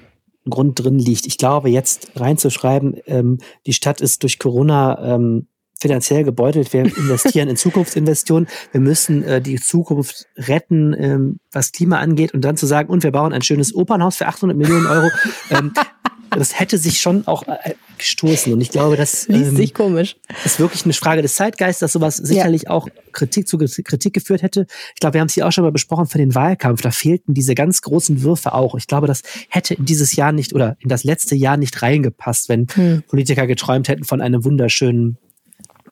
Grund 0.48 0.82
drin 0.82 0.98
liegt. 0.98 1.26
Ich 1.26 1.38
glaube, 1.38 1.70
jetzt 1.70 2.10
reinzuschreiben, 2.16 3.00
ähm, 3.06 3.38
die 3.66 3.72
Stadt 3.72 4.00
ist 4.00 4.22
durch 4.22 4.38
Corona 4.38 5.14
ähm, 5.14 5.48
finanziell 5.78 6.24
gebeutelt. 6.24 6.72
Wir 6.72 6.84
investieren 6.96 7.48
in 7.48 7.56
Zukunftsinvestitionen. 7.56 8.48
Wir 8.72 8.80
müssen 8.80 9.24
äh, 9.24 9.40
die 9.40 9.56
Zukunft 9.56 10.26
retten, 10.36 10.94
ähm, 10.98 11.40
was 11.50 11.72
Klima 11.72 11.98
angeht. 11.98 12.32
Und 12.34 12.42
dann 12.42 12.56
zu 12.56 12.66
sagen, 12.66 12.90
und 12.90 13.02
wir 13.02 13.10
bauen 13.10 13.32
ein 13.32 13.42
schönes 13.42 13.74
Opernhaus 13.74 14.16
für 14.16 14.26
800 14.26 14.56
Millionen 14.56 14.86
Euro. 14.86 15.08
ähm, 15.50 15.72
das 16.30 16.58
hätte 16.58 16.78
sich 16.78 17.00
schon 17.00 17.26
auch 17.26 17.46
äh, 17.46 17.74
gestoßen. 17.98 18.52
Und 18.52 18.60
ich 18.60 18.70
glaube, 18.70 18.96
das 18.96 19.28
Liest 19.28 19.50
ähm, 19.50 19.56
sich 19.56 19.74
komisch. 19.74 20.16
ist 20.44 20.60
wirklich 20.60 20.84
eine 20.84 20.92
Frage 20.92 21.22
des 21.22 21.34
Zeitgeistes, 21.34 21.80
dass 21.80 21.92
sowas 21.92 22.16
sicherlich 22.16 22.64
ja. 22.64 22.70
auch 22.70 22.88
Kritik 23.12 23.48
zu 23.48 23.58
Kritik 23.58 24.12
geführt 24.12 24.42
hätte. 24.42 24.66
Ich 24.94 25.00
glaube, 25.00 25.14
wir 25.14 25.20
haben 25.20 25.28
es 25.28 25.34
hier 25.34 25.46
auch 25.46 25.52
schon 25.52 25.64
mal 25.64 25.72
besprochen 25.72 26.06
für 26.06 26.18
den 26.18 26.34
Wahlkampf. 26.34 26.82
Da 26.82 26.90
fehlten 26.90 27.34
diese 27.34 27.54
ganz 27.54 27.82
großen 27.82 28.22
Würfe 28.22 28.52
auch. 28.52 28.74
Ich 28.74 28.86
glaube, 28.86 29.06
das 29.06 29.22
hätte 29.48 29.74
in 29.74 29.84
dieses 29.84 30.16
Jahr 30.16 30.32
nicht 30.32 30.54
oder 30.54 30.76
in 30.80 30.88
das 30.88 31.04
letzte 31.04 31.34
Jahr 31.34 31.56
nicht 31.56 31.80
reingepasst, 31.82 32.48
wenn 32.48 32.66
hm. 32.72 33.02
Politiker 33.06 33.46
geträumt 33.46 33.88
hätten 33.88 34.04
von 34.04 34.20
einem 34.20 34.44
wunderschönen, 34.44 35.18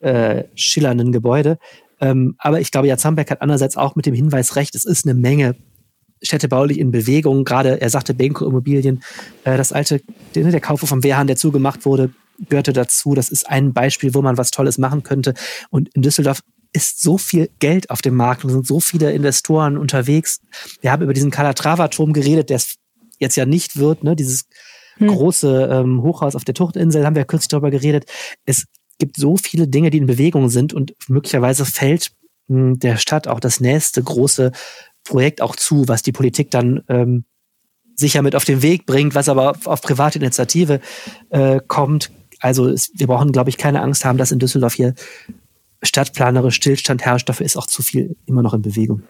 äh, 0.01 0.44
schillernden 0.55 1.12
Gebäude. 1.12 1.59
Ähm, 2.01 2.35
aber 2.38 2.61
ich 2.61 2.70
glaube, 2.70 2.88
Jatzambeck 2.88 3.31
hat 3.31 3.40
andererseits 3.40 3.77
auch 3.77 3.97
mit 3.97 4.07
dem 4.07 4.14
Hinweis 4.14 4.57
recht, 4.57 4.75
es 4.75 4.85
ist 4.85 5.07
eine 5.07 5.14
Menge 5.14 5.57
städtebaulich 6.24 6.78
in 6.78 6.90
Bewegung. 6.90 7.44
Gerade, 7.44 7.80
er 7.80 7.90
sagte 7.90 8.14
Benko 8.14 8.46
Immobilien, 8.46 9.02
äh, 9.44 9.56
das 9.56 9.72
alte, 9.72 10.00
der, 10.34 10.50
der 10.50 10.60
Kauf 10.60 10.80
vom 10.80 11.02
Wehrhahn, 11.02 11.26
der 11.26 11.37
zugemacht 11.37 11.84
wurde, 11.84 12.10
gehörte 12.48 12.72
dazu. 12.72 13.14
Das 13.14 13.28
ist 13.28 13.48
ein 13.48 13.72
Beispiel, 13.72 14.14
wo 14.14 14.22
man 14.22 14.38
was 14.38 14.50
Tolles 14.50 14.78
machen 14.78 15.02
könnte. 15.02 15.34
Und 15.70 15.88
in 15.94 16.02
Düsseldorf 16.02 16.40
ist 16.72 17.00
so 17.00 17.18
viel 17.18 17.50
Geld 17.60 17.90
auf 17.90 18.02
dem 18.02 18.16
Markt 18.16 18.44
und 18.44 18.50
sind 18.50 18.66
so 18.66 18.80
viele 18.80 19.12
Investoren 19.12 19.78
unterwegs. 19.78 20.40
Wir 20.80 20.90
haben 20.90 21.02
über 21.02 21.14
diesen 21.14 21.30
Calatrava-Turm 21.30 22.12
geredet, 22.12 22.50
der 22.50 22.56
es 22.56 22.74
jetzt 23.20 23.37
ja 23.37 23.46
nicht 23.46 23.76
wird, 23.76 24.02
ne? 24.02 24.16
dieses 24.16 24.46
hm. 24.96 25.08
große 25.08 25.68
ähm, 25.70 26.02
Hochhaus 26.02 26.34
auf 26.34 26.44
der 26.44 26.54
Tuchtinsel, 26.54 27.06
haben 27.06 27.16
wir 27.16 27.24
kürzlich 27.24 27.48
darüber 27.48 27.70
geredet. 27.70 28.06
Es 28.44 28.64
gibt 28.98 29.16
so 29.16 29.37
viele 29.37 29.68
Dinge, 29.68 29.90
die 29.90 29.98
in 29.98 30.06
Bewegung 30.06 30.48
sind 30.48 30.72
und 30.72 30.94
möglicherweise 31.08 31.64
fällt 31.64 32.10
mh, 32.48 32.58
hm, 32.58 32.78
der 32.80 32.96
Stadt 32.96 33.28
auch 33.28 33.40
das 33.40 33.60
nächste 33.60 34.02
große 34.02 34.50
Projekt 35.04 35.40
auch 35.40 35.56
zu, 35.56 35.86
was 35.88 36.02
die 36.02 36.12
Politik 36.12 36.50
dann 36.50 36.82
ähm, 36.88 37.24
sicher 37.94 38.22
mit 38.22 38.34
auf 38.34 38.44
den 38.44 38.62
Weg 38.62 38.86
bringt, 38.86 39.14
was 39.14 39.28
aber 39.28 39.50
auf, 39.50 39.66
auf 39.66 39.82
private 39.82 40.18
Initiative 40.18 40.80
äh, 41.30 41.60
kommt. 41.66 42.10
Also 42.40 42.68
es, 42.68 42.90
wir 42.94 43.06
brauchen, 43.06 43.32
glaube 43.32 43.50
ich, 43.50 43.58
keine 43.58 43.82
Angst 43.82 44.04
haben, 44.04 44.18
dass 44.18 44.32
in 44.32 44.38
Düsseldorf 44.38 44.74
hier 44.74 44.94
stadtplanerisch 45.82 46.56
Stillstand 46.56 47.04
herrscht. 47.04 47.28
Dafür 47.28 47.46
ist 47.46 47.56
auch 47.56 47.66
zu 47.66 47.82
viel 47.82 48.16
immer 48.26 48.42
noch 48.42 48.54
in 48.54 48.62
Bewegung. 48.62 49.02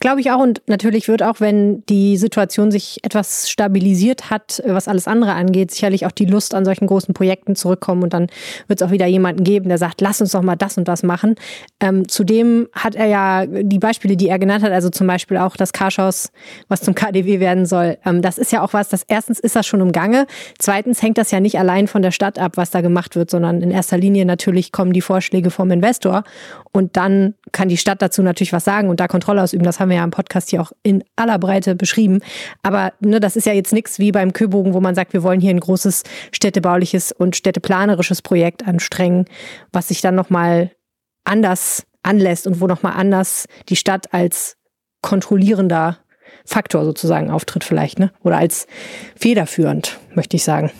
Glaube 0.00 0.20
ich 0.20 0.30
auch. 0.30 0.40
Und 0.40 0.62
natürlich 0.66 1.08
wird 1.08 1.22
auch, 1.22 1.40
wenn 1.40 1.84
die 1.86 2.16
Situation 2.16 2.70
sich 2.70 2.98
etwas 3.02 3.48
stabilisiert 3.48 4.30
hat, 4.30 4.62
was 4.66 4.88
alles 4.88 5.06
andere 5.06 5.32
angeht, 5.32 5.70
sicherlich 5.70 6.06
auch 6.06 6.12
die 6.12 6.24
Lust 6.24 6.54
an 6.54 6.64
solchen 6.64 6.86
großen 6.86 7.14
Projekten 7.14 7.54
zurückkommen. 7.54 8.02
Und 8.02 8.12
dann 8.12 8.28
wird 8.66 8.80
es 8.80 8.86
auch 8.86 8.90
wieder 8.90 9.06
jemanden 9.06 9.44
geben, 9.44 9.68
der 9.68 9.78
sagt, 9.78 10.00
lass 10.00 10.20
uns 10.20 10.32
doch 10.32 10.42
mal 10.42 10.56
das 10.56 10.76
und 10.78 10.88
das 10.88 11.02
machen. 11.02 11.36
Ähm, 11.80 12.08
zudem 12.08 12.68
hat 12.72 12.94
er 12.94 13.06
ja 13.06 13.46
die 13.46 13.78
Beispiele, 13.78 14.16
die 14.16 14.28
er 14.28 14.38
genannt 14.38 14.64
hat, 14.64 14.72
also 14.72 14.90
zum 14.90 15.06
Beispiel 15.06 15.36
auch 15.36 15.56
das 15.56 15.72
Karschhaus, 15.72 16.32
was 16.68 16.80
zum 16.80 16.94
KDW 16.94 17.40
werden 17.40 17.66
soll. 17.66 17.98
Ähm, 18.04 18.22
das 18.22 18.38
ist 18.38 18.52
ja 18.52 18.62
auch 18.62 18.72
was, 18.72 18.88
das 18.88 19.04
erstens 19.06 19.38
ist 19.38 19.56
das 19.56 19.66
schon 19.66 19.80
im 19.80 19.92
Gange. 19.92 20.26
Zweitens 20.58 21.02
hängt 21.02 21.18
das 21.18 21.30
ja 21.30 21.40
nicht 21.40 21.58
allein 21.58 21.88
von 21.88 22.02
der 22.02 22.10
Stadt 22.10 22.38
ab, 22.38 22.52
was 22.56 22.70
da 22.70 22.80
gemacht 22.80 23.16
wird, 23.16 23.30
sondern 23.30 23.62
in 23.62 23.70
erster 23.70 23.98
Linie 23.98 24.24
natürlich 24.24 24.72
kommen 24.72 24.92
die 24.92 25.00
Vorschläge 25.00 25.50
vom 25.50 25.70
Investor. 25.70 26.24
Und 26.72 26.96
dann 26.96 27.34
kann 27.52 27.68
die 27.68 27.76
Stadt 27.76 28.00
dazu 28.00 28.22
natürlich 28.22 28.52
was 28.52 28.64
sagen 28.64 28.88
und 28.88 28.98
da 28.98 29.08
Kontrolle 29.08 29.42
ausüben. 29.52 29.64
Das 29.64 29.80
haben 29.80 29.90
wir 29.90 29.98
ja 29.98 30.04
im 30.04 30.10
Podcast 30.10 30.50
hier 30.50 30.62
auch 30.62 30.72
in 30.82 31.04
aller 31.16 31.38
Breite 31.38 31.74
beschrieben. 31.74 32.20
Aber 32.62 32.92
ne, 33.00 33.20
das 33.20 33.36
ist 33.36 33.46
ja 33.46 33.52
jetzt 33.52 33.72
nichts 33.72 33.98
wie 33.98 34.12
beim 34.12 34.32
Köbogen, 34.32 34.74
wo 34.74 34.80
man 34.80 34.94
sagt, 34.94 35.12
wir 35.12 35.22
wollen 35.22 35.40
hier 35.40 35.50
ein 35.50 35.60
großes 35.60 36.02
städtebauliches 36.32 37.12
und 37.12 37.36
städteplanerisches 37.36 38.22
Projekt 38.22 38.66
anstrengen, 38.66 39.26
was 39.72 39.88
sich 39.88 40.00
dann 40.00 40.14
nochmal 40.14 40.70
anders 41.24 41.84
anlässt 42.02 42.46
und 42.46 42.60
wo 42.60 42.66
nochmal 42.66 42.94
anders 42.96 43.46
die 43.68 43.76
Stadt 43.76 44.12
als 44.12 44.56
kontrollierender 45.02 45.98
Faktor 46.44 46.84
sozusagen 46.84 47.30
auftritt 47.30 47.62
vielleicht, 47.62 47.98
ne? 47.98 48.10
Oder 48.22 48.38
als 48.38 48.66
federführend, 49.16 49.98
möchte 50.14 50.36
ich 50.36 50.44
sagen. 50.44 50.72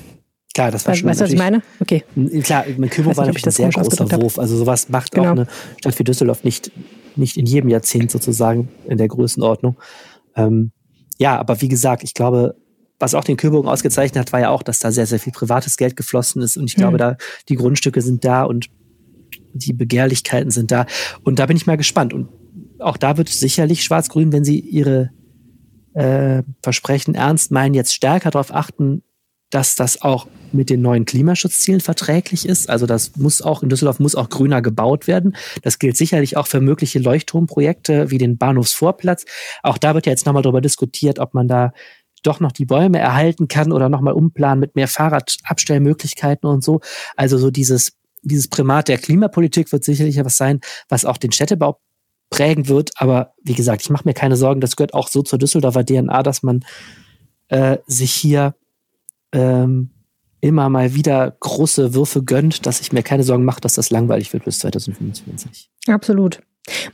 Klar, 0.55 0.71
das 0.71 0.87
war 0.87 0.95
schon. 0.95 1.09
Weißt 1.09 1.21
du, 1.21 1.25
was 1.25 1.33
ich 1.33 1.39
meine? 1.39 1.63
Okay. 1.81 2.05
Klar, 2.43 2.65
mein 2.77 2.91
Kübel 2.91 3.17
war 3.17 3.27
natürlich 3.27 3.47
ein 3.47 3.53
sehr 3.53 3.71
großer 3.71 4.21
Wurf. 4.21 4.39
Also 4.39 4.57
sowas 4.57 4.89
macht 4.89 5.13
genau. 5.13 5.29
auch 5.29 5.31
eine 5.33 5.47
Stadt 5.79 5.99
wie 5.99 6.05
Düsseldorf 6.05 6.45
nicht, 6.45 6.71
nicht 7.17 7.37
in 7.37 7.47
jedem 7.47 7.71
Jahrzehnt 7.71 8.11
sozusagen 8.11 8.69
in 8.87 8.99
der 8.99 9.09
Größenordnung. 9.09 9.79
Ähm, 10.37 10.73
ja, 11.19 11.39
aber 11.39 11.61
wie 11.61 11.69
gesagt, 11.69 12.03
ich 12.05 12.13
glaube, 12.15 12.57
was 12.99 13.15
auch 13.15 13.25
den 13.25 13.37
Kühlbogen 13.37 13.69
ausgezeichnet 13.69 14.21
hat, 14.21 14.33
war 14.33 14.41
ja 14.41 14.51
auch, 14.51 14.63
dass 14.63 14.79
da 14.79 14.93
sehr, 14.93 15.07
sehr 15.07 15.19
viel 15.19 15.33
privates 15.33 15.77
Geld 15.77 15.97
geflossen 15.97 16.43
ist. 16.43 16.57
Und 16.57 16.65
ich 16.65 16.77
glaube, 16.77 16.95
mhm. 16.95 16.99
da 16.99 17.17
die 17.49 17.57
Grundstücke 17.57 18.03
sind 18.03 18.25
da 18.25 18.45
und 18.45 18.69
die 19.55 19.73
Begehrlichkeiten 19.73 20.51
sind 20.51 20.71
da. 20.71 20.87
Und 21.25 21.39
da 21.39 21.47
bin 21.47 21.57
ich 21.57 21.67
mal 21.67 21.77
gespannt. 21.77 22.13
Und 22.13 22.29
auch 22.79 22.97
da 22.97 23.17
wird 23.17 23.29
sicherlich 23.29 23.83
Schwarz-Grün, 23.83 24.33
wenn 24.33 24.45
sie 24.45 24.61
ihre 24.61 25.11
äh, 25.95 26.43
Versprechen 26.63 27.15
ernst 27.15 27.51
meinen, 27.51 27.75
jetzt 27.75 27.95
stärker 27.95 28.31
darauf 28.31 28.55
achten, 28.55 29.03
dass 29.53 29.77
das 29.77 30.01
auch 30.01 30.27
mit 30.51 30.71
den 30.71 30.81
neuen 30.81 31.05
Klimaschutzzielen 31.05 31.81
verträglich 31.81 32.49
ist. 32.49 32.71
Also 32.71 32.87
das 32.87 33.17
muss 33.17 33.43
auch 33.43 33.63
in 33.63 33.69
Düsseldorf 33.69 34.01
muss 34.01 34.15
auch 34.15 34.31
grüner 34.31 34.63
gebaut 34.63 35.07
werden. 35.07 35.37
Das 35.63 35.79
gilt 35.79 35.97
sicherlich 35.97 36.39
auch 36.39 36.47
für 36.47 36.61
mögliche 36.61 36.99
Leuchtturmprojekte 36.99 38.11
wie 38.11 38.19
den 38.19 38.39
Bahnhofsvorplatz. 38.39 39.27
Auch 39.63 39.77
da 39.77 39.95
wird 39.95 40.07
ja 40.07 40.13
jetzt 40.13 40.25
nochmal 40.25 40.43
darüber 40.43 40.63
diskutiert, 40.63 41.19
ob 41.19 41.35
man 41.35 41.49
da 41.49 41.73
doch 42.23 42.41
noch 42.41 42.53
die 42.53 42.65
Bäume 42.65 42.99
erhalten 42.99 43.47
kann 43.47 43.73
oder 43.73 43.91
nochmal 43.91 44.15
umplanen 44.15 44.61
mit 44.61 44.75
mehr 44.75 44.89
Fahrradabstellmöglichkeiten 44.89 46.49
und 46.49 46.65
so. 46.65 46.81
Also 47.17 47.37
so 47.37 47.51
dieses, 47.51 47.93
dieses 48.23 48.49
Primat 48.49 48.89
der 48.89 48.99
Klimapolitik 48.99 49.71
wird 49.71 49.85
sicherlich 49.85 50.17
etwas 50.17 50.39
sein, 50.39 50.61
was 50.89 51.05
auch 51.05 51.19
den 51.19 51.33
Städtebau 51.33 51.79
prägen 52.31 52.69
wird. 52.69 52.93
Aber 52.97 53.35
wie 53.43 53.55
gesagt, 53.55 53.83
ich 53.83 53.91
mache 53.91 54.09
mir 54.09 54.15
keine 54.15 54.37
Sorgen. 54.37 54.63
Das 54.63 54.77
gehört 54.77 54.95
auch 54.95 55.09
so 55.09 55.21
zur 55.23 55.39
Düsseldorfer 55.39 55.85
DNA, 55.85 56.23
dass 56.23 56.43
man 56.43 56.65
äh, 57.49 57.77
sich 57.87 58.13
hier 58.13 58.55
ähm, 59.33 59.91
immer 60.41 60.69
mal 60.69 60.95
wieder 60.95 61.37
große 61.41 61.95
Würfe 61.95 62.23
gönnt, 62.23 62.67
dass 62.67 62.81
ich 62.81 62.93
mir 62.93 63.03
keine 63.03 63.23
Sorgen 63.23 63.45
mache, 63.45 63.61
dass 63.61 63.75
das 63.75 63.91
langweilig 63.91 64.33
wird 64.33 64.45
bis 64.45 64.59
2025. 64.59 65.71
Absolut. 65.87 66.41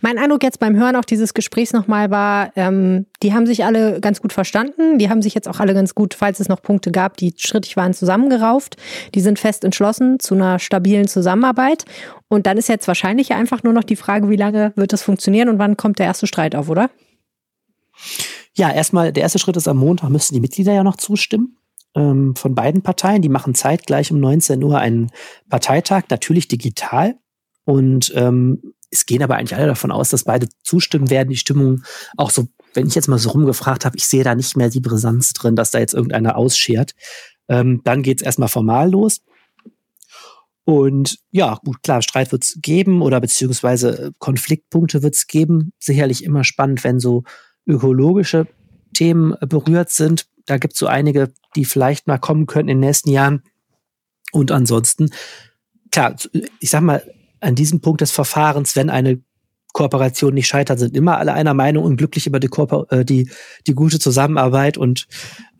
Mein 0.00 0.16
Eindruck 0.16 0.42
jetzt 0.42 0.60
beim 0.60 0.76
Hören 0.76 0.96
auch 0.96 1.04
dieses 1.04 1.34
Gesprächs 1.34 1.74
nochmal 1.74 2.10
war, 2.10 2.52
ähm, 2.56 3.06
die 3.22 3.34
haben 3.34 3.46
sich 3.46 3.64
alle 3.64 4.00
ganz 4.00 4.22
gut 4.22 4.32
verstanden. 4.32 4.98
Die 4.98 5.10
haben 5.10 5.20
sich 5.20 5.34
jetzt 5.34 5.46
auch 5.46 5.60
alle 5.60 5.74
ganz 5.74 5.94
gut, 5.94 6.14
falls 6.14 6.40
es 6.40 6.48
noch 6.48 6.62
Punkte 6.62 6.90
gab, 6.90 7.18
die 7.18 7.34
strittig 7.36 7.76
waren, 7.76 7.92
zusammengerauft. 7.92 8.76
Die 9.14 9.20
sind 9.20 9.38
fest 9.38 9.64
entschlossen 9.64 10.20
zu 10.20 10.34
einer 10.34 10.58
stabilen 10.58 11.06
Zusammenarbeit. 11.06 11.84
Und 12.28 12.46
dann 12.46 12.56
ist 12.56 12.68
jetzt 12.68 12.88
wahrscheinlich 12.88 13.32
einfach 13.32 13.62
nur 13.62 13.74
noch 13.74 13.84
die 13.84 13.96
Frage, 13.96 14.30
wie 14.30 14.36
lange 14.36 14.72
wird 14.74 14.92
das 14.94 15.02
funktionieren 15.02 15.50
und 15.50 15.58
wann 15.58 15.76
kommt 15.76 15.98
der 15.98 16.06
erste 16.06 16.26
Streit 16.26 16.54
auf, 16.54 16.70
oder? 16.70 16.90
Ja, 18.54 18.70
erstmal, 18.70 19.12
der 19.12 19.22
erste 19.22 19.38
Schritt 19.38 19.56
ist 19.56 19.68
am 19.68 19.76
Montag, 19.76 20.08
müssen 20.08 20.34
die 20.34 20.40
Mitglieder 20.40 20.72
ja 20.72 20.82
noch 20.82 20.96
zustimmen 20.96 21.57
ähm, 21.94 22.34
von 22.36 22.54
beiden 22.54 22.82
Parteien. 22.82 23.22
Die 23.22 23.28
machen 23.28 23.54
zeitgleich 23.54 24.10
um 24.12 24.20
19 24.20 24.62
Uhr 24.62 24.78
einen 24.78 25.10
Parteitag, 25.48 26.04
natürlich 26.10 26.48
digital. 26.48 27.16
Und 27.64 28.12
ähm, 28.14 28.74
es 28.90 29.06
gehen 29.06 29.22
aber 29.22 29.36
eigentlich 29.36 29.56
alle 29.56 29.66
davon 29.66 29.90
aus, 29.90 30.08
dass 30.10 30.24
beide 30.24 30.48
zustimmen 30.62 31.10
werden. 31.10 31.28
Die 31.28 31.36
Stimmung 31.36 31.82
auch 32.16 32.30
so, 32.30 32.48
wenn 32.74 32.86
ich 32.86 32.94
jetzt 32.94 33.08
mal 33.08 33.18
so 33.18 33.30
rumgefragt 33.30 33.84
habe, 33.84 33.96
ich 33.96 34.06
sehe 34.06 34.24
da 34.24 34.34
nicht 34.34 34.56
mehr 34.56 34.70
die 34.70 34.80
Brisanz 34.80 35.32
drin, 35.32 35.56
dass 35.56 35.70
da 35.70 35.78
jetzt 35.78 35.94
irgendeiner 35.94 36.36
ausschert. 36.36 36.94
Ähm, 37.48 37.82
dann 37.84 38.02
geht's 38.02 38.22
erstmal 38.22 38.48
formal 38.48 38.90
los. 38.90 39.20
Und 40.64 41.18
ja, 41.30 41.58
gut, 41.64 41.82
klar, 41.82 42.02
Streit 42.02 42.30
wird's 42.30 42.58
geben 42.60 43.00
oder 43.00 43.20
beziehungsweise 43.22 44.12
Konfliktpunkte 44.18 45.02
wird's 45.02 45.26
geben. 45.26 45.72
Sicherlich 45.78 46.22
immer 46.22 46.44
spannend, 46.44 46.84
wenn 46.84 47.00
so 47.00 47.24
ökologische 47.66 48.46
Themen 48.94 49.34
berührt 49.48 49.90
sind. 49.90 50.27
Da 50.48 50.56
gibt 50.56 50.72
es 50.72 50.78
so 50.78 50.86
einige, 50.86 51.30
die 51.56 51.66
vielleicht 51.66 52.06
mal 52.06 52.16
kommen 52.16 52.46
könnten 52.46 52.70
in 52.70 52.80
den 52.80 52.88
nächsten 52.88 53.10
Jahren. 53.10 53.42
Und 54.32 54.50
ansonsten, 54.50 55.10
klar, 55.90 56.16
ich 56.60 56.70
sag 56.70 56.80
mal, 56.80 57.02
an 57.40 57.54
diesem 57.54 57.82
Punkt 57.82 58.00
des 58.00 58.12
Verfahrens, 58.12 58.74
wenn 58.74 58.88
eine 58.88 59.20
Kooperation 59.74 60.32
nicht 60.32 60.46
scheitert, 60.46 60.78
sind 60.78 60.96
immer 60.96 61.18
alle 61.18 61.34
einer 61.34 61.52
Meinung 61.52 61.84
und 61.84 61.98
glücklich 61.98 62.26
über 62.26 62.40
die, 62.40 62.48
Kooper 62.48 62.86
äh, 62.88 63.04
die, 63.04 63.30
die 63.66 63.74
gute 63.74 63.98
Zusammenarbeit. 63.98 64.78
Und 64.78 65.06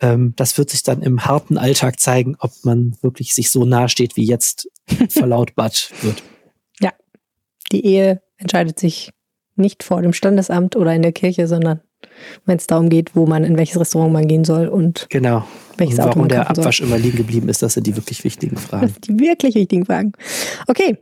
ähm, 0.01 0.33
das 0.37 0.57
wird 0.57 0.71
sich 0.71 0.83
dann 0.83 1.03
im 1.03 1.27
harten 1.27 1.59
Alltag 1.59 2.01
zeigen, 2.01 2.35
ob 2.39 2.53
man 2.63 2.97
wirklich 3.03 3.35
sich 3.35 3.51
so 3.51 3.67
nahe 3.67 3.91
steht, 3.91 4.17
wie 4.17 4.25
jetzt 4.25 4.71
verlautbart 5.11 5.93
wird. 6.01 6.23
Ja, 6.81 6.95
die 7.71 7.85
Ehe 7.85 8.23
entscheidet 8.39 8.81
sich 8.81 9.11
nicht 9.55 9.83
vor 9.83 10.01
dem 10.01 10.15
Standesamt 10.15 10.77
oder 10.77 10.95
in 10.95 11.03
der 11.03 11.13
Kirche, 11.13 11.47
sondern 11.47 11.83
wenn 12.47 12.57
es 12.57 12.67
darum 12.67 12.89
geht, 12.89 13.15
wo 13.15 13.27
man 13.27 13.45
in 13.45 13.57
welches 13.57 13.79
Restaurant 13.79 14.13
man 14.13 14.27
gehen 14.27 14.45
soll 14.45 14.69
und 14.69 15.07
genau. 15.11 15.45
welches 15.77 15.99
und 15.99 16.05
warum 16.05 16.11
Auto 16.11 16.19
man 16.21 16.29
der 16.29 16.51
Abwasch 16.51 16.79
soll. 16.79 16.87
immer 16.87 16.99
liegen 16.99 17.17
geblieben 17.17 17.49
ist, 17.49 17.63
das 17.63 17.75
sind 17.75 17.87
die 17.87 17.97
wirklich 17.97 18.25
wichtigen 18.25 18.57
Fragen. 18.59 18.95
Die 19.05 19.19
wirklich 19.19 19.55
wichtigen 19.55 19.85
Fragen. 19.85 20.13
Okay, 20.67 20.99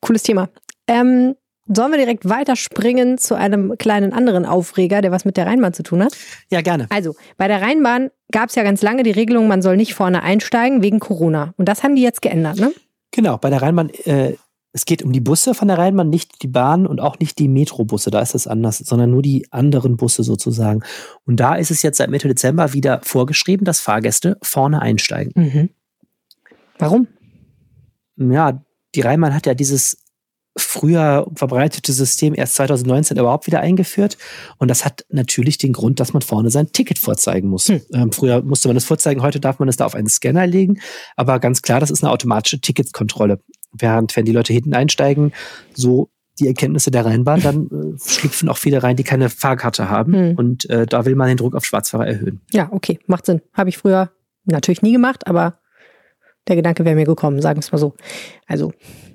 cooles 0.00 0.22
Thema. 0.22 0.48
Ähm, 0.86 1.34
Sollen 1.68 1.92
wir 1.92 1.98
direkt 1.98 2.28
weiterspringen 2.28 3.18
zu 3.18 3.36
einem 3.36 3.78
kleinen 3.78 4.12
anderen 4.12 4.44
Aufreger, 4.44 5.00
der 5.00 5.12
was 5.12 5.24
mit 5.24 5.36
der 5.36 5.46
Rheinbahn 5.46 5.72
zu 5.72 5.84
tun 5.84 6.02
hat? 6.02 6.12
Ja, 6.50 6.60
gerne. 6.60 6.86
Also, 6.90 7.14
bei 7.36 7.46
der 7.46 7.62
Rheinbahn 7.62 8.10
gab 8.32 8.48
es 8.48 8.56
ja 8.56 8.64
ganz 8.64 8.82
lange 8.82 9.04
die 9.04 9.12
Regelung, 9.12 9.46
man 9.46 9.62
soll 9.62 9.76
nicht 9.76 9.94
vorne 9.94 10.24
einsteigen 10.24 10.82
wegen 10.82 10.98
Corona. 10.98 11.54
Und 11.56 11.68
das 11.68 11.84
haben 11.84 11.94
die 11.94 12.02
jetzt 12.02 12.20
geändert, 12.20 12.58
ne? 12.58 12.72
Genau, 13.12 13.36
bei 13.36 13.48
der 13.48 13.62
Rheinbahn 13.62 13.90
äh, 14.04 14.34
es 14.72 14.84
geht 14.86 15.02
um 15.02 15.12
die 15.12 15.20
Busse 15.20 15.54
von 15.54 15.68
der 15.68 15.78
Rheinbahn, 15.78 16.08
nicht 16.08 16.42
die 16.42 16.48
Bahn 16.48 16.86
und 16.86 17.00
auch 17.00 17.18
nicht 17.18 17.38
die 17.38 17.48
Metrobusse, 17.48 18.10
da 18.10 18.20
ist 18.20 18.34
es 18.34 18.46
anders, 18.46 18.78
sondern 18.78 19.10
nur 19.10 19.22
die 19.22 19.46
anderen 19.52 19.96
Busse 19.96 20.22
sozusagen. 20.22 20.82
Und 21.26 21.40
da 21.40 21.54
ist 21.54 21.70
es 21.70 21.82
jetzt 21.82 21.98
seit 21.98 22.10
Mitte 22.10 22.28
Dezember 22.28 22.72
wieder 22.72 23.00
vorgeschrieben, 23.02 23.64
dass 23.64 23.80
Fahrgäste 23.80 24.38
vorne 24.42 24.80
einsteigen. 24.80 25.32
Mhm. 25.36 25.70
Warum? 26.78 27.06
Ja, 28.16 28.64
die 28.94 29.00
Rheinbahn 29.02 29.34
hat 29.34 29.46
ja 29.46 29.54
dieses 29.54 29.98
früher 30.56 31.26
verbreitete 31.34 31.92
System 31.92 32.34
erst 32.34 32.56
2019 32.56 33.16
überhaupt 33.16 33.46
wieder 33.46 33.60
eingeführt. 33.60 34.18
Und 34.58 34.68
das 34.68 34.84
hat 34.84 35.04
natürlich 35.08 35.56
den 35.56 35.72
Grund, 35.72 35.98
dass 35.98 36.12
man 36.12 36.22
vorne 36.22 36.50
sein 36.50 36.72
Ticket 36.72 36.98
vorzeigen 36.98 37.48
muss. 37.48 37.68
Hm. 37.68 37.80
Ähm, 37.94 38.12
früher 38.12 38.42
musste 38.42 38.68
man 38.68 38.74
das 38.74 38.84
vorzeigen, 38.84 39.22
heute 39.22 39.40
darf 39.40 39.58
man 39.58 39.68
es 39.68 39.76
da 39.76 39.86
auf 39.86 39.94
einen 39.94 40.08
Scanner 40.08 40.46
legen. 40.46 40.80
Aber 41.16 41.40
ganz 41.40 41.62
klar, 41.62 41.80
das 41.80 41.90
ist 41.90 42.02
eine 42.02 42.12
automatische 42.12 42.60
Ticketkontrolle. 42.60 43.40
Während, 43.72 44.14
wenn 44.16 44.24
die 44.24 44.32
Leute 44.32 44.52
hinten 44.52 44.74
einsteigen, 44.74 45.32
so 45.74 46.10
die 46.38 46.48
Erkenntnisse 46.48 46.90
der 46.90 47.04
Rheinbahn, 47.04 47.42
dann 47.42 47.66
äh, 47.66 47.98
schlüpfen 47.98 48.48
auch 48.48 48.56
viele 48.56 48.82
rein, 48.82 48.96
die 48.96 49.04
keine 49.04 49.28
Fahrkarte 49.28 49.88
haben. 49.88 50.14
Hm. 50.14 50.34
Und 50.36 50.68
äh, 50.70 50.86
da 50.86 51.04
will 51.04 51.14
man 51.14 51.28
den 51.28 51.36
Druck 51.36 51.54
auf 51.54 51.64
Schwarzfahrer 51.64 52.06
erhöhen. 52.06 52.40
Ja, 52.52 52.68
okay, 52.72 52.98
macht 53.06 53.26
Sinn. 53.26 53.42
Habe 53.52 53.68
ich 53.68 53.78
früher 53.78 54.10
natürlich 54.44 54.82
nie 54.82 54.92
gemacht, 54.92 55.26
aber 55.26 55.58
der 56.48 56.56
Gedanke 56.56 56.84
wäre 56.84 56.96
mir 56.96 57.04
gekommen, 57.04 57.40
sagen 57.40 57.58
wir 57.58 57.60
es 57.60 57.72
mal 57.72 57.78
so. 57.78 57.94
Also 58.46 58.72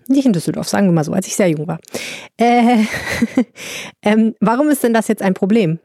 nicht 0.07 0.25
in 0.25 0.33
Düsseldorf, 0.33 0.69
sagen 0.69 0.87
wir 0.87 0.93
mal 0.93 1.03
so, 1.03 1.11
als 1.11 1.27
ich 1.27 1.35
sehr 1.35 1.49
jung 1.49 1.67
war. 1.67 1.79
Äh, 2.37 2.83
ähm, 4.01 4.35
warum 4.39 4.69
ist 4.69 4.83
denn 4.83 4.93
das 4.93 5.07
jetzt 5.07 5.21
ein 5.21 5.33
Problem? 5.33 5.79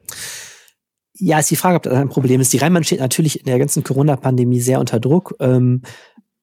Ja, 1.14 1.38
ist 1.38 1.50
die 1.50 1.56
Frage, 1.56 1.76
ob 1.76 1.82
das 1.82 1.94
ein 1.94 2.08
Problem 2.08 2.40
ist. 2.40 2.52
Die 2.52 2.58
Rheinbahn 2.58 2.84
steht 2.84 3.00
natürlich 3.00 3.40
in 3.40 3.46
der 3.46 3.58
ganzen 3.58 3.84
Corona-Pandemie 3.84 4.60
sehr 4.60 4.80
unter 4.80 4.98
Druck. 4.98 5.34
Ähm, 5.40 5.82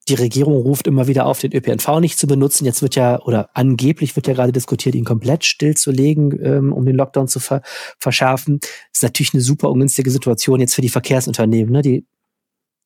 die 0.10 0.16
Regierung 0.16 0.56
ruft 0.62 0.88
immer 0.88 1.08
wieder 1.08 1.26
auf, 1.26 1.40
den 1.40 1.54
ÖPNV 1.54 2.00
nicht 2.00 2.18
zu 2.18 2.28
benutzen. 2.28 2.66
Jetzt 2.66 2.82
wird 2.82 2.96
ja, 2.96 3.22
oder 3.22 3.50
angeblich 3.54 4.16
wird 4.16 4.28
ja 4.28 4.34
gerade 4.34 4.52
diskutiert, 4.52 4.96
ihn 4.96 5.06
komplett 5.06 5.46
stillzulegen, 5.46 6.40
ähm, 6.44 6.74
um 6.74 6.86
den 6.86 6.96
Lockdown 6.96 7.28
zu 7.28 7.40
ver 7.40 7.62
verschärfen. 8.00 8.60
Ist 8.92 9.04
natürlich 9.04 9.34
eine 9.34 9.42
super 9.42 9.70
ungünstige 9.70 10.12
Situation 10.12 10.60
jetzt 10.60 10.74
für 10.74 10.82
die 10.82 10.90
Verkehrsunternehmen. 10.90 11.72
Ne? 11.72 11.82
Die 11.82 12.06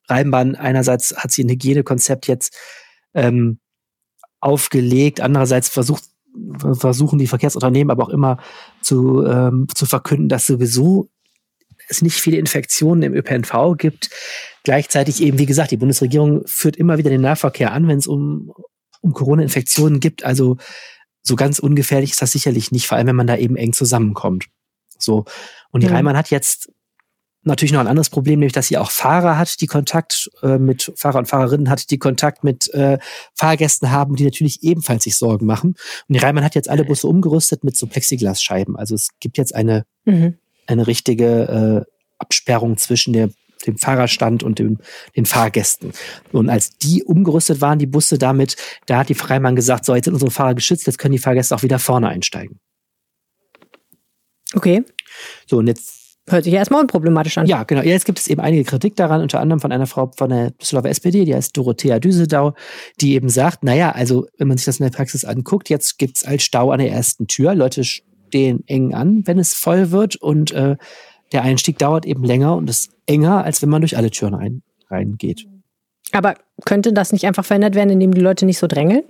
Rheinbahn 0.10 0.56
einerseits 0.56 1.16
hat 1.16 1.32
sie 1.32 1.44
ein 1.44 1.50
Hygienekonzept 1.50 2.28
jetzt 2.28 2.56
ähm, 3.14 3.60
aufgelegt, 4.40 5.22
andererseits 5.22 5.70
versucht 5.70 6.04
versuchen 6.78 7.20
die 7.20 7.28
Verkehrsunternehmen 7.28 7.92
aber 7.92 8.04
auch 8.04 8.10
immer 8.10 8.38
zu, 8.82 9.24
ähm, 9.24 9.68
zu 9.76 9.86
verkünden, 9.86 10.30
dass 10.30 10.48
sowieso 10.48 11.12
es 11.90 12.02
nicht 12.02 12.20
viele 12.20 12.38
Infektionen 12.38 13.04
im 13.04 13.14
ÖPNV 13.14 13.76
gibt. 13.78 14.10
Gleichzeitig 14.64 15.22
eben, 15.22 15.38
wie 15.40 15.46
gesagt, 15.46 15.72
die 15.72 15.78
Bundesregierung 15.78 16.46
führt 16.46 16.76
immer 16.76 16.98
wieder 16.98 17.10
den 17.10 17.22
Nahverkehr 17.22 17.74
an, 17.74 17.88
wenn 17.88 18.00
es 18.00 18.08
um, 18.08 18.54
um 19.02 19.14
Corona-Infektionen 19.14 20.00
gibt. 20.00 20.24
Also 20.24 20.58
so 21.22 21.36
ganz 21.36 21.60
ungefährlich 21.60 22.12
ist 22.12 22.22
das 22.22 22.32
sicherlich 22.32 22.72
nicht, 22.72 22.88
vor 22.88 22.98
allem 22.98 23.08
wenn 23.08 23.16
man 23.16 23.28
da 23.28 23.38
eben 23.38 23.56
eng 23.56 23.74
zusammenkommt. 23.74 24.46
So. 24.98 25.26
Und 25.72 25.84
die 25.84 25.88
ja. 25.88 25.94
Reimann 25.94 26.18
hat 26.18 26.30
jetzt 26.30 26.72
natürlich 27.44 27.74
noch 27.74 27.82
ein 27.82 27.88
anderes 27.88 28.10
Problem, 28.10 28.40
nämlich 28.40 28.54
dass 28.54 28.68
sie 28.68 28.78
auch 28.78 28.92
Fahrer 28.92 29.38
hat, 29.38 29.60
die 29.62 29.68
Kontakt 29.68 30.30
äh, 30.42 30.58
mit 30.58 30.92
Fahrer 30.96 31.20
und 31.20 31.28
Fahrerinnen 31.28 31.70
hat, 31.70 31.90
die 31.90 31.98
Kontakt 31.98 32.44
mit 32.44 32.74
äh, 32.74 32.98
Fahrgästen 33.36 33.92
haben, 33.92 34.16
die 34.16 34.24
natürlich 34.24 34.64
ebenfalls 34.64 35.04
sich 35.04 35.18
Sorgen 35.18 35.46
machen. 35.46 35.76
Und 36.08 36.14
die 36.14 36.20
Reimann 36.20 36.44
hat 36.44 36.56
jetzt 36.56 36.70
alle 36.70 36.86
Busse 36.86 37.08
umgerüstet 37.08 37.64
mit 37.64 37.76
so 37.76 37.88
Plexiglasscheiben. 37.88 38.76
Also 38.76 38.96
es 38.96 39.10
gibt 39.20 39.38
jetzt 39.38 39.54
eine, 39.54 39.86
mhm. 40.06 40.38
Eine 40.68 40.88
richtige 40.88 41.86
äh, 41.88 41.92
Absperrung 42.18 42.78
zwischen 42.78 43.14
der 43.14 43.30
dem 43.66 43.78
Fahrerstand 43.78 44.44
und 44.44 44.60
dem, 44.60 44.80
den 45.16 45.26
Fahrgästen. 45.26 45.94
Und 46.34 46.50
als 46.50 46.78
die 46.78 47.04
umgerüstet 47.04 47.62
waren, 47.62 47.80
die 47.80 47.86
Busse 47.86 48.18
damit, 48.18 48.58
da 48.88 48.98
hat 48.98 49.08
die 49.08 49.16
Freimann 49.16 49.56
gesagt, 49.56 49.86
so, 49.86 49.96
jetzt 49.96 50.04
sind 50.04 50.14
unsere 50.14 50.32
Fahrer 50.32 50.54
geschützt, 50.54 50.86
jetzt 50.86 50.98
können 50.98 51.14
die 51.14 51.20
Fahrgäste 51.20 51.56
auch 51.56 51.64
wieder 51.64 51.80
vorne 51.80 52.10
einsteigen. 52.10 52.60
Okay. 54.54 54.84
So, 55.48 55.60
und 55.60 55.68
jetzt 55.68 56.04
Hört 56.30 56.46
sich 56.46 56.54
ja 56.54 56.60
erstmal 56.60 56.80
unproblematisch 56.80 57.38
an. 57.38 57.48
Ja, 57.48 57.64
genau. 57.64 57.82
Jetzt 57.82 58.06
gibt 58.06 58.18
es 58.18 58.30
eben 58.30 58.40
einige 58.40 58.64
Kritik 58.64 58.96
daran, 58.96 59.20
unter 59.20 59.42
anderem 59.42 59.60
von 59.60 59.74
einer 59.74 59.88
Frau 59.88 60.10
von 60.16 60.30
der 60.30 60.52
Düsseldorfer 60.52 60.90
SPD, 60.90 61.26
die 61.26 61.36
heißt 61.36 61.56
Dorothea 61.58 62.00
Düsedau, 62.00 62.54
die 63.02 63.16
eben 63.16 63.28
sagt, 63.28 63.66
naja, 63.66 63.92
also 63.92 64.26
wenn 64.38 64.48
man 64.48 64.56
sich 64.56 64.66
das 64.66 64.80
in 64.80 64.86
der 64.86 64.96
Praxis 64.96 65.26
anguckt, 65.26 65.70
jetzt 65.70 65.98
gibt 65.98 66.16
es 66.16 66.24
als 66.24 66.44
Stau 66.44 66.72
an 66.72 66.80
der 66.80 66.90
ersten 66.90 67.28
Tür. 67.28 67.56
Leute 67.56 67.82
stehen 68.34 68.64
eng 68.66 68.96
an, 68.96 69.28
wenn 69.28 69.38
es 69.38 69.54
voll 69.54 69.92
wird 69.92 70.16
und 70.16 70.52
äh, 70.52 70.76
der 71.32 71.44
Einstieg 71.44 71.78
dauert 71.78 72.08
eben 72.08 72.24
länger 72.24 72.56
und 72.56 72.68
ist 72.68 72.92
enger, 73.06 73.44
als 73.44 73.62
wenn 73.62 73.70
man 73.70 73.82
durch 73.82 73.96
alle 73.96 74.10
Türen 74.10 74.34
rein, 74.34 74.64
reingeht. 74.90 75.46
Aber 76.12 76.34
könnte 76.66 76.94
das 76.94 77.12
nicht 77.12 77.26
einfach 77.26 77.46
verändert 77.46 77.76
werden, 77.76 77.92
indem 77.92 78.12
die 78.12 78.22
Leute 78.22 78.48
nicht 78.48 78.58
so 78.58 78.66
drängeln? 78.66 79.04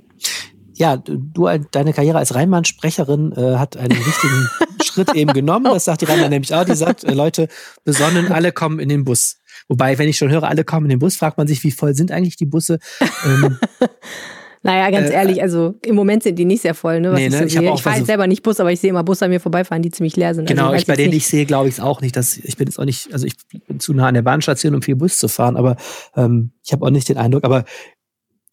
ja, 0.75 0.97
du, 0.97 1.47
deine 1.71 1.93
Karriere 1.93 2.17
als 2.17 2.33
Rheinbahn-Sprecherin 2.35 3.31
äh, 3.33 3.57
hat 3.57 3.77
einen 3.77 3.95
wichtigen 3.95 4.49
Schritt 4.83 5.13
eben 5.15 5.31
genommen. 5.33 5.65
Das 5.65 5.85
sagt 5.85 6.01
die 6.01 6.05
Rheinbahn 6.05 6.31
nämlich 6.31 6.53
auch. 6.53 6.65
Die 6.65 6.75
sagt, 6.75 7.03
äh, 7.03 7.13
Leute, 7.13 7.47
besonnen, 7.83 8.31
alle 8.31 8.51
kommen 8.51 8.79
in 8.79 8.89
den 8.89 9.03
Bus. 9.03 9.37
Wobei, 9.67 9.97
wenn 9.97 10.09
ich 10.09 10.17
schon 10.17 10.31
höre, 10.31 10.43
alle 10.43 10.63
kommen 10.63 10.87
in 10.87 10.91
den 10.91 10.99
Bus, 10.99 11.15
fragt 11.15 11.37
man 11.37 11.47
sich, 11.47 11.63
wie 11.63 11.71
voll 11.71 11.93
sind 11.93 12.11
eigentlich 12.11 12.37
die 12.37 12.45
Busse? 12.45 12.79
Ähm, 13.25 13.59
naja, 14.63 14.89
ganz 14.91 15.09
äh, 15.09 15.13
ehrlich, 15.13 15.41
also 15.41 15.75
im 15.85 15.95
Moment 15.95 16.23
sind 16.23 16.39
die 16.39 16.45
nicht 16.45 16.61
sehr 16.61 16.73
voll. 16.73 17.01
Ne, 17.01 17.11
was 17.11 17.19
nee, 17.19 17.29
ne? 17.29 17.45
ich, 17.45 17.53
so 17.53 17.61
ich, 17.61 17.69
ich 17.69 17.81
fahre 17.81 17.97
jetzt 17.97 18.07
selber 18.07 18.27
nicht 18.27 18.43
Bus, 18.43 18.59
aber 18.61 18.71
ich 18.71 18.79
sehe 18.79 18.89
immer 18.89 19.03
Busse 19.03 19.25
an 19.25 19.31
mir 19.31 19.41
vorbeifahren, 19.41 19.83
die 19.83 19.91
ziemlich 19.91 20.15
leer 20.15 20.33
sind. 20.33 20.47
Genau, 20.47 20.67
also, 20.67 20.75
ich, 20.75 20.85
bei 20.87 20.95
denen 20.95 21.13
ich 21.13 21.27
sehe, 21.27 21.45
glaube 21.45 21.67
ich 21.67 21.75
es 21.75 21.79
auch 21.81 21.99
nicht. 21.99 22.15
Dass, 22.15 22.37
ich 22.37 22.55
bin 22.55 22.67
jetzt 22.67 22.79
auch 22.79 22.85
nicht, 22.85 23.11
also 23.11 23.27
ich 23.27 23.35
bin 23.67 23.81
zu 23.81 23.93
nah 23.93 24.07
an 24.07 24.13
der 24.13 24.21
Bahnstation, 24.21 24.73
um 24.73 24.81
viel 24.81 24.95
Bus 24.95 25.17
zu 25.17 25.27
fahren, 25.27 25.57
aber 25.57 25.75
ähm, 26.15 26.51
ich 26.63 26.71
habe 26.71 26.85
auch 26.85 26.91
nicht 26.91 27.09
den 27.09 27.17
Eindruck, 27.17 27.43
aber 27.43 27.65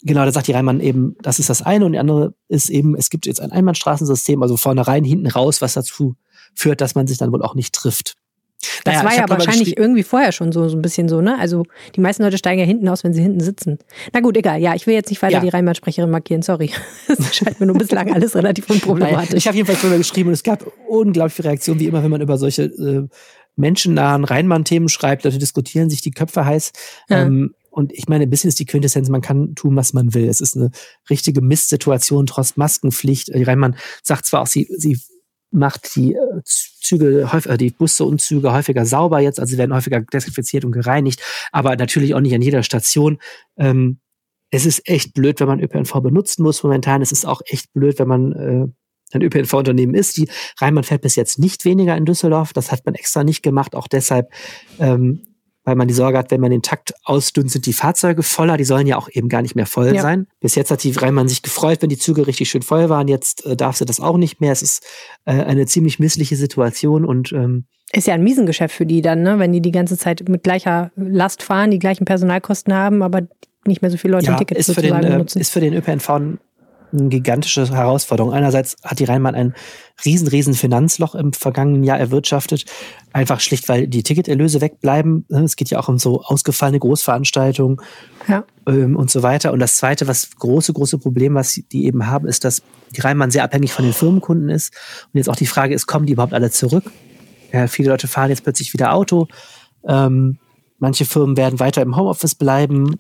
Genau, 0.02 0.24
da 0.24 0.32
sagt 0.32 0.46
die 0.46 0.52
Reimann 0.52 0.80
eben, 0.80 1.14
das 1.20 1.38
ist 1.38 1.50
das 1.50 1.61
eine 1.61 1.84
und 1.84 1.92
die 1.92 1.98
andere 1.98 2.34
ist 2.48 2.70
eben, 2.70 2.96
es 2.96 3.11
gibt 3.11 3.26
jetzt 3.26 3.40
ein 3.40 3.52
Einbahnstraßensystem, 3.52 4.42
also 4.42 4.56
vorne 4.56 4.86
rein, 4.86 5.04
hinten 5.04 5.26
raus, 5.26 5.61
was 5.61 5.74
dazu 5.74 6.16
führt, 6.54 6.80
dass 6.80 6.94
man 6.94 7.06
sich 7.06 7.18
dann 7.18 7.32
wohl 7.32 7.42
auch 7.42 7.54
nicht 7.54 7.74
trifft. 7.74 8.14
Das 8.84 8.96
naja, 8.96 9.04
war 9.04 9.16
ja 9.16 9.28
wahrscheinlich 9.28 9.76
irgendwie 9.76 10.02
vorher 10.02 10.32
schon 10.32 10.52
so, 10.52 10.68
so 10.68 10.76
ein 10.76 10.82
bisschen 10.82 11.08
so, 11.08 11.20
ne? 11.20 11.38
Also 11.38 11.64
die 11.96 12.00
meisten 12.00 12.22
Leute 12.22 12.36
steigen 12.36 12.61
ja 12.61 12.66
hinten 12.66 12.88
aus, 12.88 13.04
wenn 13.04 13.14
sie 13.14 13.22
hinten 13.22 13.40
sitzen. 13.40 13.78
Na 14.12 14.20
gut, 14.20 14.36
egal. 14.36 14.61
Ja, 14.61 14.74
ich 14.74 14.86
will 14.86 14.94
jetzt 14.94 15.08
nicht 15.11 15.22
weiter 15.22 15.34
ja. 15.34 15.40
die 15.40 15.48
Rheinbahn-Sprecherin 15.48 16.11
markieren, 16.11 16.42
sorry. 16.42 16.70
Das 17.08 17.34
scheint 17.34 17.61
mir 17.61 17.66
nur 17.66 17.78
bislang 17.78 18.12
alles 18.14 18.34
relativ 18.34 18.68
unproblematisch. 18.68 19.34
Ich 19.34 19.46
habe 19.46 19.56
jedenfalls 19.56 19.80
drüber 19.80 19.98
geschrieben 19.98 20.28
und 20.28 20.34
es 20.34 20.42
gab 20.42 20.64
unglaublich 20.88 21.34
viele 21.34 21.48
Reaktionen, 21.48 21.80
wie 21.80 21.86
immer, 21.86 22.02
wenn 22.02 22.11
man 22.11 22.20
über 22.20 22.38
solche 22.38 22.64
äh, 22.64 23.08
menschennahen 23.56 24.24
Rheinbahn-Themen 24.24 24.88
schreibt. 24.88 25.24
Leute 25.24 25.38
diskutieren 25.38 25.90
sich 25.90 26.02
die 26.02 26.11
Köpfe 26.11 26.44
heiß. 26.44 26.72
Ja. 27.08 27.22
Ähm, 27.22 27.54
und 27.70 27.92
ich 27.92 28.08
meine, 28.08 28.24
ein 28.24 28.30
bisschen 28.30 28.48
ist 28.48 28.58
die 28.58 28.66
Quintessenz, 28.66 29.08
man 29.08 29.20
kann 29.20 29.54
tun, 29.54 29.76
was 29.76 29.92
man 29.92 30.12
will. 30.12 30.28
Es 30.28 30.40
ist 30.40 30.56
eine 30.56 30.70
richtige 31.08 31.40
Mistsituation 31.40 32.26
trotz 32.26 32.56
Maskenpflicht. 32.56 33.28
Die 33.28 33.42
Rheinmann 33.42 33.76
sagt 34.02 34.26
zwar 34.26 34.42
auch, 34.42 34.46
sie, 34.46 34.68
sie 34.76 34.98
macht 35.51 35.96
die 35.96 36.14
äh, 36.14 36.42
Züge, 36.44 37.28
äh, 37.32 37.57
die 37.57 37.70
Busse 37.70 38.05
und 38.05 38.20
Züge 38.20 38.53
häufiger 38.53 38.86
sauber 38.86 39.20
jetzt, 39.20 39.40
also 39.40 39.51
sie 39.51 39.59
werden 39.59 39.74
häufiger 39.74 40.01
desinfiziert 40.01 40.64
und 40.64 40.72
gereinigt, 40.72 41.22
aber 41.53 41.76
natürlich 41.76 42.14
auch 42.14 42.20
nicht 42.20 42.34
an 42.34 42.42
jeder 42.42 42.62
Station. 42.62 43.18
Ähm, 43.57 44.01
es 44.51 44.66
ist 44.66 44.88
echt 44.88 45.14
blöd, 45.14 45.40
wenn 45.40 45.46
man 45.46 45.61
ÖPNV 45.61 46.01
benutzen 46.01 46.42
muss 46.42 46.62
momentan. 46.62 47.03
Es 47.03 47.12
ist 47.12 47.24
auch 47.24 47.40
echt 47.46 47.72
blöd, 47.72 47.98
wenn 47.98 48.09
man 48.09 48.32
äh, 48.32 48.66
ein 49.12 49.22
ÖPNV-Unternehmen 49.22 49.94
ist. 49.94 50.16
Die 50.16 50.28
Rheinbahn 50.61 50.84
fährt 50.84 51.03
bis 51.03 51.16
jetzt 51.16 51.38
nicht 51.38 51.64
weniger 51.64 51.96
in 51.96 52.05
Düsseldorf. 52.05 52.53
Das 52.53 52.72
hat 52.72 52.84
man 52.84 52.94
extra 52.94 53.24
nicht 53.24 53.42
gemacht, 53.42 53.74
auch 53.74 53.88
deshalb, 53.88 54.30
ähm, 54.78 55.22
weil 55.64 55.74
man 55.74 55.88
die 55.88 55.94
Sorge 55.94 56.18
hat, 56.18 56.30
wenn 56.30 56.40
man 56.40 56.50
den 56.50 56.62
Takt 56.62 56.94
ausdünnt, 57.04 57.50
sind 57.50 57.66
die 57.66 57.72
Fahrzeuge 57.72 58.22
voller. 58.22 58.56
Die 58.56 58.64
sollen 58.64 58.86
ja 58.86 58.96
auch 58.96 59.08
eben 59.12 59.28
gar 59.28 59.42
nicht 59.42 59.54
mehr 59.54 59.66
voll 59.66 59.94
ja. 59.94 60.02
sein. 60.02 60.26
Bis 60.40 60.54
jetzt 60.54 60.70
hat 60.70 60.82
die 60.82 60.92
Rheinbahn 60.92 61.28
sich 61.28 61.42
gefreut, 61.42 61.82
wenn 61.82 61.90
die 61.90 61.98
Züge 61.98 62.26
richtig 62.26 62.50
schön 62.50 62.62
voll 62.62 62.88
waren. 62.88 63.08
Jetzt 63.08 63.44
äh, 63.46 63.56
darf 63.56 63.76
sie 63.76 63.84
das 63.84 64.00
auch 64.00 64.16
nicht 64.16 64.40
mehr. 64.40 64.52
Es 64.52 64.62
ist 64.62 64.84
äh, 65.26 65.32
eine 65.32 65.66
ziemlich 65.66 65.98
missliche 65.98 66.36
Situation 66.36 67.04
und 67.04 67.32
ähm, 67.32 67.66
ist 67.92 68.06
ja 68.06 68.14
ein 68.14 68.22
Miesengeschäft 68.22 68.74
für 68.74 68.86
die 68.86 69.02
dann, 69.02 69.22
ne? 69.22 69.38
wenn 69.38 69.52
die 69.52 69.61
die 69.61 69.72
ganze 69.72 69.98
Zeit 69.98 70.28
mit 70.28 70.44
gleicher 70.44 70.92
Last 70.94 71.42
fahren, 71.42 71.72
die 71.72 71.80
gleichen 71.80 72.04
Personalkosten 72.04 72.72
haben, 72.72 73.02
aber 73.02 73.22
nicht 73.66 73.82
mehr 73.82 73.90
so 73.90 73.96
viele 73.96 74.12
Leute 74.12 74.26
ja, 74.26 74.32
ein 74.32 74.38
Ticket 74.38 74.58
ist 74.58 74.72
für 74.72 74.80
den, 74.80 74.94
äh, 74.94 75.24
Ist 75.34 75.52
für 75.52 75.61
den 75.61 75.74
ÖPNV 75.74 76.38
eine 76.93 77.09
gigantische 77.09 77.68
Herausforderung. 77.70 78.32
Einerseits 78.32 78.76
hat 78.82 78.99
die 78.99 79.05
Rheinbahn 79.05 79.34
ein 79.34 79.55
riesen, 80.05 80.28
riesen 80.28 80.55
Finanzloch 80.55 81.14
im 81.14 81.32
vergangenen 81.32 81.82
Jahr 81.84 81.99
erwirtschaftet. 81.99 82.64
Einfach 83.12 83.41
schlicht, 83.41 83.68
weil 83.68 83.86
die 83.86 84.03
Ticketerlöse 84.03 84.61
wegbleiben. 84.61 85.26
Es 85.28 85.57
geht 85.57 85.70
ja 85.70 85.78
auch 85.78 85.88
um 85.88 85.99
so 85.99 86.22
ausgefallene 86.22 86.78
Großveranstaltungen 86.78 87.80
ja. 88.28 88.45
ähm, 88.66 88.97
und 88.97 89.11
so 89.11 89.22
weiter. 89.22 89.53
Und 89.53 89.61
das 89.61 89.76
zweite, 89.76 90.07
was 90.09 90.30
große, 90.36 90.72
große 90.72 90.99
Problem, 90.99 91.34
was 91.34 91.61
die 91.70 91.84
eben 91.84 92.07
haben, 92.07 92.26
ist, 92.26 92.45
dass 92.45 92.62
die 92.97 93.01
Rheinbahn 93.01 93.30
sehr 93.30 93.45
abhängig 93.45 93.72
von 93.72 93.84
den 93.84 93.95
Firmenkunden 93.95 94.49
ist. 94.49 94.74
Und 95.12 95.18
jetzt 95.18 95.28
auch 95.28 95.36
die 95.36 95.47
Frage 95.47 95.74
ist, 95.74 95.86
kommen 95.86 96.07
die 96.07 96.12
überhaupt 96.14 96.34
alle 96.34 96.51
zurück? 96.51 96.84
Ja, 97.53 97.66
viele 97.66 97.91
Leute 97.91 98.09
fahren 98.09 98.30
jetzt 98.30 98.45
plötzlich 98.45 98.72
wieder 98.72 98.95
Auto. 98.95 99.26
Ähm, 99.86 100.38
manche 100.78 101.05
Firmen 101.05 101.36
werden 101.36 101.61
weiter 101.61 101.82
im 101.82 101.97
Homeoffice 101.97 102.34
bleiben 102.34 102.97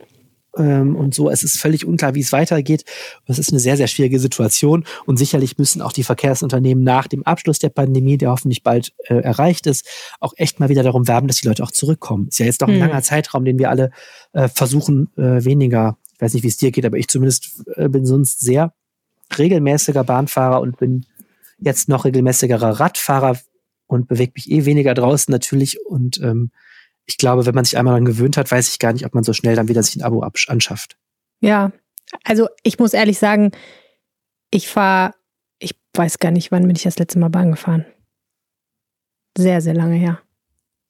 ähm, 0.56 0.96
und 0.96 1.14
so. 1.14 1.30
Es 1.30 1.42
ist 1.42 1.58
völlig 1.58 1.84
unklar, 1.84 2.14
wie 2.14 2.20
es 2.20 2.32
weitergeht. 2.32 2.84
Es 3.26 3.38
ist 3.38 3.50
eine 3.50 3.60
sehr, 3.60 3.76
sehr 3.76 3.86
schwierige 3.86 4.18
Situation 4.18 4.84
und 5.06 5.16
sicherlich 5.16 5.58
müssen 5.58 5.82
auch 5.82 5.92
die 5.92 6.04
Verkehrsunternehmen 6.04 6.84
nach 6.84 7.06
dem 7.06 7.24
Abschluss 7.24 7.58
der 7.58 7.70
Pandemie, 7.70 8.18
der 8.18 8.30
hoffentlich 8.30 8.62
bald 8.62 8.92
äh, 9.04 9.14
erreicht 9.14 9.66
ist, 9.66 9.86
auch 10.20 10.34
echt 10.36 10.60
mal 10.60 10.68
wieder 10.68 10.82
darum 10.82 11.08
werben, 11.08 11.28
dass 11.28 11.36
die 11.36 11.48
Leute 11.48 11.62
auch 11.62 11.70
zurückkommen. 11.70 12.28
Ist 12.28 12.38
ja 12.38 12.46
jetzt 12.46 12.62
doch 12.62 12.68
ein 12.68 12.74
hm. 12.74 12.80
langer 12.80 13.02
Zeitraum, 13.02 13.44
den 13.44 13.58
wir 13.58 13.70
alle 13.70 13.90
äh, 14.32 14.48
versuchen, 14.48 15.08
äh, 15.16 15.44
weniger, 15.44 15.96
ich 16.14 16.20
weiß 16.20 16.34
nicht, 16.34 16.42
wie 16.42 16.48
es 16.48 16.56
dir 16.56 16.70
geht, 16.70 16.84
aber 16.84 16.98
ich 16.98 17.08
zumindest 17.08 17.64
äh, 17.76 17.88
bin 17.88 18.06
sonst 18.06 18.40
sehr 18.40 18.72
regelmäßiger 19.38 20.04
Bahnfahrer 20.04 20.60
und 20.60 20.78
bin 20.78 21.06
jetzt 21.60 21.88
noch 21.88 22.04
regelmäßigerer 22.04 22.80
Radfahrer 22.80 23.38
und 23.86 24.08
bewege 24.08 24.32
mich 24.34 24.50
eh 24.50 24.64
weniger 24.64 24.94
draußen 24.94 25.30
natürlich. 25.30 25.84
Und 25.84 26.20
ähm, 26.22 26.50
ich 27.10 27.18
glaube, 27.18 27.44
wenn 27.44 27.54
man 27.54 27.64
sich 27.64 27.76
einmal 27.76 27.92
daran 27.92 28.04
gewöhnt 28.04 28.36
hat, 28.36 28.50
weiß 28.50 28.68
ich 28.68 28.78
gar 28.78 28.92
nicht, 28.92 29.04
ob 29.04 29.14
man 29.14 29.24
so 29.24 29.32
schnell 29.32 29.56
dann 29.56 29.68
wieder 29.68 29.82
sich 29.82 29.96
ein 29.96 30.02
Abo 30.02 30.22
anschafft. 30.46 30.96
Ja, 31.40 31.72
also 32.24 32.48
ich 32.62 32.78
muss 32.78 32.94
ehrlich 32.94 33.18
sagen, 33.18 33.50
ich 34.52 34.68
fahre, 34.68 35.14
ich 35.58 35.74
weiß 35.94 36.20
gar 36.20 36.30
nicht, 36.30 36.52
wann 36.52 36.66
bin 36.66 36.76
ich 36.76 36.84
das 36.84 36.98
letzte 36.98 37.18
Mal 37.18 37.28
Bahn 37.28 37.50
gefahren. 37.50 37.84
Sehr, 39.36 39.60
sehr 39.60 39.74
lange 39.74 39.96
her. 39.96 40.20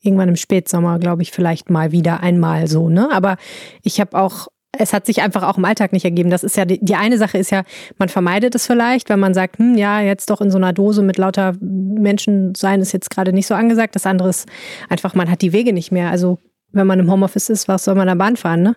Irgendwann 0.02 0.28
im 0.28 0.36
Spätsommer, 0.36 0.98
glaube 0.98 1.22
ich, 1.22 1.30
vielleicht 1.30 1.70
mal 1.70 1.90
wieder 1.90 2.20
einmal 2.20 2.68
so, 2.68 2.90
ne? 2.90 3.10
Aber 3.12 3.36
ich 3.82 4.00
habe 4.00 4.18
auch 4.18 4.48
es 4.78 4.92
hat 4.92 5.06
sich 5.06 5.20
einfach 5.22 5.42
auch 5.42 5.58
im 5.58 5.64
Alltag 5.64 5.92
nicht 5.92 6.04
ergeben. 6.04 6.30
Das 6.30 6.44
ist 6.44 6.56
ja 6.56 6.64
die, 6.64 6.78
die 6.82 6.94
eine 6.94 7.18
Sache 7.18 7.38
ist 7.38 7.50
ja, 7.50 7.64
man 7.98 8.08
vermeidet 8.08 8.54
es 8.54 8.66
vielleicht, 8.66 9.08
wenn 9.08 9.18
man 9.20 9.34
sagt, 9.34 9.58
hm, 9.58 9.76
ja, 9.76 10.00
jetzt 10.00 10.30
doch 10.30 10.40
in 10.40 10.50
so 10.50 10.58
einer 10.58 10.72
Dose 10.72 11.02
mit 11.02 11.18
lauter 11.18 11.54
Menschen 11.60 12.54
sein 12.54 12.80
ist 12.80 12.92
jetzt 12.92 13.10
gerade 13.10 13.32
nicht 13.32 13.46
so 13.46 13.54
angesagt. 13.54 13.96
Das 13.96 14.06
andere 14.06 14.28
ist 14.28 14.48
einfach, 14.88 15.14
man 15.14 15.30
hat 15.30 15.42
die 15.42 15.52
Wege 15.52 15.72
nicht 15.72 15.90
mehr. 15.90 16.10
Also 16.10 16.38
wenn 16.72 16.86
man 16.86 17.00
im 17.00 17.10
Homeoffice 17.10 17.50
ist, 17.50 17.68
was 17.68 17.84
soll 17.84 17.96
man 17.96 18.06
da 18.06 18.14
Bahn 18.14 18.36
fahren, 18.36 18.62
ne? 18.62 18.76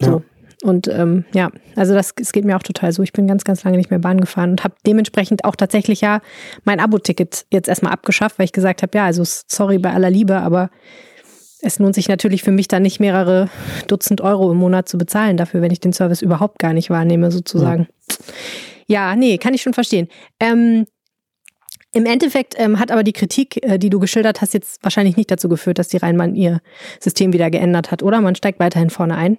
So. 0.00 0.10
Ja. 0.10 0.22
Und 0.62 0.88
ähm, 0.88 1.26
ja, 1.34 1.50
also 1.76 1.92
das 1.92 2.14
es 2.18 2.32
geht 2.32 2.46
mir 2.46 2.56
auch 2.56 2.62
total 2.62 2.90
so. 2.92 3.02
Ich 3.02 3.12
bin 3.12 3.26
ganz, 3.26 3.44
ganz 3.44 3.64
lange 3.64 3.76
nicht 3.76 3.90
mehr 3.90 3.98
Bahn 3.98 4.18
gefahren 4.18 4.52
und 4.52 4.64
habe 4.64 4.74
dementsprechend 4.86 5.44
auch 5.44 5.56
tatsächlich 5.56 6.00
ja 6.00 6.20
mein 6.64 6.80
Abo-Ticket 6.80 7.44
jetzt 7.52 7.68
erstmal 7.68 7.92
abgeschafft, 7.92 8.38
weil 8.38 8.46
ich 8.46 8.52
gesagt 8.52 8.82
habe, 8.82 8.96
ja, 8.96 9.04
also 9.04 9.24
sorry 9.24 9.78
bei 9.78 9.92
aller 9.92 10.08
Liebe, 10.08 10.36
aber 10.36 10.70
es 11.64 11.78
lohnt 11.78 11.94
sich 11.94 12.08
natürlich 12.08 12.42
für 12.42 12.50
mich 12.50 12.68
dann 12.68 12.82
nicht 12.82 13.00
mehrere 13.00 13.48
Dutzend 13.88 14.20
Euro 14.20 14.52
im 14.52 14.58
Monat 14.58 14.88
zu 14.88 14.98
bezahlen 14.98 15.36
dafür, 15.36 15.62
wenn 15.62 15.70
ich 15.70 15.80
den 15.80 15.92
Service 15.92 16.22
überhaupt 16.22 16.58
gar 16.58 16.72
nicht 16.72 16.90
wahrnehme, 16.90 17.30
sozusagen. 17.30 17.88
Ja, 18.86 19.10
ja 19.10 19.16
nee, 19.16 19.38
kann 19.38 19.54
ich 19.54 19.62
schon 19.62 19.74
verstehen. 19.74 20.08
Ähm, 20.38 20.86
Im 21.92 22.06
Endeffekt 22.06 22.54
ähm, 22.58 22.78
hat 22.78 22.90
aber 22.90 23.02
die 23.02 23.12
Kritik, 23.12 23.64
äh, 23.64 23.78
die 23.78 23.90
du 23.90 23.98
geschildert 23.98 24.42
hast, 24.42 24.52
jetzt 24.52 24.82
wahrscheinlich 24.82 25.16
nicht 25.16 25.30
dazu 25.30 25.48
geführt, 25.48 25.78
dass 25.78 25.88
die 25.88 25.96
Rheinbahn 25.96 26.34
ihr 26.34 26.60
System 27.00 27.32
wieder 27.32 27.50
geändert 27.50 27.90
hat, 27.90 28.02
oder? 28.02 28.20
Man 28.20 28.34
steigt 28.34 28.60
weiterhin 28.60 28.90
vorne 28.90 29.16
ein. 29.16 29.38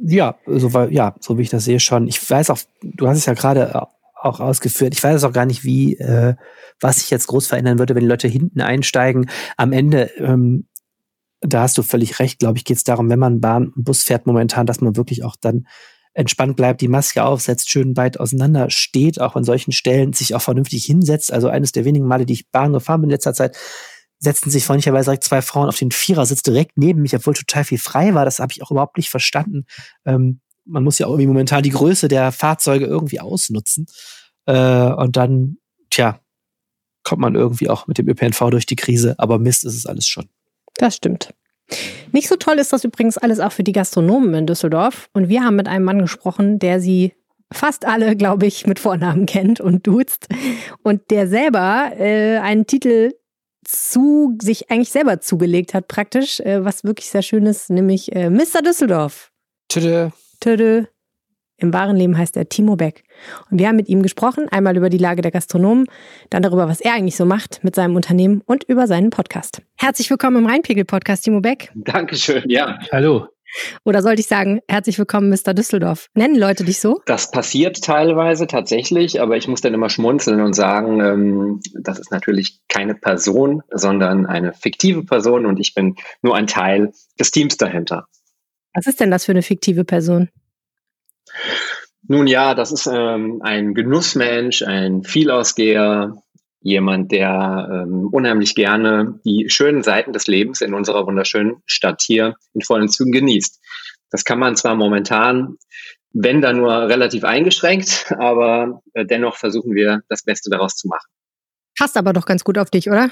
Ja, 0.00 0.36
so, 0.46 0.68
ja, 0.90 1.14
so 1.20 1.38
wie 1.38 1.42
ich 1.42 1.50
das 1.50 1.64
sehe 1.64 1.80
schon. 1.80 2.06
Ich 2.06 2.30
weiß 2.30 2.50
auch, 2.50 2.58
du 2.82 3.08
hast 3.08 3.18
es 3.18 3.26
ja 3.26 3.34
gerade 3.34 3.72
äh, 3.74 3.80
auch 4.20 4.40
ausgeführt. 4.40 4.94
Ich 4.94 5.02
weiß 5.02 5.24
auch 5.24 5.32
gar 5.32 5.46
nicht, 5.46 5.64
wie, 5.64 5.96
äh, 5.96 6.34
was 6.80 7.00
sich 7.00 7.10
jetzt 7.10 7.26
groß 7.28 7.46
verändern 7.46 7.78
würde, 7.78 7.94
wenn 7.94 8.02
die 8.02 8.08
Leute 8.08 8.28
hinten 8.28 8.60
einsteigen. 8.60 9.30
Am 9.56 9.72
Ende, 9.72 10.10
ähm, 10.18 10.68
da 11.40 11.62
hast 11.62 11.78
du 11.78 11.82
völlig 11.82 12.18
recht, 12.18 12.38
glaube 12.38 12.58
ich, 12.58 12.64
geht 12.64 12.76
es 12.76 12.84
darum, 12.84 13.08
wenn 13.08 13.18
man 13.18 13.40
Bahn 13.40 13.68
und 13.68 13.84
Bus 13.84 14.02
fährt 14.02 14.26
momentan, 14.26 14.66
dass 14.66 14.80
man 14.80 14.96
wirklich 14.96 15.24
auch 15.24 15.36
dann 15.40 15.66
entspannt 16.16 16.56
bleibt, 16.56 16.80
die 16.80 16.88
Maske 16.88 17.24
aufsetzt, 17.24 17.70
schön 17.70 17.96
weit 17.96 18.18
auseinander 18.18 18.70
steht, 18.70 19.20
auch 19.20 19.36
an 19.36 19.44
solchen 19.44 19.72
Stellen, 19.72 20.14
sich 20.14 20.34
auch 20.34 20.40
vernünftig 20.40 20.84
hinsetzt. 20.86 21.32
Also 21.32 21.48
eines 21.48 21.72
der 21.72 21.84
wenigen 21.84 22.06
Male, 22.06 22.24
die 22.24 22.32
ich 22.32 22.50
Bahn 22.50 22.72
gefahren 22.72 23.02
bin 23.02 23.10
in 23.10 23.14
letzter 23.14 23.34
Zeit, 23.34 23.56
setzten 24.18 24.50
sich 24.50 24.64
freundlicherweise 24.64 25.18
zwei 25.20 25.42
Frauen 25.42 25.68
auf 25.68 25.78
den 25.78 25.90
Vierersitz 25.90 26.42
direkt 26.42 26.78
neben 26.78 27.02
mich, 27.02 27.14
obwohl 27.14 27.34
total 27.34 27.64
viel 27.64 27.78
frei 27.78 28.14
war. 28.14 28.24
Das 28.24 28.38
habe 28.38 28.52
ich 28.52 28.62
auch 28.62 28.70
überhaupt 28.70 28.96
nicht 28.96 29.10
verstanden. 29.10 29.66
Ähm, 30.06 30.40
man 30.64 30.82
muss 30.82 30.98
ja 30.98 31.06
auch 31.06 31.12
irgendwie 31.12 31.28
momentan 31.28 31.62
die 31.62 31.70
Größe 31.70 32.08
der 32.08 32.32
Fahrzeuge 32.32 32.86
irgendwie 32.86 33.20
ausnutzen. 33.20 33.86
Äh, 34.46 34.92
und 34.92 35.16
dann, 35.16 35.58
tja, 35.90 36.20
kommt 37.06 37.22
man 37.22 37.36
irgendwie 37.36 37.70
auch 37.70 37.86
mit 37.86 37.98
dem 37.98 38.08
ÖPNV 38.08 38.50
durch 38.50 38.66
die 38.66 38.76
Krise. 38.76 39.14
Aber 39.18 39.38
Mist 39.38 39.64
ist 39.64 39.76
es 39.76 39.86
alles 39.86 40.08
schon. 40.08 40.28
Das 40.74 40.96
stimmt. 40.96 41.32
Nicht 42.12 42.28
so 42.28 42.36
toll 42.36 42.58
ist 42.58 42.72
das 42.72 42.84
übrigens 42.84 43.16
alles 43.16 43.38
auch 43.40 43.52
für 43.52 43.62
die 43.62 43.72
Gastronomen 43.72 44.34
in 44.34 44.46
Düsseldorf. 44.46 45.08
Und 45.12 45.28
wir 45.28 45.42
haben 45.44 45.56
mit 45.56 45.68
einem 45.68 45.84
Mann 45.84 46.00
gesprochen, 46.00 46.58
der 46.58 46.80
sie 46.80 47.14
fast 47.52 47.86
alle, 47.86 48.16
glaube 48.16 48.46
ich, 48.46 48.66
mit 48.66 48.80
Vornamen 48.80 49.26
kennt 49.26 49.60
und 49.60 49.86
duzt. 49.86 50.26
Und 50.82 51.10
der 51.10 51.28
selber 51.28 51.92
äh, 51.96 52.38
einen 52.38 52.66
Titel 52.66 53.12
zu 53.64 54.36
sich 54.42 54.70
eigentlich 54.70 54.90
selber 54.90 55.20
zugelegt 55.20 55.74
hat, 55.74 55.86
praktisch, 55.86 56.40
äh, 56.40 56.64
was 56.64 56.82
wirklich 56.82 57.08
sehr 57.08 57.22
schön 57.22 57.46
ist, 57.46 57.70
nämlich 57.70 58.14
äh, 58.14 58.30
Mr. 58.30 58.62
Düsseldorf. 58.64 59.30
Tüde. 59.68 60.12
Tüde. 60.40 60.88
Im 61.58 61.72
wahren 61.72 61.96
Leben 61.96 62.18
heißt 62.18 62.36
er 62.36 62.50
Timo 62.50 62.76
Beck. 62.76 63.02
Und 63.50 63.58
wir 63.58 63.68
haben 63.68 63.76
mit 63.76 63.88
ihm 63.88 64.02
gesprochen, 64.02 64.46
einmal 64.50 64.76
über 64.76 64.90
die 64.90 64.98
Lage 64.98 65.22
der 65.22 65.30
Gastronomen, 65.30 65.86
dann 66.28 66.42
darüber, 66.42 66.68
was 66.68 66.82
er 66.82 66.92
eigentlich 66.92 67.16
so 67.16 67.24
macht 67.24 67.64
mit 67.64 67.74
seinem 67.74 67.96
Unternehmen 67.96 68.42
und 68.44 68.64
über 68.64 68.86
seinen 68.86 69.08
Podcast. 69.08 69.62
Herzlich 69.78 70.10
willkommen 70.10 70.36
im 70.36 70.46
Rheinpegel-Podcast, 70.46 71.24
Timo 71.24 71.40
Beck. 71.40 71.72
Dankeschön, 71.74 72.44
ja. 72.48 72.78
Hallo. 72.92 73.28
Oder 73.84 74.02
sollte 74.02 74.20
ich 74.20 74.26
sagen, 74.26 74.60
herzlich 74.68 74.98
willkommen, 74.98 75.30
Mr. 75.30 75.54
Düsseldorf? 75.54 76.08
Nennen 76.14 76.36
Leute 76.36 76.62
dich 76.62 76.78
so? 76.78 77.00
Das 77.06 77.30
passiert 77.30 77.82
teilweise 77.82 78.46
tatsächlich, 78.46 79.22
aber 79.22 79.38
ich 79.38 79.48
muss 79.48 79.62
dann 79.62 79.72
immer 79.72 79.88
schmunzeln 79.88 80.42
und 80.42 80.52
sagen, 80.52 81.00
ähm, 81.00 81.60
das 81.80 81.98
ist 81.98 82.10
natürlich 82.10 82.60
keine 82.68 82.94
Person, 82.94 83.62
sondern 83.70 84.26
eine 84.26 84.52
fiktive 84.52 85.04
Person 85.04 85.46
und 85.46 85.58
ich 85.58 85.72
bin 85.72 85.94
nur 86.20 86.36
ein 86.36 86.48
Teil 86.48 86.92
des 87.18 87.30
Teams 87.30 87.56
dahinter. 87.56 88.06
Was 88.74 88.86
ist 88.86 89.00
denn 89.00 89.10
das 89.10 89.24
für 89.24 89.32
eine 89.32 89.42
fiktive 89.42 89.84
Person? 89.84 90.28
Nun 92.08 92.26
ja, 92.26 92.54
das 92.54 92.72
ist 92.72 92.86
ähm, 92.86 93.40
ein 93.42 93.74
Genussmensch, 93.74 94.62
ein 94.62 95.02
Vielausgeher, 95.02 96.22
jemand, 96.60 97.12
der 97.12 97.68
ähm, 97.70 98.08
unheimlich 98.10 98.54
gerne 98.54 99.20
die 99.24 99.48
schönen 99.48 99.82
Seiten 99.82 100.12
des 100.12 100.26
Lebens 100.26 100.60
in 100.60 100.74
unserer 100.74 101.06
wunderschönen 101.06 101.62
Stadt 101.64 102.02
hier 102.02 102.34
in 102.54 102.62
vollen 102.62 102.88
Zügen 102.88 103.12
genießt. 103.12 103.60
Das 104.10 104.24
kann 104.24 104.38
man 104.38 104.56
zwar 104.56 104.74
momentan, 104.74 105.56
wenn 106.12 106.40
da 106.40 106.52
nur 106.52 106.72
relativ 106.88 107.24
eingeschränkt, 107.24 108.12
aber 108.18 108.82
äh, 108.94 109.04
dennoch 109.04 109.36
versuchen 109.36 109.74
wir 109.74 110.02
das 110.08 110.24
Beste 110.24 110.50
daraus 110.50 110.76
zu 110.76 110.88
machen. 110.88 111.06
Passt 111.78 111.96
aber 111.96 112.12
doch 112.12 112.26
ganz 112.26 112.42
gut 112.42 112.58
auf 112.58 112.70
dich, 112.70 112.88
oder? 112.88 113.10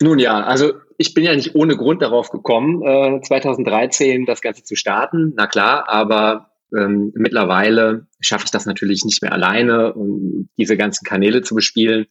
Nun 0.00 0.18
ja, 0.18 0.42
also 0.42 0.72
ich 1.02 1.14
bin 1.14 1.24
ja 1.24 1.34
nicht 1.34 1.56
ohne 1.56 1.76
Grund 1.76 2.00
darauf 2.00 2.30
gekommen, 2.30 2.80
äh, 2.82 3.20
2013 3.20 4.24
das 4.24 4.40
Ganze 4.40 4.62
zu 4.62 4.76
starten. 4.76 5.32
Na 5.36 5.48
klar, 5.48 5.88
aber 5.88 6.52
ähm, 6.76 7.12
mittlerweile 7.14 8.06
schaffe 8.20 8.44
ich 8.44 8.52
das 8.52 8.66
natürlich 8.66 9.04
nicht 9.04 9.20
mehr 9.20 9.32
alleine, 9.32 9.94
um 9.94 10.48
diese 10.56 10.76
ganzen 10.76 11.04
Kanäle 11.04 11.42
zu 11.42 11.56
bespielen. 11.56 12.06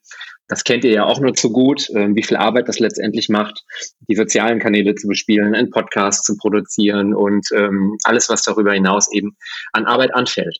Das 0.49 0.65
kennt 0.65 0.83
ihr 0.83 0.91
ja 0.91 1.05
auch 1.05 1.21
nur 1.21 1.33
zu 1.33 1.53
gut, 1.53 1.89
äh, 1.91 2.09
wie 2.13 2.23
viel 2.23 2.35
Arbeit 2.35 2.67
das 2.67 2.79
letztendlich 2.79 3.29
macht, 3.29 3.63
die 4.09 4.15
sozialen 4.15 4.59
Kanäle 4.59 4.93
zu 4.95 5.07
bespielen, 5.07 5.55
einen 5.55 5.69
Podcast 5.69 6.25
zu 6.25 6.35
produzieren 6.35 7.13
und 7.13 7.47
ähm, 7.55 7.95
alles, 8.03 8.27
was 8.27 8.43
darüber 8.43 8.73
hinaus 8.73 9.09
eben 9.13 9.37
an 9.71 9.85
Arbeit 9.85 10.13
anfällt. 10.13 10.59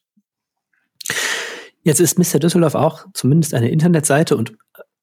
Jetzt 1.83 1.99
ist 1.99 2.17
Mr. 2.17 2.39
Düsseldorf 2.39 2.75
auch 2.75 3.07
zumindest 3.13 3.53
eine 3.53 3.69
Internetseite 3.69 4.37
und 4.37 4.53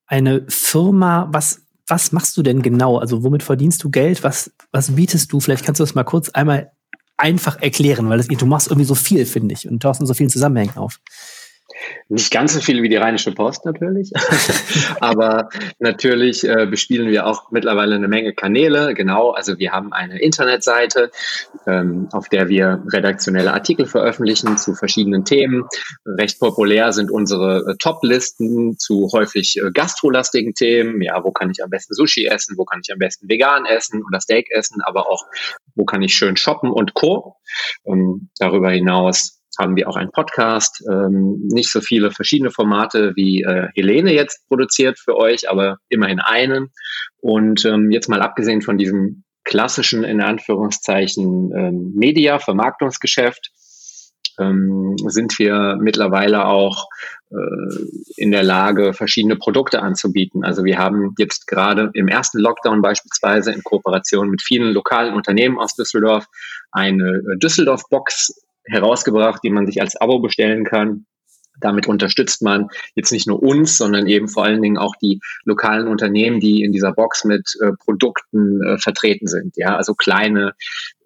eine 0.07 0.47
Firma. 0.49 1.29
Was, 1.31 1.68
was 1.89 2.13
machst 2.13 2.37
du 2.37 2.43
denn 2.43 2.63
genau? 2.63 2.99
Also 2.99 3.23
womit 3.23 3.43
verdienst 3.43 3.83
du 3.83 3.91
Geld? 3.91 4.23
Was, 4.23 4.53
was 4.71 4.95
bietest 4.95 5.33
du? 5.33 5.41
Vielleicht 5.41 5.65
kannst 5.65 5.81
du 5.81 5.85
das 5.85 5.95
mal 5.95 6.05
kurz 6.05 6.29
einmal 6.31 6.71
einfach 7.17 7.61
erklären, 7.61 8.09
weil 8.09 8.19
das, 8.19 8.29
du 8.29 8.47
machst 8.47 8.69
irgendwie 8.69 8.87
so 8.87 8.95
viel, 8.95 9.27
finde 9.27 9.55
ich, 9.55 9.69
und 9.69 9.83
tauchst 9.83 10.01
in 10.01 10.07
so 10.07 10.15
vielen 10.15 10.31
Zusammenhängen 10.31 10.77
auf. 10.77 11.01
Nicht 12.09 12.33
ganz 12.33 12.55
so 12.55 12.61
viele 12.61 12.83
wie 12.83 12.89
die 12.89 12.97
Rheinische 12.97 13.33
Post 13.33 13.67
natürlich, 13.67 14.13
aber 15.01 15.51
natürlich 15.79 16.43
äh, 16.43 16.67
bespielen 16.67 17.09
wir 17.09 17.27
auch 17.27 17.51
mittlerweile 17.51 17.97
eine 17.97 18.09
Menge 18.09 18.33
Kanäle. 18.33 18.95
Genau, 18.95 19.31
also 19.31 19.59
wir 19.59 19.73
haben 19.73 19.93
eine 19.93 20.19
Internetseite, 20.19 21.11
ähm, 21.67 22.09
auf 22.13 22.29
der 22.31 22.49
wir 22.49 22.83
redaktionelle 22.91 23.53
Artikel 23.53 23.87
veröffentlichen 23.87 24.57
zu 24.57 24.75
verschiedenen 24.75 25.25
Themen. 25.25 25.65
Recht 26.07 26.41
populär 26.41 26.93
sind 26.93 27.11
unsere 27.11 27.73
äh, 27.73 27.77
Top-Listen 27.79 28.79
zu 28.79 29.11
häufig 29.13 29.59
äh, 29.59 29.71
gastrolastigen 29.71 30.55
Themen. 30.55 31.03
Ja, 31.03 31.23
wo 31.23 31.33
kann 31.33 31.51
ich 31.51 31.63
am 31.63 31.71
besten 31.71 31.95
Sushi 31.95 32.27
essen? 32.27 32.57
Wo 32.57 32.65
kann 32.65 32.81
ich 32.83 32.93
am 32.93 32.99
besten 32.99 33.29
vegan 33.29 33.67
essen 33.67 34.03
oder 34.09 34.21
Steak 34.21 34.51
essen? 34.51 34.81
Aber 34.83 35.11
auch, 35.11 35.25
wo 35.75 35.85
kann 35.85 36.03
ich 36.03 36.15
schön 36.15 36.37
shoppen 36.37 36.71
und 36.71 36.95
Co. 36.95 37.37
Ähm, 37.87 38.31
darüber 38.39 38.71
hinaus 38.71 39.38
haben 39.59 39.77
wir 39.77 39.89
auch 39.89 39.97
einen 39.97 40.11
Podcast, 40.11 40.85
ähm, 40.91 41.41
nicht 41.51 41.71
so 41.71 41.81
viele 41.81 42.11
verschiedene 42.11 42.51
Formate 42.51 43.13
wie 43.17 43.43
äh, 43.43 43.69
Helene 43.75 44.13
jetzt 44.13 44.47
produziert 44.49 44.99
für 44.99 45.17
euch, 45.17 45.51
aber 45.51 45.79
immerhin 45.89 46.21
einen. 46.21 46.71
Und 47.21 47.65
ähm, 47.65 47.91
jetzt 47.91 48.09
mal 48.09 48.23
abgesehen 48.23 48.63
von 48.63 48.79
diesem 48.79 49.25
klassischen, 49.45 50.05
in 50.05 50.21
Anführungszeichen, 50.21 51.53
ähm, 51.57 51.93
Media, 51.95 52.39
Vermarktungsgeschäft, 52.39 53.51
ähm, 54.39 54.95
sind 55.07 55.39
wir 55.39 55.77
mittlerweile 55.81 56.47
auch 56.47 56.87
äh, 57.31 57.35
in 58.17 58.31
der 58.31 58.43
Lage, 58.43 58.93
verschiedene 58.93 59.37
Produkte 59.37 59.83
anzubieten. 59.83 60.45
Also 60.45 60.65
wir 60.65 60.79
haben 60.79 61.15
jetzt 61.19 61.47
gerade 61.47 61.91
im 61.95 62.09
ersten 62.09 62.39
Lockdown 62.39 62.83
beispielsweise 62.83 63.53
in 63.53 63.63
Kooperation 63.63 64.31
mit 64.31 64.43
vielen 64.43 64.73
lokalen 64.73 65.15
Unternehmen 65.15 65.59
aus 65.59 65.75
Düsseldorf 65.75 66.27
eine 66.71 67.23
äh, 67.33 67.39
Düsseldorf-Box 67.39 68.48
herausgebracht, 68.69 69.41
die 69.43 69.51
man 69.51 69.67
sich 69.67 69.81
als 69.81 69.97
Abo 69.97 70.21
bestellen 70.21 70.65
kann. 70.65 71.07
Damit 71.61 71.89
unterstützt 71.89 72.41
man 72.41 72.69
jetzt 72.95 73.11
nicht 73.11 73.27
nur 73.27 73.43
uns, 73.43 73.79
sondern 73.79 74.07
eben 74.07 74.29
vor 74.29 74.45
allen 74.45 74.63
Dingen 74.63 74.79
auch 74.79 74.95
die 75.03 75.21
lokalen 75.45 75.89
Unternehmen, 75.89 76.39
die 76.39 76.63
in 76.63 76.71
dieser 76.71 76.93
Box 76.93 77.25
mit 77.25 77.51
äh, 77.61 77.73
Produkten 77.85 78.63
äh, 78.63 78.79
vertreten 78.79 79.27
sind. 79.27 79.57
Ja, 79.57 79.77
also 79.77 79.95
kleine 79.95 80.53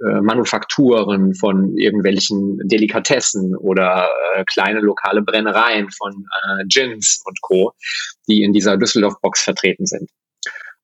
äh, 0.06 0.20
Manufakturen 0.20 1.34
von 1.34 1.76
irgendwelchen 1.78 2.58
Delikatessen 2.64 3.56
oder 3.56 4.10
äh, 4.34 4.44
kleine 4.44 4.80
lokale 4.80 5.22
Brennereien 5.22 5.88
von 5.90 6.26
äh, 6.44 6.64
Gins 6.66 7.22
und 7.24 7.40
Co., 7.40 7.72
die 8.28 8.42
in 8.42 8.52
dieser 8.52 8.76
Düsseldorf-Box 8.76 9.42
vertreten 9.42 9.86
sind. 9.86 10.10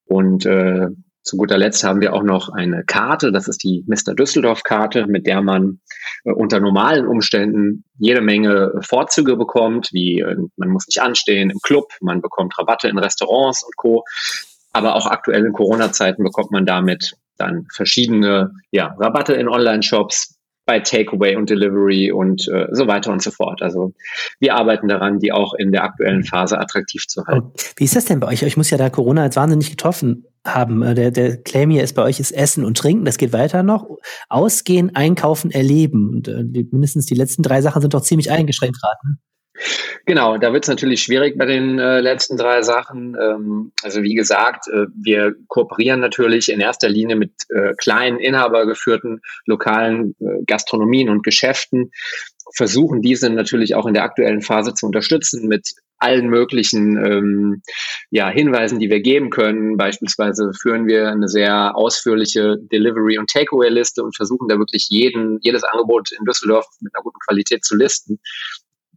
Und 0.07 0.47
äh, 0.47 0.87
zu 1.29 1.37
guter 1.37 1.59
Letzt 1.59 1.85
haben 1.85 2.01
wir 2.01 2.15
auch 2.15 2.23
noch 2.23 2.49
eine 2.49 2.85
Karte, 2.85 3.31
das 3.31 3.49
ist 3.49 3.63
die 3.63 3.85
Mr. 3.87 4.15
Düsseldorf-Karte, 4.15 5.07
mit 5.07 5.27
der 5.27 5.43
man 5.43 5.81
äh, 6.25 6.33
unter 6.33 6.59
normalen 6.59 7.07
Umständen 7.07 7.85
jede 7.99 8.23
Menge 8.23 8.73
Vorzüge 8.81 9.37
bekommt, 9.37 9.91
wie 9.93 10.21
äh, 10.21 10.37
man 10.57 10.71
muss 10.71 10.87
nicht 10.87 11.01
anstehen 11.01 11.51
im 11.51 11.59
Club, 11.63 11.93
man 12.01 12.23
bekommt 12.23 12.59
Rabatte 12.59 12.89
in 12.89 12.99
Restaurants 12.99 13.63
und 13.63 13.77
Co. 13.77 14.05
Aber 14.73 14.97
auch 14.97 15.07
aktuell 15.07 15.45
in 15.45 15.53
Corona-Zeiten 15.53 16.25
bekommt 16.25 16.51
man 16.51 16.67
damit 16.67 17.15
dann 17.37 17.67
verschiedene 17.73 18.53
ja, 18.71 18.95
Rabatte 18.99 19.35
in 19.35 19.49
Online-Shops, 19.49 20.39
bei 20.69 20.81
Takeaway 20.81 21.35
und 21.35 21.49
Delivery 21.49 22.13
und 22.13 22.47
äh, 22.49 22.67
so 22.73 22.87
weiter 22.87 23.11
und 23.11 23.23
so 23.23 23.31
fort. 23.31 23.63
Also 23.63 23.95
wir 24.39 24.55
arbeiten 24.55 24.87
daran, 24.87 25.19
die 25.19 25.33
auch 25.33 25.55
in 25.55 25.73
der 25.73 25.83
aktuellen 25.83 26.25
Phase 26.25 26.61
attraktiv 26.61 27.07
zu 27.07 27.25
halten. 27.27 27.53
Wie 27.77 27.85
ist 27.85 27.97
das 27.97 28.05
denn 28.05 28.21
bei 28.21 28.27
euch? 28.27 28.45
Euch 28.45 28.59
muss 28.59 28.69
ja 28.69 28.77
da 28.77 28.91
Corona 28.91 29.25
jetzt 29.25 29.37
wahnsinnig 29.37 29.71
getroffen 29.71 30.27
haben. 30.55 30.83
Äh, 30.83 30.95
der, 30.95 31.11
der 31.11 31.37
Claim 31.39 31.71
hier 31.71 31.85
ist 31.85 31.95
bei 31.95 32.03
euch 32.03 32.21
ist 32.21 32.33
Essen 32.33 32.65
und 32.65 32.77
Trinken, 32.77 33.05
das 33.05 33.19
geht 33.19 33.33
weiter 33.33 33.63
noch. 33.63 33.89
Ausgehen, 34.29 34.95
einkaufen, 34.95 35.51
erleben. 35.51 36.11
Und 36.11 36.29
äh, 36.29 36.45
mindestens 36.71 37.07
die 37.07 37.15
letzten 37.15 37.43
drei 37.43 37.63
Sachen 37.63 37.83
sind 37.83 37.95
doch 37.95 38.03
ziemlich 38.03 38.31
eingeschränkt 38.31 38.79
gerade. 38.81 38.99
Ne? 39.05 39.19
Genau, 40.07 40.39
da 40.39 40.53
wird 40.53 40.65
es 40.65 40.69
natürlich 40.69 41.03
schwierig 41.03 41.37
bei 41.37 41.45
den 41.45 41.79
äh, 41.79 42.01
letzten 42.01 42.37
drei 42.37 42.63
Sachen. 42.63 43.17
Ähm, 43.21 43.73
also 43.83 44.03
wie 44.03 44.15
gesagt, 44.15 44.69
äh, 44.69 44.87
wir 44.97 45.35
kooperieren 45.49 46.01
natürlich 46.01 46.51
in 46.51 46.61
erster 46.61 46.89
Linie 46.89 47.17
mit 47.17 47.33
äh, 47.51 47.75
kleinen, 47.77 48.19
inhabergeführten 48.19 49.21
lokalen 49.47 50.15
äh, 50.21 50.45
Gastronomien 50.47 51.09
und 51.09 51.25
Geschäften, 51.25 51.91
versuchen 52.55 53.03
diese 53.03 53.31
natürlich 53.31 53.75
auch 53.75 53.87
in 53.87 53.95
der 53.95 54.05
aktuellen 54.05 54.43
Phase 54.43 54.75
zu 54.75 54.87
unterstützen 54.87 55.49
mit 55.49 55.69
allen 55.99 56.29
möglichen 56.29 56.97
ähm, 57.05 57.63
ja, 58.11 58.29
Hinweisen, 58.29 58.79
die 58.79 58.89
wir 58.89 59.01
geben 59.01 59.31
können. 59.31 59.77
Beispielsweise 59.77 60.53
führen 60.61 60.87
wir 60.87 61.09
eine 61.09 61.29
sehr 61.29 61.77
ausführliche 61.77 62.57
Delivery- 62.73 63.19
und 63.19 63.31
Takeaway-Liste 63.31 64.03
und 64.03 64.17
versuchen 64.17 64.49
da 64.49 64.59
wirklich 64.59 64.87
jeden, 64.91 65.39
jedes 65.43 65.65
Angebot 65.65 66.11
in 66.13 66.25
Düsseldorf 66.25 66.67
mit 66.81 66.95
einer 66.95 67.03
guten 67.03 67.19
Qualität 67.27 67.65
zu 67.65 67.77
listen. 67.77 68.21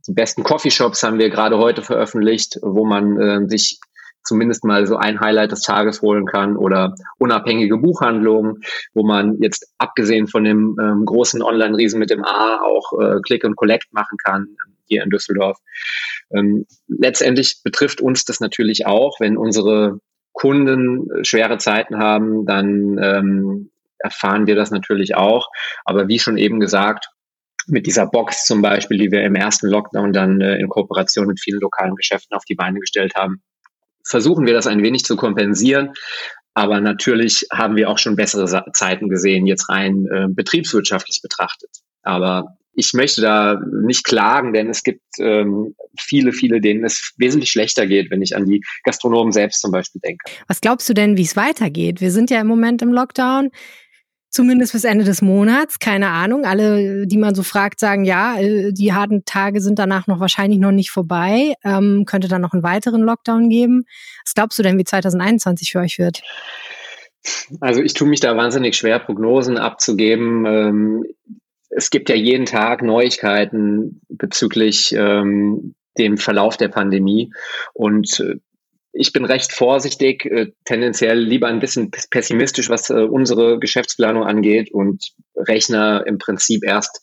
Die 0.08 0.14
besten 0.14 0.44
Coffeeshops 0.44 1.04
haben 1.04 1.20
wir 1.20 1.30
gerade 1.30 1.58
heute 1.58 1.82
veröffentlicht, 1.82 2.58
wo 2.62 2.86
man 2.86 3.20
äh, 3.20 3.48
sich 3.48 3.80
zumindest 4.24 4.64
mal 4.64 4.86
so 4.86 4.98
ein 4.98 5.20
Highlight 5.20 5.52
des 5.52 5.62
Tages 5.62 6.02
holen 6.02 6.26
kann 6.26 6.58
oder 6.58 6.96
unabhängige 7.18 7.78
Buchhandlungen, 7.78 8.62
wo 8.94 9.04
man 9.04 9.42
jetzt 9.42 9.74
abgesehen 9.78 10.28
von 10.28 10.44
dem 10.44 10.78
ähm, 10.82 11.06
großen 11.06 11.42
Online-Riesen 11.42 12.00
mit 12.00 12.10
dem 12.10 12.24
A 12.24 12.62
auch 12.62 13.00
äh, 13.00 13.20
Click 13.22 13.44
und 13.44 13.56
Collect 13.56 13.92
machen 13.94 14.18
kann 14.24 14.48
ähm, 14.50 14.78
hier 14.86 15.04
in 15.04 15.10
Düsseldorf. 15.10 15.58
Ähm, 16.34 16.66
letztendlich 16.88 17.62
betrifft 17.64 18.02
uns 18.02 18.26
das 18.26 18.40
natürlich 18.40 18.86
auch, 18.86 19.20
wenn 19.20 19.38
unsere 19.38 20.00
Kunden 20.34 21.10
äh, 21.12 21.24
schwere 21.24 21.58
Zeiten 21.58 21.98
haben, 21.98 22.46
dann 22.46 22.98
ähm, 23.02 23.72
erfahren 24.00 24.48
wir 24.48 24.56
das 24.56 24.72
natürlich 24.72 25.16
auch. 25.16 25.48
Aber 25.86 26.08
wie 26.08 26.20
schon 26.20 26.38
eben 26.38 26.60
gesagt, 26.60 27.10
mit 27.68 27.86
dieser 27.86 28.08
Box 28.08 28.46
zum 28.46 28.62
Beispiel, 28.62 28.98
die 28.98 29.12
wir 29.12 29.24
im 29.24 29.36
ersten 29.36 29.68
Lockdown 29.68 30.14
dann 30.14 30.42
äh, 30.42 30.56
in 30.56 30.68
Kooperation 30.68 31.28
mit 31.28 31.40
vielen 31.40 31.60
lokalen 31.60 31.96
Geschäften 31.96 32.36
auf 32.36 32.46
die 32.46 32.56
Beine 32.56 32.80
gestellt 32.80 33.16
haben, 33.16 33.42
versuchen 34.12 34.46
wir 34.46 34.54
das 34.54 34.68
ein 34.68 34.84
wenig 34.84 35.04
zu 35.04 35.16
kompensieren. 35.16 35.94
Aber 36.54 36.82
natürlich 36.82 37.48
haben 37.52 37.76
wir 37.78 37.90
auch 37.90 37.98
schon 37.98 38.18
bessere 38.18 38.66
Zeiten 38.74 39.10
gesehen, 39.10 39.48
jetzt 39.48 39.70
rein 39.70 40.06
äh, 40.12 40.28
betriebswirtschaftlich 40.30 41.22
betrachtet. 41.24 41.70
Aber 42.04 42.58
ich 42.74 42.94
möchte 42.94 43.22
da 43.22 43.60
nicht 43.84 44.06
klagen, 44.06 44.54
denn 44.54 44.70
es 44.70 44.84
gibt 44.84 45.02
ähm, 45.20 45.76
viele, 45.98 46.32
viele, 46.34 46.62
denen 46.62 46.84
es 46.84 47.14
wesentlich 47.18 47.52
schlechter 47.52 47.88
geht, 47.88 48.12
wenn 48.12 48.22
ich 48.22 48.36
an 48.36 48.46
die 48.46 48.62
Gastronomen 48.84 49.32
selbst 49.32 49.62
zum 49.62 49.72
Beispiel 49.72 50.02
denke. 50.04 50.24
Was 50.48 50.62
glaubst 50.62 50.88
du 50.90 50.94
denn, 50.94 51.18
wie 51.18 51.24
es 51.24 51.36
weitergeht? 51.36 52.02
Wir 52.02 52.12
sind 52.12 52.30
ja 52.30 52.40
im 52.40 52.48
Moment 52.48 52.82
im 52.82 52.92
Lockdown. 52.92 53.50
Zumindest 54.32 54.72
bis 54.72 54.86
Ende 54.86 55.04
des 55.04 55.22
Monats, 55.22 55.78
keine 55.78 56.08
Ahnung. 56.08 56.46
Alle, 56.46 57.06
die 57.06 57.18
man 57.18 57.36
so 57.36 57.44
fragt, 57.44 57.82
sagen, 57.82 58.06
ja, 58.06 58.40
äh, 58.40 58.72
die 58.72 58.94
harten 58.94 59.26
Tage 59.26 59.60
sind 59.60 59.78
danach 59.78 60.08
noch 60.08 60.22
wahrscheinlich 60.22 60.58
noch 60.58 60.72
nicht 60.72 60.90
vorbei. 60.90 61.54
Ähm, 61.66 62.06
könnte 62.06 62.30
dann 62.30 62.42
noch 62.42 62.54
einen 62.54 62.64
weiteren 62.64 63.02
Lockdown 63.02 63.50
geben. 63.50 63.84
Was 64.24 64.34
glaubst 64.34 64.58
du 64.58 64.64
denn, 64.64 64.78
wie 64.78 64.86
2021 64.86 65.74
für 65.74 65.80
euch 65.80 66.00
wird? 66.00 66.22
Also 67.60 67.82
ich 67.82 67.94
tue 67.94 68.08
mich 68.08 68.22
da 68.22 68.38
wahnsinnig 68.38 68.78
schwer, 68.78 69.00
Prognosen 69.00 69.58
abzugeben. 69.58 70.46
Ähm, 70.46 71.06
es 71.70 71.90
gibt 71.90 72.08
ja 72.08 72.16
jeden 72.16 72.46
Tag 72.46 72.84
Neuigkeiten 72.84 74.02
bezüglich 74.08 74.94
ähm, 74.94 75.76
dem 75.98 76.18
Verlauf 76.18 76.56
der 76.56 76.70
Pandemie. 76.70 77.34
Und 77.74 78.22
äh, 78.22 78.38
ich 78.94 79.14
bin 79.14 79.26
recht 79.26 79.54
vorsichtig, 79.54 80.26
äh, 80.26 80.52
tendenziell 80.66 81.20
lieber 81.20 81.48
ein 81.48 81.60
bisschen 81.60 81.92
pessimistisch, 81.92 82.70
was 82.70 82.90
äh, 82.90 83.04
unsere 83.04 83.60
Geschäftsplanung 83.60 84.24
angeht 84.24 84.72
und 84.72 85.04
rechne 85.36 86.04
im 86.06 86.18
Prinzip 86.18 86.64
erst 86.64 87.02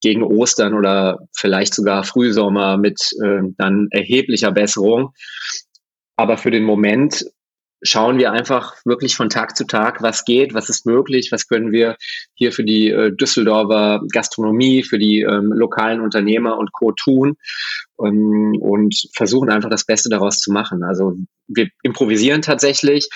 gegen 0.00 0.22
Ostern 0.22 0.74
oder 0.74 1.18
vielleicht 1.36 1.74
sogar 1.74 2.04
Frühsommer 2.04 2.76
mit 2.78 3.00
äh, 3.22 3.40
dann 3.56 3.88
erheblicher 3.90 4.52
Besserung. 4.52 5.12
Aber 6.16 6.38
für 6.38 6.50
den 6.50 6.64
Moment 6.64 7.24
schauen 7.82 8.18
wir 8.18 8.32
einfach 8.32 8.74
wirklich 8.84 9.14
von 9.14 9.28
Tag 9.28 9.56
zu 9.56 9.64
Tag, 9.64 10.02
was 10.02 10.24
geht, 10.24 10.54
was 10.54 10.68
ist 10.68 10.86
möglich, 10.86 11.28
was 11.30 11.46
können 11.46 11.72
wir 11.72 11.96
hier 12.34 12.52
für 12.52 12.64
die 12.64 12.90
äh, 12.90 13.12
Düsseldorfer 13.14 14.00
Gastronomie, 14.12 14.82
für 14.82 14.98
die 14.98 15.20
ähm, 15.20 15.52
lokalen 15.52 16.00
Unternehmer 16.00 16.56
und 16.56 16.72
Co. 16.72 16.92
tun 16.92 17.36
ähm, 18.04 18.56
und 18.60 18.94
versuchen 19.14 19.50
einfach 19.50 19.70
das 19.70 19.84
Beste 19.84 20.08
daraus 20.08 20.38
zu 20.38 20.52
machen. 20.52 20.82
Also 20.82 21.14
wir 21.46 21.68
improvisieren 21.82 22.42
tatsächlich. 22.42 23.08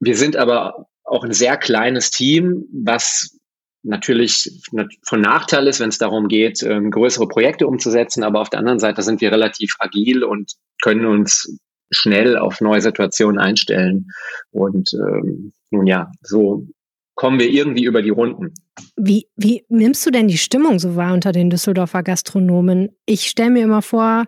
Wir 0.00 0.16
sind 0.16 0.36
aber 0.36 0.86
auch 1.04 1.24
ein 1.24 1.32
sehr 1.32 1.56
kleines 1.56 2.10
Team, 2.10 2.64
was 2.72 3.38
natürlich 3.82 4.60
von 5.04 5.20
Nachteil 5.20 5.66
ist, 5.66 5.80
wenn 5.80 5.88
es 5.88 5.98
darum 5.98 6.28
geht, 6.28 6.62
ähm, 6.62 6.90
größere 6.90 7.26
Projekte 7.28 7.66
umzusetzen. 7.66 8.22
Aber 8.22 8.40
auf 8.40 8.50
der 8.50 8.60
anderen 8.60 8.78
Seite 8.78 9.02
sind 9.02 9.20
wir 9.20 9.32
relativ 9.32 9.74
agil 9.78 10.24
und 10.24 10.52
können 10.82 11.06
uns 11.06 11.58
schnell 11.90 12.38
auf 12.38 12.60
neue 12.60 12.80
Situationen 12.80 13.38
einstellen. 13.38 14.06
Und 14.50 14.90
ähm, 14.94 15.52
nun 15.70 15.86
ja, 15.86 16.10
so 16.22 16.66
kommen 17.14 17.38
wir 17.38 17.50
irgendwie 17.50 17.84
über 17.84 18.02
die 18.02 18.10
Runden. 18.10 18.54
Wie, 18.96 19.28
wie 19.36 19.64
nimmst 19.68 20.04
du 20.06 20.10
denn 20.10 20.28
die 20.28 20.38
Stimmung 20.38 20.78
so 20.78 20.96
wahr 20.96 21.12
unter 21.12 21.32
den 21.32 21.50
Düsseldorfer 21.50 22.02
Gastronomen? 22.02 22.96
Ich 23.06 23.28
stelle 23.28 23.50
mir 23.50 23.64
immer 23.64 23.82
vor, 23.82 24.24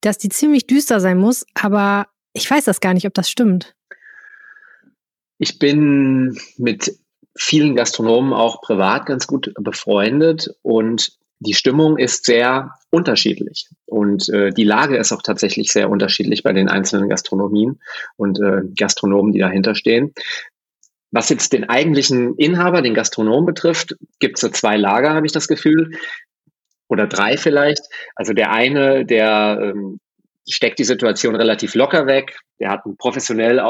dass 0.00 0.18
die 0.18 0.28
ziemlich 0.28 0.66
düster 0.66 1.00
sein 1.00 1.18
muss, 1.18 1.44
aber 1.54 2.06
ich 2.32 2.50
weiß 2.50 2.64
das 2.64 2.80
gar 2.80 2.94
nicht, 2.94 3.06
ob 3.06 3.14
das 3.14 3.30
stimmt. 3.30 3.74
Ich 5.38 5.58
bin 5.58 6.38
mit 6.56 6.96
vielen 7.36 7.76
Gastronomen 7.76 8.32
auch 8.32 8.60
privat 8.62 9.06
ganz 9.06 9.26
gut 9.26 9.52
befreundet 9.58 10.48
und 10.62 11.18
die 11.44 11.54
Stimmung 11.54 11.98
ist 11.98 12.24
sehr 12.24 12.70
unterschiedlich 12.90 13.68
und 13.86 14.28
äh, 14.28 14.50
die 14.50 14.64
Lage 14.64 14.96
ist 14.96 15.12
auch 15.12 15.22
tatsächlich 15.22 15.72
sehr 15.72 15.90
unterschiedlich 15.90 16.44
bei 16.44 16.52
den 16.52 16.68
einzelnen 16.68 17.08
Gastronomien 17.08 17.80
und 18.16 18.38
äh, 18.40 18.62
Gastronomen, 18.76 19.32
die 19.32 19.40
dahinter 19.40 19.74
stehen. 19.74 20.14
Was 21.12 21.28
jetzt 21.28 21.52
den 21.52 21.68
eigentlichen 21.68 22.34
Inhaber, 22.36 22.82
den 22.82 22.94
Gastronom 22.94 23.46
betrifft, 23.46 23.96
gibt 24.18 24.38
es 24.38 24.40
so 24.40 24.48
zwei 24.48 24.76
Lager, 24.76 25.14
habe 25.14 25.26
ich 25.26 25.32
das 25.32 25.46
Gefühl, 25.46 25.92
oder 26.88 27.06
drei 27.06 27.36
vielleicht. 27.36 27.82
Also 28.16 28.32
der 28.32 28.50
eine, 28.50 29.06
der 29.06 29.58
ähm, 29.62 30.00
steckt 30.48 30.78
die 30.78 30.84
Situation 30.84 31.36
relativ 31.36 31.74
locker 31.74 32.06
weg, 32.06 32.38
der 32.60 32.70
hat 32.70 32.86
ein 32.86 32.96
professionell 32.96 33.60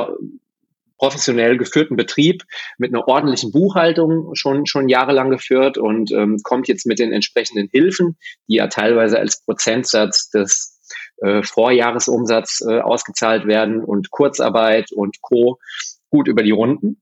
professionell 0.98 1.58
geführten 1.58 1.96
Betrieb 1.96 2.44
mit 2.78 2.94
einer 2.94 3.08
ordentlichen 3.08 3.50
Buchhaltung 3.50 4.36
schon, 4.36 4.66
schon 4.66 4.88
jahrelang 4.88 5.30
geführt 5.30 5.76
und 5.76 6.12
ähm, 6.12 6.38
kommt 6.44 6.68
jetzt 6.68 6.86
mit 6.86 7.00
den 7.00 7.12
entsprechenden 7.12 7.68
Hilfen, 7.72 8.16
die 8.46 8.54
ja 8.54 8.68
teilweise 8.68 9.18
als 9.18 9.44
Prozentsatz 9.44 10.30
des 10.30 10.78
äh, 11.16 11.42
Vorjahresumsatz 11.42 12.62
äh, 12.64 12.78
ausgezahlt 12.78 13.48
werden 13.48 13.82
und 13.82 14.12
Kurzarbeit 14.12 14.92
und 14.92 15.20
Co. 15.22 15.58
gut 16.08 16.28
über 16.28 16.44
die 16.44 16.52
Runden. 16.52 17.01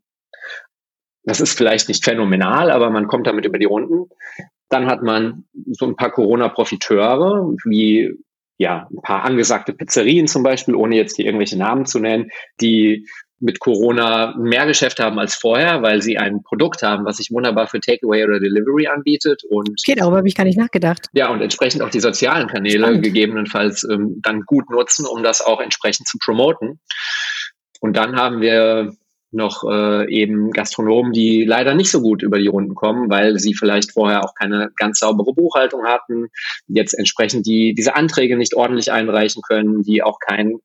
Das 1.25 1.41
ist 1.41 1.57
vielleicht 1.57 1.89
nicht 1.89 2.05
phänomenal, 2.05 2.71
aber 2.71 2.91
man 2.91 3.07
kommt 3.07 3.27
damit 3.27 3.45
über 3.45 3.59
die 3.59 3.67
Runden. 3.67 4.09
Dann 4.69 4.87
hat 4.87 5.03
man 5.03 5.45
so 5.67 5.87
ein 5.87 5.97
paar 5.97 6.11
Corona-Profiteure, 6.11 7.55
wie 7.65 8.15
ja, 8.57 8.89
ein 8.91 9.03
paar 9.03 9.25
angesagte 9.25 9.73
Pizzerien 9.73 10.27
zum 10.27 10.43
Beispiel, 10.43 10.75
ohne 10.75 10.95
jetzt 10.95 11.17
hier 11.17 11.25
irgendwelche 11.25 11.57
Namen 11.57 11.87
zu 11.87 11.99
nennen, 11.99 12.31
die 12.61 13.07
mit 13.41 13.59
Corona 13.59 14.35
mehr 14.37 14.67
Geschäft 14.67 15.01
haben 15.01 15.19
als 15.19 15.35
vorher, 15.35 15.81
weil 15.81 16.03
sie 16.03 16.19
ein 16.19 16.43
Produkt 16.43 16.83
haben, 16.83 17.07
was 17.07 17.17
sich 17.17 17.31
wunderbar 17.31 17.69
für 17.69 17.81
Takeaway 17.81 18.23
oder 18.23 18.39
Delivery 18.39 18.87
anbietet. 18.87 19.43
Und 19.49 19.71
okay, 19.71 19.95
darüber 19.97 20.19
habe 20.19 20.29
ich 20.29 20.35
gar 20.35 20.45
nicht 20.45 20.59
nachgedacht. 20.59 21.09
Ja, 21.15 21.31
und 21.31 21.41
entsprechend 21.41 21.81
auch 21.81 21.89
die 21.89 22.01
sozialen 22.01 22.49
Kanäle 22.49 22.85
Spannend. 22.85 23.03
gegebenenfalls 23.03 23.85
ähm, 23.91 24.21
dann 24.23 24.43
gut 24.43 24.69
nutzen, 24.69 25.07
um 25.07 25.23
das 25.23 25.41
auch 25.41 25.61
entsprechend 25.61 26.07
zu 26.07 26.19
promoten. 26.19 26.81
Und 27.81 27.97
dann 27.97 28.17
haben 28.17 28.43
wir 28.43 28.93
noch 29.33 29.65
äh, 29.65 30.11
eben 30.13 30.51
Gastronomen, 30.51 31.13
die 31.13 31.45
leider 31.45 31.75
nicht 31.75 31.91
so 31.91 32.01
gut 32.01 32.23
über 32.23 32.39
die 32.39 32.49
Runden 32.49 32.75
kommen, 32.75 33.11
weil 33.11 33.39
sie 33.39 33.55
vielleicht 33.55 33.93
vorher 33.93 34.25
auch 34.25 34.35
keine 34.35 34.71
ganz 34.77 34.99
saubere 34.99 35.33
Buchhaltung 35.33 35.85
hatten, 35.85 36.29
jetzt 36.67 36.95
entsprechend 36.95 37.47
die 37.47 37.75
diese 37.75 37.95
Anträge 37.95 38.37
nicht 38.37 38.55
ordentlich 38.55 38.91
einreichen 38.93 39.43
können, 39.43 39.83
die 39.83 40.03
auch 40.03 40.19
kein 40.19 40.59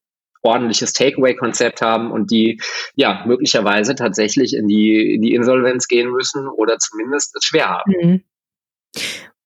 ordentliches 0.45 0.93
Takeaway-Konzept 0.93 1.81
haben 1.81 2.11
und 2.11 2.31
die 2.31 2.61
ja 2.95 3.23
möglicherweise 3.25 3.95
tatsächlich 3.95 4.55
in 4.55 4.67
die, 4.67 5.15
in 5.15 5.21
die 5.21 5.33
Insolvenz 5.33 5.87
gehen 5.87 6.11
müssen 6.11 6.47
oder 6.47 6.77
zumindest 6.77 7.35
es 7.35 7.43
schwer 7.43 7.69
haben. 7.69 7.93
Mhm. 8.01 8.23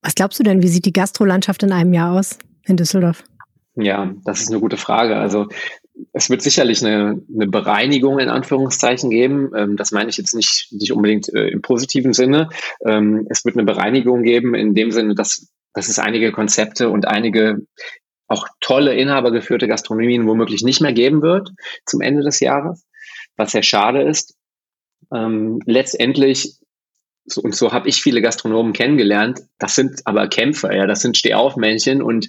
Was 0.01 0.15
glaubst 0.15 0.39
du 0.39 0.43
denn, 0.43 0.61
wie 0.61 0.67
sieht 0.67 0.86
die 0.86 0.93
Gastrolandschaft 0.93 1.63
in 1.63 1.72
einem 1.72 1.93
Jahr 1.93 2.17
aus 2.17 2.38
in 2.65 2.78
Düsseldorf? 2.78 3.24
Ja, 3.76 4.13
das 4.26 4.41
ist 4.41 4.49
eine 4.49 4.59
gute 4.59 4.78
Frage. 4.78 5.15
Also 5.15 5.47
es 6.13 6.29
wird 6.29 6.41
sicherlich 6.41 6.85
eine, 6.85 7.21
eine 7.33 7.47
Bereinigung 7.47 8.19
in 8.19 8.29
Anführungszeichen 8.29 9.09
geben. 9.09 9.51
Ähm, 9.55 9.77
das 9.77 9.91
meine 9.91 10.09
ich 10.09 10.17
jetzt 10.17 10.35
nicht, 10.35 10.67
nicht 10.71 10.91
unbedingt 10.91 11.33
äh, 11.33 11.47
im 11.47 11.61
positiven 11.61 12.13
Sinne. 12.13 12.49
Ähm, 12.85 13.27
es 13.29 13.45
wird 13.45 13.55
eine 13.55 13.65
Bereinigung 13.65 14.23
geben 14.23 14.55
in 14.55 14.73
dem 14.73 14.91
Sinne, 14.91 15.15
dass, 15.15 15.49
dass 15.73 15.87
es 15.87 15.99
einige 15.99 16.31
Konzepte 16.31 16.89
und 16.89 17.07
einige 17.07 17.61
auch 18.27 18.47
tolle 18.59 18.95
inhabergeführte 18.95 19.67
Gastronomien 19.67 20.27
womöglich 20.27 20.61
nicht 20.61 20.81
mehr 20.81 20.93
geben 20.93 21.21
wird 21.21 21.49
zum 21.85 22.01
Ende 22.01 22.23
des 22.23 22.39
Jahres, 22.39 22.85
was 23.35 23.51
sehr 23.51 23.63
schade 23.63 24.03
ist. 24.03 24.35
Ähm, 25.11 25.59
letztendlich 25.65 26.59
so, 27.25 27.41
und 27.41 27.55
so 27.55 27.71
habe 27.71 27.89
ich 27.89 28.01
viele 28.01 28.21
Gastronomen 28.21 28.73
kennengelernt. 28.73 29.41
Das 29.57 29.75
sind 29.75 30.01
aber 30.05 30.27
Kämpfer, 30.27 30.75
ja, 30.75 30.87
das 30.87 31.01
sind 31.01 31.17
Stehaufmännchen 31.17 32.01
und 32.01 32.27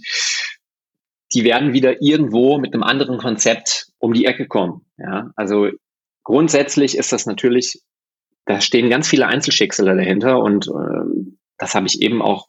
die 1.32 1.44
werden 1.44 1.72
wieder 1.72 2.02
irgendwo 2.02 2.58
mit 2.58 2.74
einem 2.74 2.82
anderen 2.82 3.18
Konzept 3.18 3.88
um 3.98 4.12
die 4.12 4.26
Ecke 4.26 4.46
kommen. 4.46 4.86
Ja, 4.98 5.30
also 5.36 5.68
grundsätzlich 6.24 6.96
ist 6.96 7.12
das 7.12 7.26
natürlich, 7.26 7.82
da 8.46 8.60
stehen 8.60 8.90
ganz 8.90 9.08
viele 9.08 9.26
Einzelschicksale 9.26 9.96
dahinter 9.96 10.40
und 10.40 10.68
ähm, 10.68 11.38
das 11.58 11.74
habe 11.74 11.86
ich 11.86 12.00
eben 12.02 12.22
auch 12.22 12.48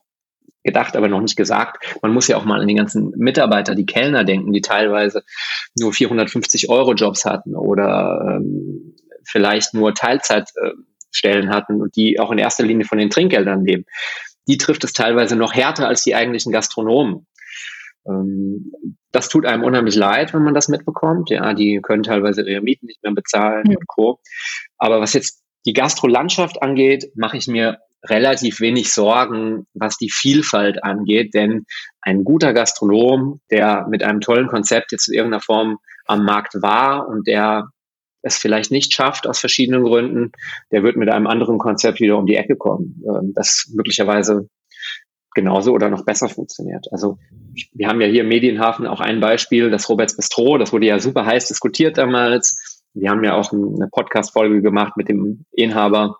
gedacht, 0.63 0.95
aber 0.95 1.07
noch 1.07 1.21
nicht 1.21 1.35
gesagt. 1.35 1.97
Man 2.01 2.13
muss 2.13 2.27
ja 2.27 2.37
auch 2.37 2.45
mal 2.45 2.61
an 2.61 2.67
die 2.67 2.75
ganzen 2.75 3.11
Mitarbeiter, 3.17 3.75
die 3.75 3.85
Kellner 3.85 4.23
denken, 4.23 4.51
die 4.53 4.61
teilweise 4.61 5.23
nur 5.79 5.93
450 5.93 6.69
Euro 6.69 6.93
Jobs 6.93 7.25
hatten 7.25 7.55
oder 7.55 8.37
ähm, 8.37 8.95
vielleicht 9.23 9.73
nur 9.73 9.93
Teilzeitstellen 9.93 11.47
äh, 11.47 11.51
hatten 11.51 11.81
und 11.81 11.95
die 11.95 12.19
auch 12.19 12.31
in 12.31 12.37
erster 12.37 12.63
Linie 12.63 12.85
von 12.85 12.97
den 12.97 13.09
Trinkgeldern 13.09 13.65
leben. 13.65 13.85
Die 14.47 14.57
trifft 14.57 14.83
es 14.83 14.93
teilweise 14.93 15.35
noch 15.35 15.53
härter 15.53 15.87
als 15.87 16.03
die 16.03 16.15
eigentlichen 16.15 16.51
Gastronomen. 16.51 17.27
Ähm, 18.07 18.71
das 19.11 19.29
tut 19.29 19.45
einem 19.45 19.63
unheimlich 19.63 19.95
leid, 19.95 20.33
wenn 20.33 20.43
man 20.43 20.53
das 20.53 20.67
mitbekommt. 20.69 21.29
Ja, 21.29 21.53
die 21.53 21.79
können 21.81 22.03
teilweise 22.03 22.47
ihre 22.47 22.61
Mieten 22.61 22.85
nicht 22.85 23.03
mehr 23.03 23.13
bezahlen 23.13 23.63
mhm. 23.67 23.77
und 23.77 23.87
Co. 23.87 24.19
Aber 24.77 25.01
was 25.01 25.13
jetzt 25.13 25.43
die 25.65 25.73
Gastrolandschaft 25.73 26.61
angeht, 26.61 27.11
mache 27.15 27.37
ich 27.37 27.47
mir 27.47 27.79
relativ 28.03 28.61
wenig 28.61 28.91
Sorgen, 28.91 29.67
was 29.73 29.97
die 29.97 30.09
Vielfalt 30.09 30.83
angeht, 30.83 31.33
denn 31.35 31.65
ein 32.01 32.23
guter 32.23 32.53
Gastronom, 32.53 33.41
der 33.51 33.85
mit 33.89 34.01
einem 34.01 34.21
tollen 34.21 34.47
Konzept 34.47 34.91
jetzt 34.91 35.07
in 35.07 35.13
irgendeiner 35.13 35.41
Form 35.41 35.77
am 36.05 36.25
Markt 36.25 36.55
war 36.61 37.07
und 37.07 37.27
der 37.27 37.69
es 38.23 38.37
vielleicht 38.37 38.71
nicht 38.71 38.93
schafft 38.93 39.27
aus 39.27 39.39
verschiedenen 39.39 39.83
Gründen, 39.83 40.31
der 40.71 40.83
wird 40.83 40.95
mit 40.95 41.09
einem 41.09 41.27
anderen 41.27 41.57
Konzept 41.57 41.99
wieder 41.99 42.17
um 42.17 42.25
die 42.25 42.35
Ecke 42.35 42.55
kommen, 42.55 43.01
ähm, 43.07 43.33
das 43.35 43.71
möglicherweise 43.75 44.47
genauso 45.33 45.73
oder 45.73 45.89
noch 45.89 46.05
besser 46.05 46.29
funktioniert. 46.29 46.87
Also 46.91 47.17
wir 47.73 47.87
haben 47.87 48.01
ja 48.01 48.07
hier 48.07 48.21
im 48.21 48.29
Medienhafen 48.29 48.85
auch 48.87 48.99
ein 48.99 49.19
Beispiel, 49.19 49.69
das 49.69 49.89
Roberts 49.89 50.15
Bistro, 50.15 50.57
das 50.57 50.73
wurde 50.73 50.87
ja 50.87 50.99
super 50.99 51.25
heiß 51.25 51.47
diskutiert 51.47 51.97
damals. 51.97 52.81
Wir 52.93 53.09
haben 53.09 53.23
ja 53.23 53.35
auch 53.35 53.51
eine 53.53 53.87
Podcast-Folge 53.91 54.61
gemacht 54.61 54.97
mit 54.97 55.07
dem 55.07 55.45
Inhaber. 55.51 56.17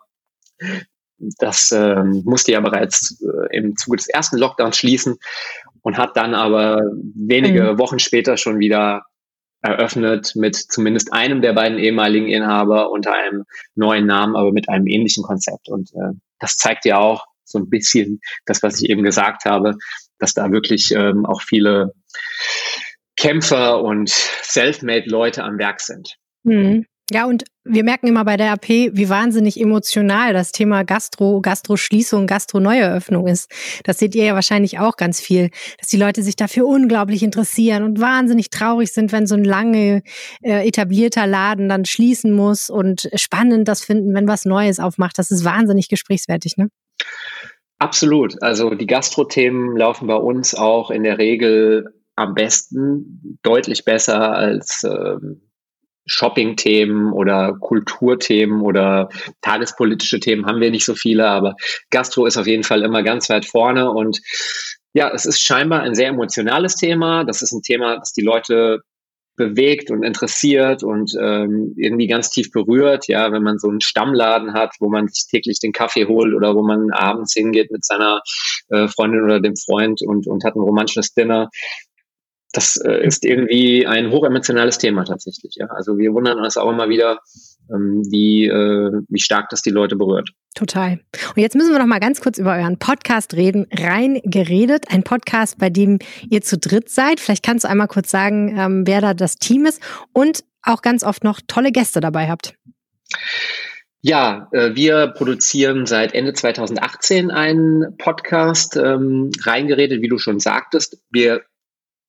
Das 1.38 1.70
äh, 1.70 2.02
musste 2.24 2.52
ja 2.52 2.60
bereits 2.60 3.22
äh, 3.22 3.56
im 3.56 3.76
Zuge 3.76 3.98
des 3.98 4.08
ersten 4.08 4.38
Lockdowns 4.38 4.76
schließen 4.76 5.18
und 5.82 5.98
hat 5.98 6.16
dann 6.16 6.34
aber 6.34 6.80
wenige 7.14 7.74
mhm. 7.74 7.78
Wochen 7.78 7.98
später 7.98 8.36
schon 8.36 8.58
wieder 8.58 9.02
eröffnet 9.60 10.32
mit 10.34 10.56
zumindest 10.56 11.12
einem 11.12 11.40
der 11.40 11.52
beiden 11.52 11.78
ehemaligen 11.78 12.26
Inhaber 12.26 12.90
unter 12.90 13.12
einem 13.12 13.44
neuen 13.74 14.06
Namen, 14.06 14.34
aber 14.34 14.52
mit 14.52 14.68
einem 14.68 14.86
ähnlichen 14.88 15.22
Konzept. 15.22 15.68
Und 15.68 15.90
äh, 15.94 16.14
das 16.40 16.56
zeigt 16.56 16.84
ja 16.84 16.98
auch, 16.98 17.26
so 17.52 17.58
ein 17.58 17.70
bisschen 17.70 18.20
das, 18.46 18.62
was 18.62 18.82
ich 18.82 18.90
eben 18.90 19.02
gesagt 19.02 19.44
habe, 19.44 19.74
dass 20.18 20.34
da 20.34 20.50
wirklich 20.50 20.92
ähm, 20.92 21.26
auch 21.26 21.42
viele 21.42 21.92
Kämpfer 23.16 23.82
und 23.82 24.10
Selfmade-Leute 24.10 25.44
am 25.44 25.58
Werk 25.58 25.80
sind. 25.80 26.16
Mhm. 26.44 26.86
Ja, 27.12 27.26
und 27.26 27.44
wir 27.64 27.84
merken 27.84 28.06
immer 28.06 28.24
bei 28.24 28.38
der 28.38 28.52
AP, 28.52 28.68
wie 28.68 29.08
wahnsinnig 29.08 29.60
emotional 29.60 30.32
das 30.32 30.50
Thema 30.50 30.82
Gastro, 30.82 31.42
Gastro-Schließung, 31.42 32.26
Gastro-Neueröffnung 32.26 33.26
ist. 33.26 33.50
Das 33.84 33.98
seht 33.98 34.14
ihr 34.14 34.24
ja 34.24 34.34
wahrscheinlich 34.34 34.78
auch 34.78 34.96
ganz 34.96 35.20
viel, 35.20 35.50
dass 35.78 35.88
die 35.88 35.98
Leute 35.98 36.22
sich 36.22 36.36
dafür 36.36 36.66
unglaublich 36.66 37.22
interessieren 37.22 37.82
und 37.82 38.00
wahnsinnig 38.00 38.48
traurig 38.48 38.92
sind, 38.92 39.12
wenn 39.12 39.26
so 39.26 39.34
ein 39.34 39.44
lange 39.44 40.02
äh, 40.42 40.66
etablierter 40.66 41.26
Laden 41.26 41.68
dann 41.68 41.84
schließen 41.84 42.32
muss 42.32 42.70
und 42.70 43.10
spannend 43.14 43.68
das 43.68 43.84
finden, 43.84 44.14
wenn 44.14 44.26
was 44.26 44.46
Neues 44.46 44.80
aufmacht. 44.80 45.18
Das 45.18 45.30
ist 45.30 45.44
wahnsinnig 45.44 45.88
gesprächswertig, 45.88 46.56
ne? 46.56 46.68
Absolut. 47.78 48.40
Also 48.42 48.70
die 48.70 48.86
Gastro-Themen 48.86 49.76
laufen 49.76 50.06
bei 50.06 50.14
uns 50.14 50.54
auch 50.54 50.90
in 50.90 51.02
der 51.02 51.18
Regel 51.18 51.94
am 52.14 52.34
besten, 52.34 53.38
deutlich 53.42 53.84
besser 53.84 54.32
als 54.36 54.84
ähm, 54.84 55.42
Shopping-Themen 56.06 57.12
oder 57.12 57.56
Kulturthemen 57.58 58.60
oder 58.60 59.08
tagespolitische 59.40 60.20
Themen 60.20 60.46
haben 60.46 60.60
wir 60.60 60.70
nicht 60.70 60.84
so 60.84 60.94
viele, 60.94 61.28
aber 61.28 61.54
Gastro 61.90 62.26
ist 62.26 62.36
auf 62.36 62.46
jeden 62.46 62.64
Fall 62.64 62.82
immer 62.82 63.02
ganz 63.02 63.28
weit 63.30 63.46
vorne 63.46 63.90
und 63.90 64.20
ja, 64.94 65.10
es 65.10 65.24
ist 65.24 65.40
scheinbar 65.40 65.80
ein 65.80 65.94
sehr 65.94 66.08
emotionales 66.08 66.76
Thema. 66.76 67.24
Das 67.24 67.40
ist 67.40 67.52
ein 67.52 67.62
Thema, 67.62 67.96
das 67.96 68.12
die 68.12 68.22
Leute 68.22 68.82
bewegt 69.36 69.90
und 69.90 70.02
interessiert 70.02 70.82
und 70.82 71.12
ähm, 71.18 71.74
irgendwie 71.76 72.06
ganz 72.06 72.30
tief 72.30 72.50
berührt, 72.50 73.08
ja, 73.08 73.32
wenn 73.32 73.42
man 73.42 73.58
so 73.58 73.68
einen 73.68 73.80
Stammladen 73.80 74.52
hat, 74.52 74.74
wo 74.78 74.88
man 74.88 75.08
sich 75.08 75.26
täglich 75.26 75.58
den 75.58 75.72
Kaffee 75.72 76.06
holt 76.06 76.34
oder 76.34 76.54
wo 76.54 76.62
man 76.62 76.90
abends 76.90 77.32
hingeht 77.34 77.70
mit 77.70 77.84
seiner 77.84 78.20
äh, 78.68 78.88
Freundin 78.88 79.22
oder 79.22 79.40
dem 79.40 79.56
Freund 79.56 80.02
und, 80.02 80.26
und 80.26 80.44
hat 80.44 80.54
ein 80.54 80.62
romantisches 80.62 81.14
Dinner. 81.14 81.48
Das 82.52 82.76
äh, 82.76 83.04
ist 83.04 83.24
irgendwie 83.24 83.86
ein 83.86 84.10
hochemotionales 84.10 84.76
Thema 84.76 85.04
tatsächlich, 85.04 85.54
ja. 85.56 85.66
Also 85.68 85.96
wir 85.96 86.12
wundern 86.12 86.38
uns 86.38 86.58
auch 86.58 86.70
immer 86.70 86.90
wieder, 86.90 87.20
wie, 87.68 88.46
äh, 88.46 89.02
wie 89.08 89.20
stark 89.20 89.48
das 89.50 89.62
die 89.62 89.70
Leute 89.70 89.96
berührt. 89.96 90.30
Total. 90.54 91.00
Und 91.34 91.40
jetzt 91.40 91.56
müssen 91.56 91.72
wir 91.72 91.78
noch 91.78 91.86
mal 91.86 92.00
ganz 92.00 92.20
kurz 92.20 92.38
über 92.38 92.54
euren 92.54 92.78
Podcast 92.78 93.34
reden. 93.34 93.66
Rein 93.72 94.20
geredet, 94.24 94.86
ein 94.88 95.02
Podcast, 95.02 95.58
bei 95.58 95.70
dem 95.70 95.98
ihr 96.28 96.42
zu 96.42 96.58
dritt 96.58 96.90
seid. 96.90 97.20
Vielleicht 97.20 97.44
kannst 97.44 97.64
du 97.64 97.68
einmal 97.68 97.88
kurz 97.88 98.10
sagen, 98.10 98.54
ähm, 98.58 98.86
wer 98.86 99.00
da 99.00 99.14
das 99.14 99.36
Team 99.36 99.64
ist 99.64 99.80
und 100.12 100.44
auch 100.62 100.82
ganz 100.82 101.02
oft 101.04 101.24
noch 101.24 101.40
tolle 101.46 101.72
Gäste 101.72 102.00
dabei 102.00 102.28
habt. 102.28 102.54
Ja, 104.02 104.48
äh, 104.52 104.74
wir 104.74 105.08
produzieren 105.08 105.86
seit 105.86 106.12
Ende 106.12 106.32
2018 106.32 107.30
einen 107.30 107.96
Podcast, 107.98 108.76
ähm, 108.76 109.30
reingeredet, 109.44 110.02
wie 110.02 110.08
du 110.08 110.18
schon 110.18 110.40
sagtest. 110.40 110.98
Wir 111.10 111.42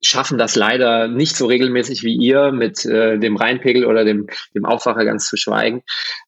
schaffen 0.05 0.37
das 0.37 0.55
leider 0.55 1.07
nicht 1.07 1.35
so 1.35 1.45
regelmäßig 1.45 2.03
wie 2.03 2.15
ihr 2.15 2.51
mit 2.51 2.85
äh, 2.85 3.17
dem 3.17 3.35
Rheinpegel 3.35 3.85
oder 3.85 4.03
dem, 4.05 4.27
dem 4.53 4.65
Aufwacher 4.65 5.05
ganz 5.05 5.27
zu 5.27 5.37
schweigen 5.37 5.83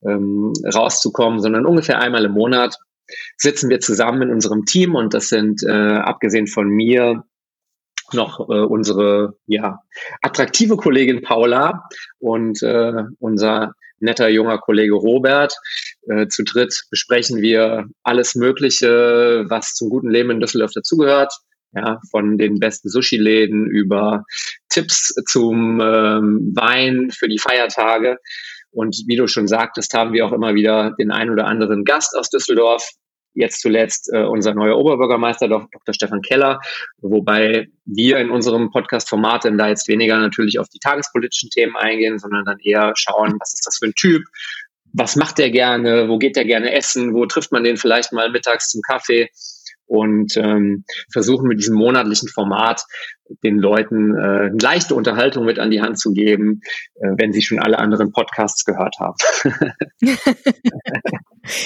ähm, 0.06 0.54
rauszukommen, 0.74 1.40
sondern 1.42 1.66
ungefähr 1.66 2.00
einmal 2.00 2.26
im 2.26 2.32
Monat 2.32 2.78
sitzen 3.38 3.70
wir 3.70 3.80
zusammen 3.80 4.24
in 4.24 4.32
unserem 4.32 4.66
Team 4.66 4.96
und 4.96 5.14
das 5.14 5.30
sind 5.30 5.64
äh, 5.64 5.72
abgesehen 5.72 6.48
von 6.48 6.68
mir 6.68 7.24
noch 8.14 8.40
äh, 8.50 8.62
unsere 8.62 9.36
ja 9.48 9.80
attraktive 10.22 10.78
Kollegin 10.78 11.22
Paula 11.22 11.88
und 12.20 12.62
äh, 12.64 12.94
unser 13.20 13.74
netter 14.00 14.30
junger 14.30 14.58
Kollege 14.58 14.94
Robert. 14.94 15.56
Äh, 16.08 16.28
zu 16.28 16.44
dritt 16.44 16.84
besprechen 16.90 17.42
wir 17.42 17.86
alles 18.04 18.36
Mögliche, 18.36 19.46
was 19.48 19.74
zum 19.74 19.90
guten 19.90 20.10
Leben 20.10 20.32
in 20.32 20.40
Düsseldorf 20.40 20.72
dazugehört 20.74 21.34
ja, 21.76 22.00
von 22.10 22.38
den 22.38 22.60
besten 22.60 22.90
Sushi-Läden 22.90 23.68
über 23.68 24.24
Tipps 24.70 25.14
zum 25.28 25.80
ähm, 25.82 26.54
Wein 26.56 27.12
für 27.12 27.28
die 27.28 27.40
Feiertage. 27.40 28.18
Und 28.72 29.04
wie 29.08 29.16
du 29.16 29.28
schon 29.28 29.48
sagtest, 29.48 29.94
haben 29.94 30.14
wir 30.14 30.26
auch 30.26 30.34
immer 30.34 30.54
wieder 30.54 30.94
den 31.00 31.12
ein 31.12 31.30
oder 31.30 31.46
anderen 31.46 31.84
Gast 31.84 32.16
aus 32.18 32.30
Düsseldorf. 32.30 32.90
jetzt 33.34 33.62
zuletzt 33.62 34.10
äh, 34.14 34.24
unser 34.24 34.54
neuer 34.54 34.78
Oberbürgermeister, 34.78 35.50
Dr. 35.50 35.94
Stefan 35.94 36.22
Keller, 36.22 36.62
wobei 37.02 37.68
wir 37.86 38.18
in 38.20 38.32
unserem 38.32 38.72
Podcast-Format 38.72 39.44
dann 39.44 39.58
da 39.58 39.68
jetzt 39.68 39.90
weniger 39.90 40.18
natürlich 40.18 40.58
auf 40.58 40.70
die 40.70 40.80
tagespolitischen 40.80 41.50
Themen 41.50 41.76
eingehen, 41.76 42.18
sondern 42.18 42.46
dann 42.46 42.60
eher 42.60 42.94
schauen, 42.96 43.36
was 43.40 43.54
ist 43.54 43.68
das 43.68 43.78
für 43.78 43.88
ein 43.88 43.96
Typ, 43.96 44.24
was 44.94 45.18
macht 45.18 45.38
der 45.38 45.52
gerne, 45.52 46.08
wo 46.08 46.18
geht 46.18 46.38
der 46.38 46.46
gerne 46.46 46.74
essen, 46.74 47.14
wo 47.14 47.26
trifft 47.26 47.52
man 47.52 47.66
den 47.66 47.76
vielleicht 47.76 48.14
mal 48.14 48.32
mittags 48.32 48.70
zum 48.70 48.82
Kaffee 48.82 49.30
und 49.88 50.36
ähm, 50.38 50.86
versuchen 51.12 51.48
mit 51.48 51.60
diesem 51.60 51.76
monatlichen 51.76 52.30
Format 52.30 52.84
den 53.44 53.58
Leuten 53.58 54.16
äh, 54.16 54.20
eine 54.20 54.58
leichte 54.62 54.96
Unterhaltung 54.96 55.46
mit 55.46 55.60
an 55.60 55.72
die 55.72 55.82
Hand 55.82 56.00
zu 56.00 56.12
geben, 56.12 56.62
äh, 56.96 57.10
wenn 57.18 57.34
sie 57.34 57.42
schon 57.42 57.60
alle 57.60 57.80
anderen 57.80 58.12
Podcasts 58.12 58.66
gehört 58.66 58.96
haben. 59.00 59.16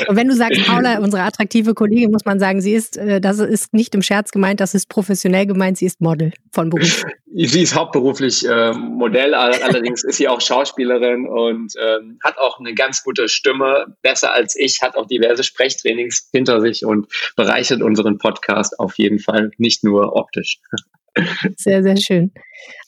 Und 0.08 0.18
wenn 0.18 0.28
du 0.28 0.36
sagst, 0.36 0.66
Paula, 0.66 1.00
unsere 1.00 1.24
attraktive 1.24 1.74
Kollegin, 1.74 2.12
muss 2.12 2.26
man 2.26 2.38
sagen, 2.40 2.60
sie 2.62 2.74
ist, 2.74 2.98
äh, 2.98 3.22
das 3.22 3.40
ist 3.40 3.74
nicht 3.74 3.96
im 3.96 4.02
Scherz 4.02 4.32
gemeint, 4.32 4.60
das 4.60 4.74
ist 4.74 4.90
professionell 4.90 5.46
gemeint, 5.46 5.78
sie 5.78 5.86
ist 5.86 6.02
Model 6.02 6.34
von 6.52 6.70
Beruf. 6.70 7.06
Sie 7.32 7.62
ist 7.62 7.76
hauptberuflich 7.76 8.46
äh, 8.46 8.74
Modell, 8.74 9.34
allerdings 9.34 10.04
ist 10.04 10.18
sie 10.18 10.28
auch 10.28 10.42
Schauspielerin 10.42 11.28
und 11.28 11.74
ähm, 11.80 12.18
hat 12.24 12.38
auch 12.40 12.60
eine 12.60 12.74
ganz 12.74 13.04
gute 13.04 13.30
Stimme, 13.30 13.96
besser 14.02 14.34
als 14.34 14.56
ich, 14.58 14.82
hat 14.82 14.96
auch 14.96 15.06
diverse 15.06 15.44
Sprechtrainings 15.44 16.30
hinter 16.34 16.60
sich 16.60 16.84
und 16.86 17.08
bereichert 17.36 17.82
unseren 18.10 18.18
Podcast 18.18 18.80
auf 18.80 18.98
jeden 18.98 19.20
Fall 19.20 19.52
nicht 19.58 19.84
nur 19.84 20.16
optisch. 20.16 20.60
Sehr, 21.58 21.84
sehr 21.84 21.98
schön. 21.98 22.32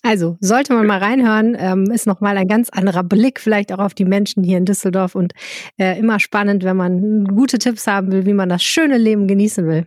Also, 0.04 0.38
sollte 0.40 0.74
man 0.74 0.86
mal 0.86 1.00
reinhören, 1.00 1.58
ähm, 1.60 1.92
ist 1.92 2.08
nochmal 2.08 2.38
ein 2.38 2.48
ganz 2.48 2.70
anderer 2.70 3.04
Blick 3.04 3.40
vielleicht 3.40 3.74
auch 3.74 3.80
auf 3.80 3.94
die 3.94 4.06
Menschen 4.06 4.44
hier 4.44 4.58
in 4.58 4.66
Düsseldorf 4.66 5.16
und 5.16 5.34
äh, 5.78 5.98
immer 5.98 6.20
spannend, 6.20 6.64
wenn 6.64 6.78
man 6.78 7.26
gute 7.26 7.58
Tipps 7.58 7.88
haben 7.88 8.12
will, 8.12 8.26
wie 8.26 8.34
man 8.34 8.48
das 8.48 8.64
schöne 8.64 8.98
Leben 8.98 9.28
genießen 9.28 9.68
will. 9.68 9.86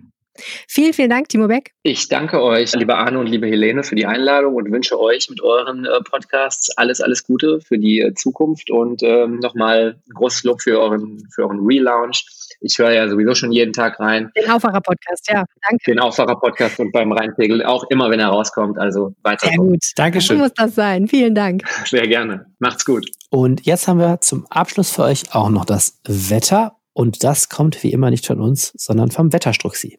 Vielen, 0.68 0.92
vielen 0.92 1.10
Dank, 1.10 1.28
Timo 1.28 1.46
Beck. 1.46 1.70
Ich 1.84 2.08
danke 2.08 2.42
euch, 2.42 2.74
liebe 2.74 2.96
Arne 2.96 3.20
und 3.20 3.28
liebe 3.28 3.46
Helene, 3.46 3.84
für 3.84 3.94
die 3.94 4.04
Einladung 4.04 4.56
und 4.56 4.70
wünsche 4.70 4.98
euch 4.98 5.30
mit 5.30 5.40
euren 5.40 5.84
äh, 5.84 6.00
Podcasts 6.02 6.76
alles, 6.76 7.00
alles 7.00 7.22
Gute 7.22 7.60
für 7.60 7.78
die 7.78 8.00
äh, 8.00 8.14
Zukunft 8.14 8.70
und 8.70 9.02
ähm, 9.04 9.38
nochmal 9.38 10.02
großes 10.12 10.42
Lob 10.42 10.60
für 10.60 10.80
euren, 10.80 11.22
für 11.32 11.44
euren 11.44 11.64
Relaunch. 11.64 12.26
Ich 12.64 12.78
höre 12.78 12.92
ja 12.92 13.08
sowieso 13.08 13.34
schon 13.34 13.52
jeden 13.52 13.72
Tag 13.72 14.00
rein. 14.00 14.30
Den 14.36 14.50
Aufwacher-Podcast, 14.50 15.28
ja. 15.28 15.44
Danke. 15.62 15.84
Den 15.86 16.00
Aufwacher-Podcast 16.00 16.80
und 16.80 16.92
beim 16.92 17.12
Rheinpegel 17.12 17.64
auch 17.64 17.84
immer, 17.90 18.10
wenn 18.10 18.20
er 18.20 18.28
rauskommt. 18.28 18.78
Also 18.78 19.14
weiter. 19.22 19.48
Sehr 19.48 19.56
gut. 19.56 19.80
Dankeschön. 19.96 20.38
So 20.38 20.42
muss 20.42 20.54
das 20.54 20.74
sein. 20.74 21.06
Vielen 21.06 21.34
Dank. 21.34 21.62
Sehr 21.84 22.08
gerne. 22.08 22.46
Macht's 22.58 22.84
gut. 22.84 23.06
Und 23.30 23.66
jetzt 23.66 23.86
haben 23.86 23.98
wir 23.98 24.20
zum 24.20 24.46
Abschluss 24.48 24.90
für 24.90 25.02
euch 25.02 25.34
auch 25.34 25.50
noch 25.50 25.64
das 25.64 26.00
Wetter. 26.06 26.76
Und 26.94 27.22
das 27.22 27.48
kommt 27.48 27.82
wie 27.82 27.92
immer 27.92 28.10
nicht 28.10 28.26
von 28.26 28.40
uns, 28.40 28.72
sondern 28.76 29.10
vom 29.10 29.32
Wetterstruxi. 29.32 29.98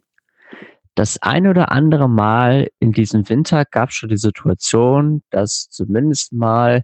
Das 0.95 1.21
ein 1.21 1.45
oder 1.45 1.71
andere 1.71 2.09
Mal 2.09 2.69
in 2.79 2.93
diesem 2.93 3.27
Winter 3.29 3.65
gab 3.65 3.89
es 3.89 3.95
schon 3.95 4.09
die 4.09 4.17
Situation, 4.17 5.21
dass 5.29 5.67
zumindest 5.69 6.31
mal 6.31 6.83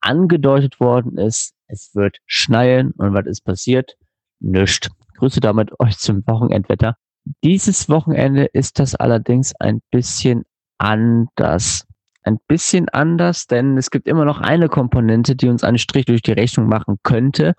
angedeutet 0.00 0.78
worden 0.78 1.18
ist, 1.18 1.54
es 1.68 1.94
wird 1.94 2.18
schneien 2.26 2.92
und 2.92 3.14
was 3.14 3.26
ist 3.26 3.44
passiert? 3.44 3.96
Nischt. 4.40 4.88
Grüße 5.16 5.40
damit 5.40 5.78
euch 5.80 5.98
zum 5.98 6.26
Wochenendwetter. 6.26 6.96
Dieses 7.42 7.88
Wochenende 7.88 8.44
ist 8.44 8.78
das 8.78 8.94
allerdings 8.94 9.54
ein 9.58 9.80
bisschen 9.90 10.44
anders. 10.78 11.86
Ein 12.22 12.38
bisschen 12.48 12.88
anders, 12.88 13.46
denn 13.46 13.76
es 13.76 13.90
gibt 13.90 14.08
immer 14.08 14.24
noch 14.24 14.40
eine 14.40 14.68
Komponente, 14.68 15.36
die 15.36 15.48
uns 15.48 15.62
einen 15.62 15.78
Strich 15.78 16.06
durch 16.06 16.22
die 16.22 16.32
Rechnung 16.32 16.68
machen 16.68 16.96
könnte. 17.02 17.54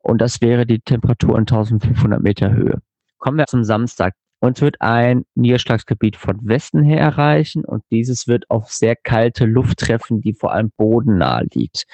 Und 0.00 0.20
das 0.20 0.40
wäre 0.40 0.66
die 0.66 0.80
Temperatur 0.80 1.34
in 1.36 1.40
1500 1.40 2.20
Meter 2.22 2.50
Höhe. 2.50 2.80
Kommen 3.18 3.38
wir 3.38 3.46
zum 3.46 3.64
Samstag. 3.64 4.14
Uns 4.40 4.60
wird 4.60 4.80
ein 4.80 5.24
Niederschlagsgebiet 5.34 6.16
von 6.16 6.38
Westen 6.42 6.82
her 6.82 7.00
erreichen 7.00 7.64
und 7.64 7.82
dieses 7.90 8.26
wird 8.26 8.50
auf 8.50 8.70
sehr 8.70 8.96
kalte 8.96 9.46
Luft 9.46 9.78
treffen, 9.78 10.20
die 10.20 10.34
vor 10.34 10.52
allem 10.52 10.70
bodennah 10.76 11.42
liegt. 11.54 11.86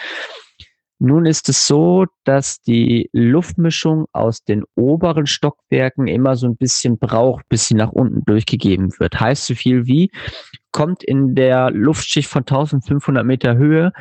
Nun 1.02 1.24
ist 1.24 1.48
es 1.48 1.66
so, 1.66 2.04
dass 2.24 2.60
die 2.60 3.08
Luftmischung 3.12 4.04
aus 4.12 4.44
den 4.44 4.64
oberen 4.76 5.26
Stockwerken 5.26 6.06
immer 6.06 6.36
so 6.36 6.46
ein 6.46 6.56
bisschen 6.56 6.98
braucht, 6.98 7.48
bis 7.48 7.68
sie 7.68 7.74
nach 7.74 7.90
unten 7.90 8.22
durchgegeben 8.26 8.92
wird. 8.98 9.18
Heißt 9.18 9.46
so 9.46 9.54
viel 9.54 9.86
wie, 9.86 10.10
kommt 10.72 11.02
in 11.02 11.34
der 11.34 11.70
Luftschicht 11.70 12.28
von 12.28 12.42
1500 12.42 13.24
Meter 13.24 13.56
Höhe 13.56 13.92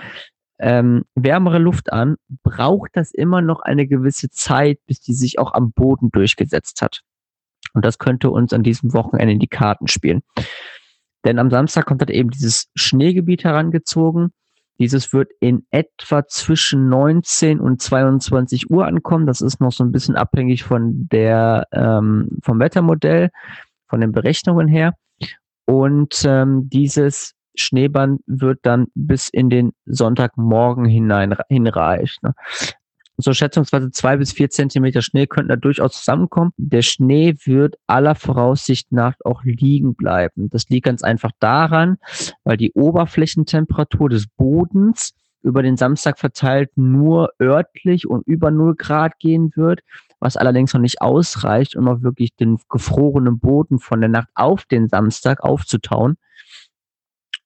ähm, 0.60 1.06
wärmere 1.16 1.58
Luft 1.58 1.92
an, 1.94 2.18
braucht 2.44 2.92
das 2.94 3.14
immer 3.14 3.42
noch 3.42 3.62
eine 3.62 3.88
gewisse 3.88 4.30
Zeit, 4.30 4.80
bis 4.86 5.00
die 5.00 5.14
sich 5.14 5.40
auch 5.40 5.54
am 5.54 5.72
Boden 5.72 6.12
durchgesetzt 6.12 6.82
hat. 6.82 7.00
Und 7.74 7.86
das 7.86 7.98
könnte 7.98 8.30
uns 8.30 8.52
an 8.52 8.64
diesem 8.64 8.94
Wochenende 8.94 9.34
in 9.34 9.40
die 9.40 9.48
Karten 9.48 9.88
spielen. 9.88 10.22
Denn 11.24 11.40
am 11.40 11.50
Samstag 11.50 11.86
kommt 11.86 12.02
halt 12.02 12.10
eben 12.10 12.30
dieses 12.30 12.70
Schneegebiet 12.76 13.46
herangezogen. 13.46 14.32
Dieses 14.80 15.12
wird 15.12 15.32
in 15.40 15.66
etwa 15.72 16.26
zwischen 16.26 16.88
19 16.90 17.60
und 17.60 17.82
22 17.82 18.72
Uhr 18.72 18.86
ankommen. 18.88 19.28
Das 19.28 19.42
ist 19.42 19.60
noch 19.60 19.74
so 19.74 19.84
ein 19.84 19.92
bisschen 19.92 20.16
abhängig 20.16 20.64
von 20.64 21.08
der, 21.10 21.68
ähm, 21.74 22.30
vom 22.42 22.60
Wettermodell, 22.60 23.30
von 23.88 24.00
den 24.00 24.14
Berechnungen 24.14 24.68
her. 24.68 24.94
Und 25.66 26.24
ähm, 26.26 26.70
dieses 26.70 27.34
Schneeband 27.56 28.22
wird 28.26 28.60
dann 28.64 28.88
bis 28.96 29.30
in 29.30 29.50
den 29.50 29.74
Sonntagmorgen 29.86 30.86
hinein 30.86 31.36
hinreichen. 31.50 32.20
Ne? 32.22 32.34
So 33.22 33.34
schätzungsweise 33.34 33.92
zwei 33.92 34.18
bis 34.18 34.32
vier 34.32 34.50
Zentimeter 34.50 35.02
Schnee 35.02 35.28
könnten 35.28 35.50
da 35.50 35.56
durchaus 35.56 35.94
zusammenkommen. 35.94 36.52
Der 36.58 36.82
Schnee 36.82 37.36
wird 37.44 37.76
aller 37.88 38.16
Voraussicht 38.16 38.92
nach 38.92 39.16
auch 39.26 39.44
liegen 39.44 39.96
bleiben. 39.96 40.50
Das 40.50 40.70
liegt 40.70 40.86
ganz 40.86 41.04
einfach 41.04 41.32
daran, 41.40 41.98
weil 42.44 42.58
die 42.58 42.72
Oberflächentemperatur 42.74 44.10
des 44.10 44.28
Bodens 44.28 45.14
über 45.42 45.64
den 45.64 45.78
Samstag 45.78 46.20
verteilt 46.20 46.72
nur 46.76 47.32
örtlich 47.42 48.08
und 48.08 48.28
über 48.28 48.52
0 48.52 48.76
Grad 48.76 49.20
gehen 49.20 49.52
wird, 49.56 49.82
was 50.20 50.38
allerdings 50.38 50.74
noch 50.74 50.82
nicht 50.82 51.02
ausreicht, 51.02 51.76
um 51.76 51.88
auch 51.88 52.02
wirklich 52.02 52.36
den 52.36 52.58
gefrorenen 52.70 53.40
Boden 53.40 53.80
von 53.80 54.02
der 54.02 54.10
Nacht 54.10 54.30
auf 54.36 54.66
den 54.66 54.90
Samstag 54.90 55.42
aufzutauen. 55.42 56.18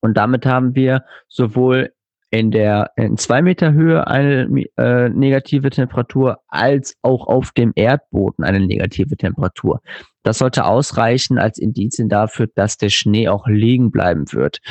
Und 0.02 0.18
damit 0.18 0.46
haben 0.46 0.76
wir 0.76 1.06
sowohl 1.28 1.94
in 2.34 2.50
der 2.50 2.90
in 2.96 3.16
zwei 3.16 3.44
Meter 3.44 3.74
Höhe 3.74 4.08
eine 4.08 4.48
äh, 4.78 5.08
negative 5.10 5.70
Temperatur 5.70 6.40
als 6.48 6.96
auch 7.04 7.28
auf 7.28 7.52
dem 7.52 7.74
Erdboden 7.76 8.44
eine 8.44 8.60
negative 8.60 9.16
Temperatur. 9.16 9.82
Das 10.24 10.40
sollte 10.40 10.66
ausreichen 10.66 11.38
als 11.38 11.60
Indizien 11.60 12.10
dafür, 12.10 12.48
dass 12.56 12.78
der 12.78 12.90
Schnee 12.90 13.28
auch 13.28 13.46
liegen 13.46 13.92
bleiben 13.92 14.34
wird. 14.34 14.62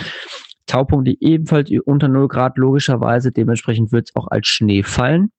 Taupunkte 0.67 1.15
ebenfalls 1.21 1.71
unter 1.85 2.09
0 2.09 2.27
Grad 2.27 2.59
logischerweise, 2.59 3.31
dementsprechend 3.31 3.93
wird 3.93 4.09
es 4.09 4.17
auch 4.17 4.27
als 4.27 4.49
Schnee 4.49 4.83
fallen. 4.83 5.31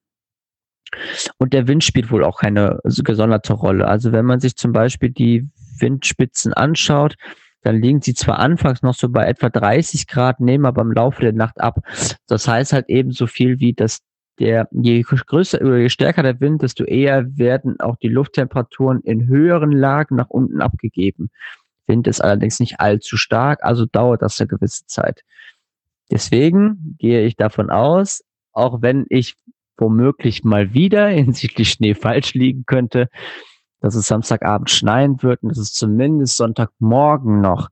Und 1.40 1.52
der 1.52 1.68
Wind 1.68 1.84
spielt 1.84 2.10
wohl 2.10 2.24
auch 2.24 2.40
keine 2.40 2.80
gesonderte 2.86 3.52
Rolle. 3.52 3.86
Also 3.86 4.14
wenn 4.14 4.24
man 4.24 4.40
sich 4.40 4.56
zum 4.56 4.72
Beispiel 4.72 5.10
die 5.10 5.50
Windspitzen 5.78 6.54
anschaut, 6.54 7.16
dann 7.64 7.82
liegen 7.82 8.02
sie 8.02 8.14
zwar 8.14 8.40
anfangs 8.40 8.82
noch 8.82 8.94
so 8.94 9.10
bei 9.10 9.26
etwa 9.26 9.50
30 9.50 10.08
Grad, 10.08 10.40
nehmen 10.40 10.66
aber 10.66 10.82
im 10.82 10.92
Laufe 10.92 11.22
der 11.22 11.34
Nacht 11.34 11.60
ab. 11.60 11.80
Das 12.28 12.48
heißt 12.48 12.74
halt 12.74 12.90
eben 12.90 13.12
so 13.12 13.26
viel 13.26 13.60
wie, 13.60 13.74
dass 13.74 14.00
der, 14.40 14.68
je 14.72 15.02
größer 15.02 15.62
oder 15.62 15.78
je 15.78 15.90
stärker 15.90 16.24
der 16.24 16.40
Wind, 16.40 16.62
desto 16.62 16.84
eher 16.84 17.38
werden 17.38 17.80
auch 17.80 17.96
die 17.98 18.10
Lufttemperaturen 18.10 19.02
in 19.02 19.28
höheren 19.28 19.72
Lagen 19.72 20.16
nach 20.16 20.30
unten 20.30 20.62
abgegeben. 20.62 21.30
Wind 21.88 22.08
ist 22.08 22.22
allerdings 22.22 22.60
nicht 22.60 22.80
allzu 22.80 23.18
stark, 23.18 23.64
also 23.64 23.86
dauert 23.86 24.22
das 24.22 24.40
eine 24.40 24.48
gewisse 24.48 24.86
Zeit. 24.86 25.22
Deswegen 26.12 26.96
gehe 27.00 27.26
ich 27.26 27.36
davon 27.36 27.70
aus, 27.70 28.24
auch 28.52 28.82
wenn 28.82 29.06
ich 29.10 29.36
womöglich 29.78 30.44
mal 30.44 30.74
wieder 30.74 31.08
hinsichtlich 31.08 31.70
Schnee 31.72 31.94
falsch 31.94 32.34
liegen 32.34 32.66
könnte, 32.66 33.08
dass 33.84 33.96
es 33.96 34.08
Samstagabend 34.08 34.70
schneien 34.70 35.22
wird 35.22 35.44
und 35.44 35.50
dass 35.50 35.58
es 35.58 35.74
zumindest 35.74 36.38
Sonntagmorgen 36.38 37.42
noch 37.42 37.68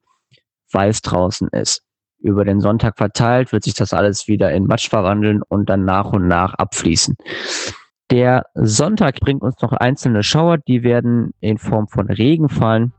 weiß 0.73 1.01
draußen 1.01 1.47
ist. 1.47 1.83
Über 2.19 2.43
den 2.43 2.59
Sonntag 2.59 2.97
verteilt 2.97 3.53
wird 3.53 3.63
sich 3.63 3.73
das 3.73 3.93
alles 3.93 4.27
wieder 4.27 4.51
in 4.51 4.67
Matsch 4.67 4.89
verwandeln 4.89 5.41
und 5.47 5.69
dann 5.69 5.85
nach 5.85 6.11
und 6.11 6.27
nach 6.27 6.53
abfließen. 6.53 7.15
Der 8.11 8.45
Sonntag 8.55 9.21
bringt 9.21 9.41
uns 9.41 9.55
noch 9.61 9.71
einzelne 9.71 10.21
Schauer, 10.21 10.57
die 10.57 10.83
werden 10.83 11.31
in 11.39 11.57
Form 11.57 11.87
von 11.87 12.09
Regen 12.09 12.49
fallen. 12.49 12.91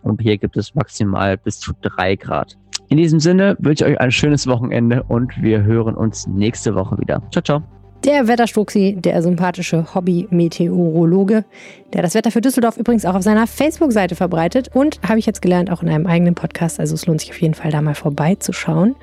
Und 0.00 0.22
hier 0.22 0.38
gibt 0.38 0.56
es 0.56 0.74
maximal 0.74 1.36
bis 1.36 1.60
zu 1.60 1.72
drei 1.82 2.16
Grad. 2.16 2.56
In 2.88 2.96
diesem 2.96 3.20
Sinne 3.20 3.56
wünsche 3.60 3.84
ich 3.84 3.92
euch 3.92 4.00
ein 4.00 4.10
schönes 4.10 4.46
Wochenende 4.46 5.02
und 5.02 5.40
wir 5.42 5.64
hören 5.64 5.94
uns 5.94 6.26
nächste 6.26 6.74
Woche 6.74 6.98
wieder. 6.98 7.22
Ciao, 7.30 7.42
ciao. 7.42 7.81
Der 8.04 8.26
Wetterstruxi, 8.26 8.96
der 8.98 9.22
sympathische 9.22 9.94
Hobby-Meteorologe, 9.94 11.44
der 11.92 12.02
das 12.02 12.14
Wetter 12.14 12.32
für 12.32 12.40
Düsseldorf 12.40 12.76
übrigens 12.76 13.04
auch 13.04 13.14
auf 13.14 13.22
seiner 13.22 13.46
Facebook-Seite 13.46 14.16
verbreitet 14.16 14.70
und, 14.74 14.98
habe 15.06 15.20
ich 15.20 15.26
jetzt 15.26 15.40
gelernt, 15.40 15.70
auch 15.70 15.84
in 15.84 15.88
einem 15.88 16.06
eigenen 16.06 16.34
Podcast. 16.34 16.80
Also 16.80 16.96
es 16.96 17.06
lohnt 17.06 17.20
sich 17.20 17.30
auf 17.30 17.40
jeden 17.40 17.54
Fall, 17.54 17.70
da 17.70 17.80
mal 17.80 17.94
vorbeizuschauen. 17.94 18.96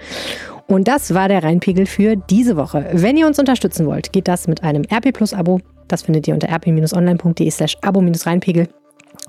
Und 0.68 0.90
das 0.90 1.14
war 1.14 1.30
der 1.30 1.44
Rheinpegel 1.44 1.86
für 1.86 2.18
diese 2.18 2.58
Woche. 2.58 2.90
Wenn 2.92 3.16
ihr 3.16 3.26
uns 3.26 3.40
unterstützen 3.40 3.86
wollt, 3.86 4.12
geht 4.12 4.28
das 4.28 4.48
mit 4.48 4.64
einem 4.64 4.84
RP 4.84 5.14
Plus 5.14 5.34
Abo. 5.34 5.62
Das 5.88 6.04
findet 6.04 6.28
ihr 6.28 6.34
unter 6.34 6.50
rp-online.de 6.50 7.50
slash 7.50 7.78
abo-rheinpegel. 7.82 8.68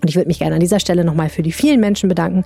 Und 0.02 0.08
ich 0.08 0.16
würde 0.16 0.28
mich 0.28 0.38
gerne 0.38 0.54
an 0.54 0.60
dieser 0.60 0.80
Stelle 0.80 1.04
nochmal 1.04 1.28
für 1.28 1.42
die 1.42 1.52
vielen 1.52 1.80
Menschen 1.80 2.08
bedanken, 2.08 2.44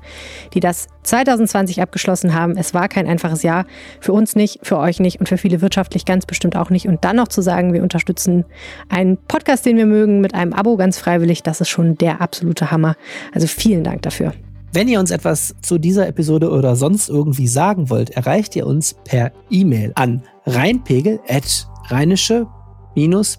die 0.54 0.60
das 0.60 0.88
2020 1.04 1.82
abgeschlossen 1.82 2.34
haben. 2.34 2.56
Es 2.56 2.74
war 2.74 2.88
kein 2.88 3.06
einfaches 3.06 3.42
Jahr. 3.42 3.66
Für 4.00 4.12
uns 4.12 4.34
nicht, 4.34 4.60
für 4.62 4.78
euch 4.78 5.00
nicht 5.00 5.20
und 5.20 5.28
für 5.28 5.38
viele 5.38 5.60
wirtschaftlich 5.60 6.04
ganz 6.04 6.26
bestimmt 6.26 6.56
auch 6.56 6.70
nicht. 6.70 6.88
Und 6.88 7.04
dann 7.04 7.16
noch 7.16 7.28
zu 7.28 7.42
sagen, 7.42 7.72
wir 7.72 7.82
unterstützen 7.82 8.44
einen 8.88 9.16
Podcast, 9.16 9.66
den 9.66 9.76
wir 9.76 9.86
mögen, 9.86 10.20
mit 10.20 10.34
einem 10.34 10.52
Abo 10.52 10.76
ganz 10.76 10.98
freiwillig, 10.98 11.42
das 11.42 11.60
ist 11.60 11.68
schon 11.68 11.96
der 11.96 12.20
absolute 12.20 12.70
Hammer. 12.70 12.96
Also 13.32 13.46
vielen 13.46 13.84
Dank 13.84 14.02
dafür. 14.02 14.32
Wenn 14.72 14.88
ihr 14.88 14.98
uns 14.98 15.12
etwas 15.12 15.54
zu 15.62 15.78
dieser 15.78 16.08
Episode 16.08 16.50
oder 16.50 16.74
sonst 16.74 17.08
irgendwie 17.08 17.46
sagen 17.46 17.90
wollt, 17.90 18.10
erreicht 18.10 18.56
ihr 18.56 18.66
uns 18.66 18.96
per 19.04 19.30
E-Mail 19.48 19.92
an 19.94 20.22
reinpegel.rheinische 20.46 22.48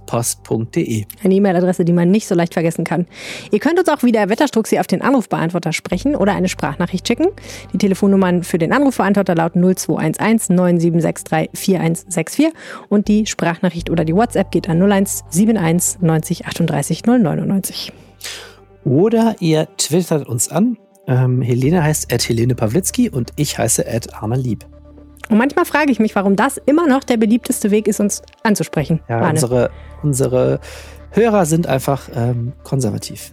post.de. 0.05 1.05
Eine 1.23 1.33
E-Mail-Adresse, 1.33 1.85
die 1.85 1.93
man 1.93 2.11
nicht 2.11 2.27
so 2.27 2.35
leicht 2.35 2.53
vergessen 2.53 2.83
kann. 2.83 3.07
Ihr 3.51 3.59
könnt 3.59 3.79
uns 3.79 3.89
auch 3.89 4.03
wieder 4.03 4.29
Wetterstruxi 4.29 4.79
auf 4.79 4.87
den 4.87 5.01
Anrufbeantworter 5.01 5.73
sprechen 5.73 6.15
oder 6.15 6.33
eine 6.33 6.49
Sprachnachricht 6.49 7.07
schicken. 7.07 7.27
Die 7.73 7.77
Telefonnummern 7.77 8.43
für 8.43 8.57
den 8.57 8.73
Anrufbeantworter 8.73 9.35
lauten 9.35 9.61
0211 9.61 10.49
9763 10.49 11.49
4164 11.53 12.53
und 12.89 13.07
die 13.07 13.25
Sprachnachricht 13.25 13.89
oder 13.89 14.05
die 14.05 14.15
WhatsApp 14.15 14.51
geht 14.51 14.69
an 14.69 14.81
0171 14.81 16.01
90 16.01 16.45
38 16.45 17.03
099. 17.05 17.93
Oder 18.83 19.35
ihr 19.39 19.67
twittert 19.77 20.27
uns 20.27 20.49
an. 20.49 20.77
Ähm, 21.07 21.41
Helene 21.41 21.83
heißt 21.83 22.11
Helene 22.11 22.55
Pawlitzki 22.55 23.09
und 23.09 23.31
ich 23.35 23.57
heiße 23.57 23.85
at 23.87 24.13
Arne 24.21 24.37
Lieb. 24.37 24.65
Und 25.29 25.37
manchmal 25.37 25.65
frage 25.65 25.91
ich 25.91 25.99
mich, 25.99 26.15
warum 26.15 26.35
das 26.35 26.57
immer 26.57 26.87
noch 26.87 27.03
der 27.03 27.17
beliebteste 27.17 27.71
Weg 27.71 27.87
ist, 27.87 27.99
uns 27.99 28.21
anzusprechen. 28.43 29.01
Ja, 29.09 29.27
unsere, 29.29 29.71
unsere 30.03 30.59
Hörer 31.11 31.45
sind 31.45 31.67
einfach 31.67 32.09
ähm, 32.13 32.53
konservativ. 32.63 33.31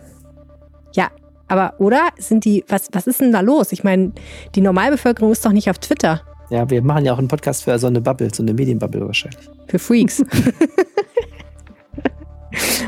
Ja, 0.94 1.08
aber 1.48 1.74
oder 1.78 2.08
sind 2.18 2.44
die, 2.44 2.64
was, 2.68 2.88
was 2.92 3.06
ist 3.06 3.20
denn 3.20 3.32
da 3.32 3.40
los? 3.40 3.72
Ich 3.72 3.84
meine, 3.84 4.12
die 4.54 4.60
Normalbevölkerung 4.60 5.32
ist 5.32 5.44
doch 5.44 5.52
nicht 5.52 5.68
auf 5.68 5.78
Twitter. 5.78 6.22
Ja, 6.50 6.68
wir 6.68 6.82
machen 6.82 7.04
ja 7.04 7.12
auch 7.14 7.18
einen 7.18 7.28
Podcast 7.28 7.64
für 7.64 7.78
so 7.78 7.86
eine 7.86 8.00
Bubble, 8.00 8.28
so 8.32 8.42
eine 8.42 8.52
Medienbubble 8.52 9.06
wahrscheinlich. 9.06 9.48
Für 9.68 9.78
Freaks. 9.78 10.22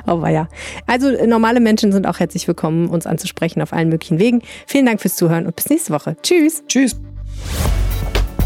Aber 0.06 0.28
ja. 0.28 0.48
Also 0.86 1.10
normale 1.26 1.60
Menschen 1.60 1.92
sind 1.92 2.06
auch 2.06 2.20
herzlich 2.20 2.46
willkommen, 2.46 2.88
uns 2.88 3.06
anzusprechen 3.06 3.62
auf 3.62 3.72
allen 3.72 3.88
möglichen 3.88 4.18
Wegen. 4.18 4.42
Vielen 4.66 4.86
Dank 4.86 5.00
fürs 5.00 5.16
Zuhören 5.16 5.46
und 5.46 5.56
bis 5.56 5.70
nächste 5.70 5.92
Woche. 5.92 6.16
Tschüss. 6.22 6.62
Tschüss. 6.68 7.00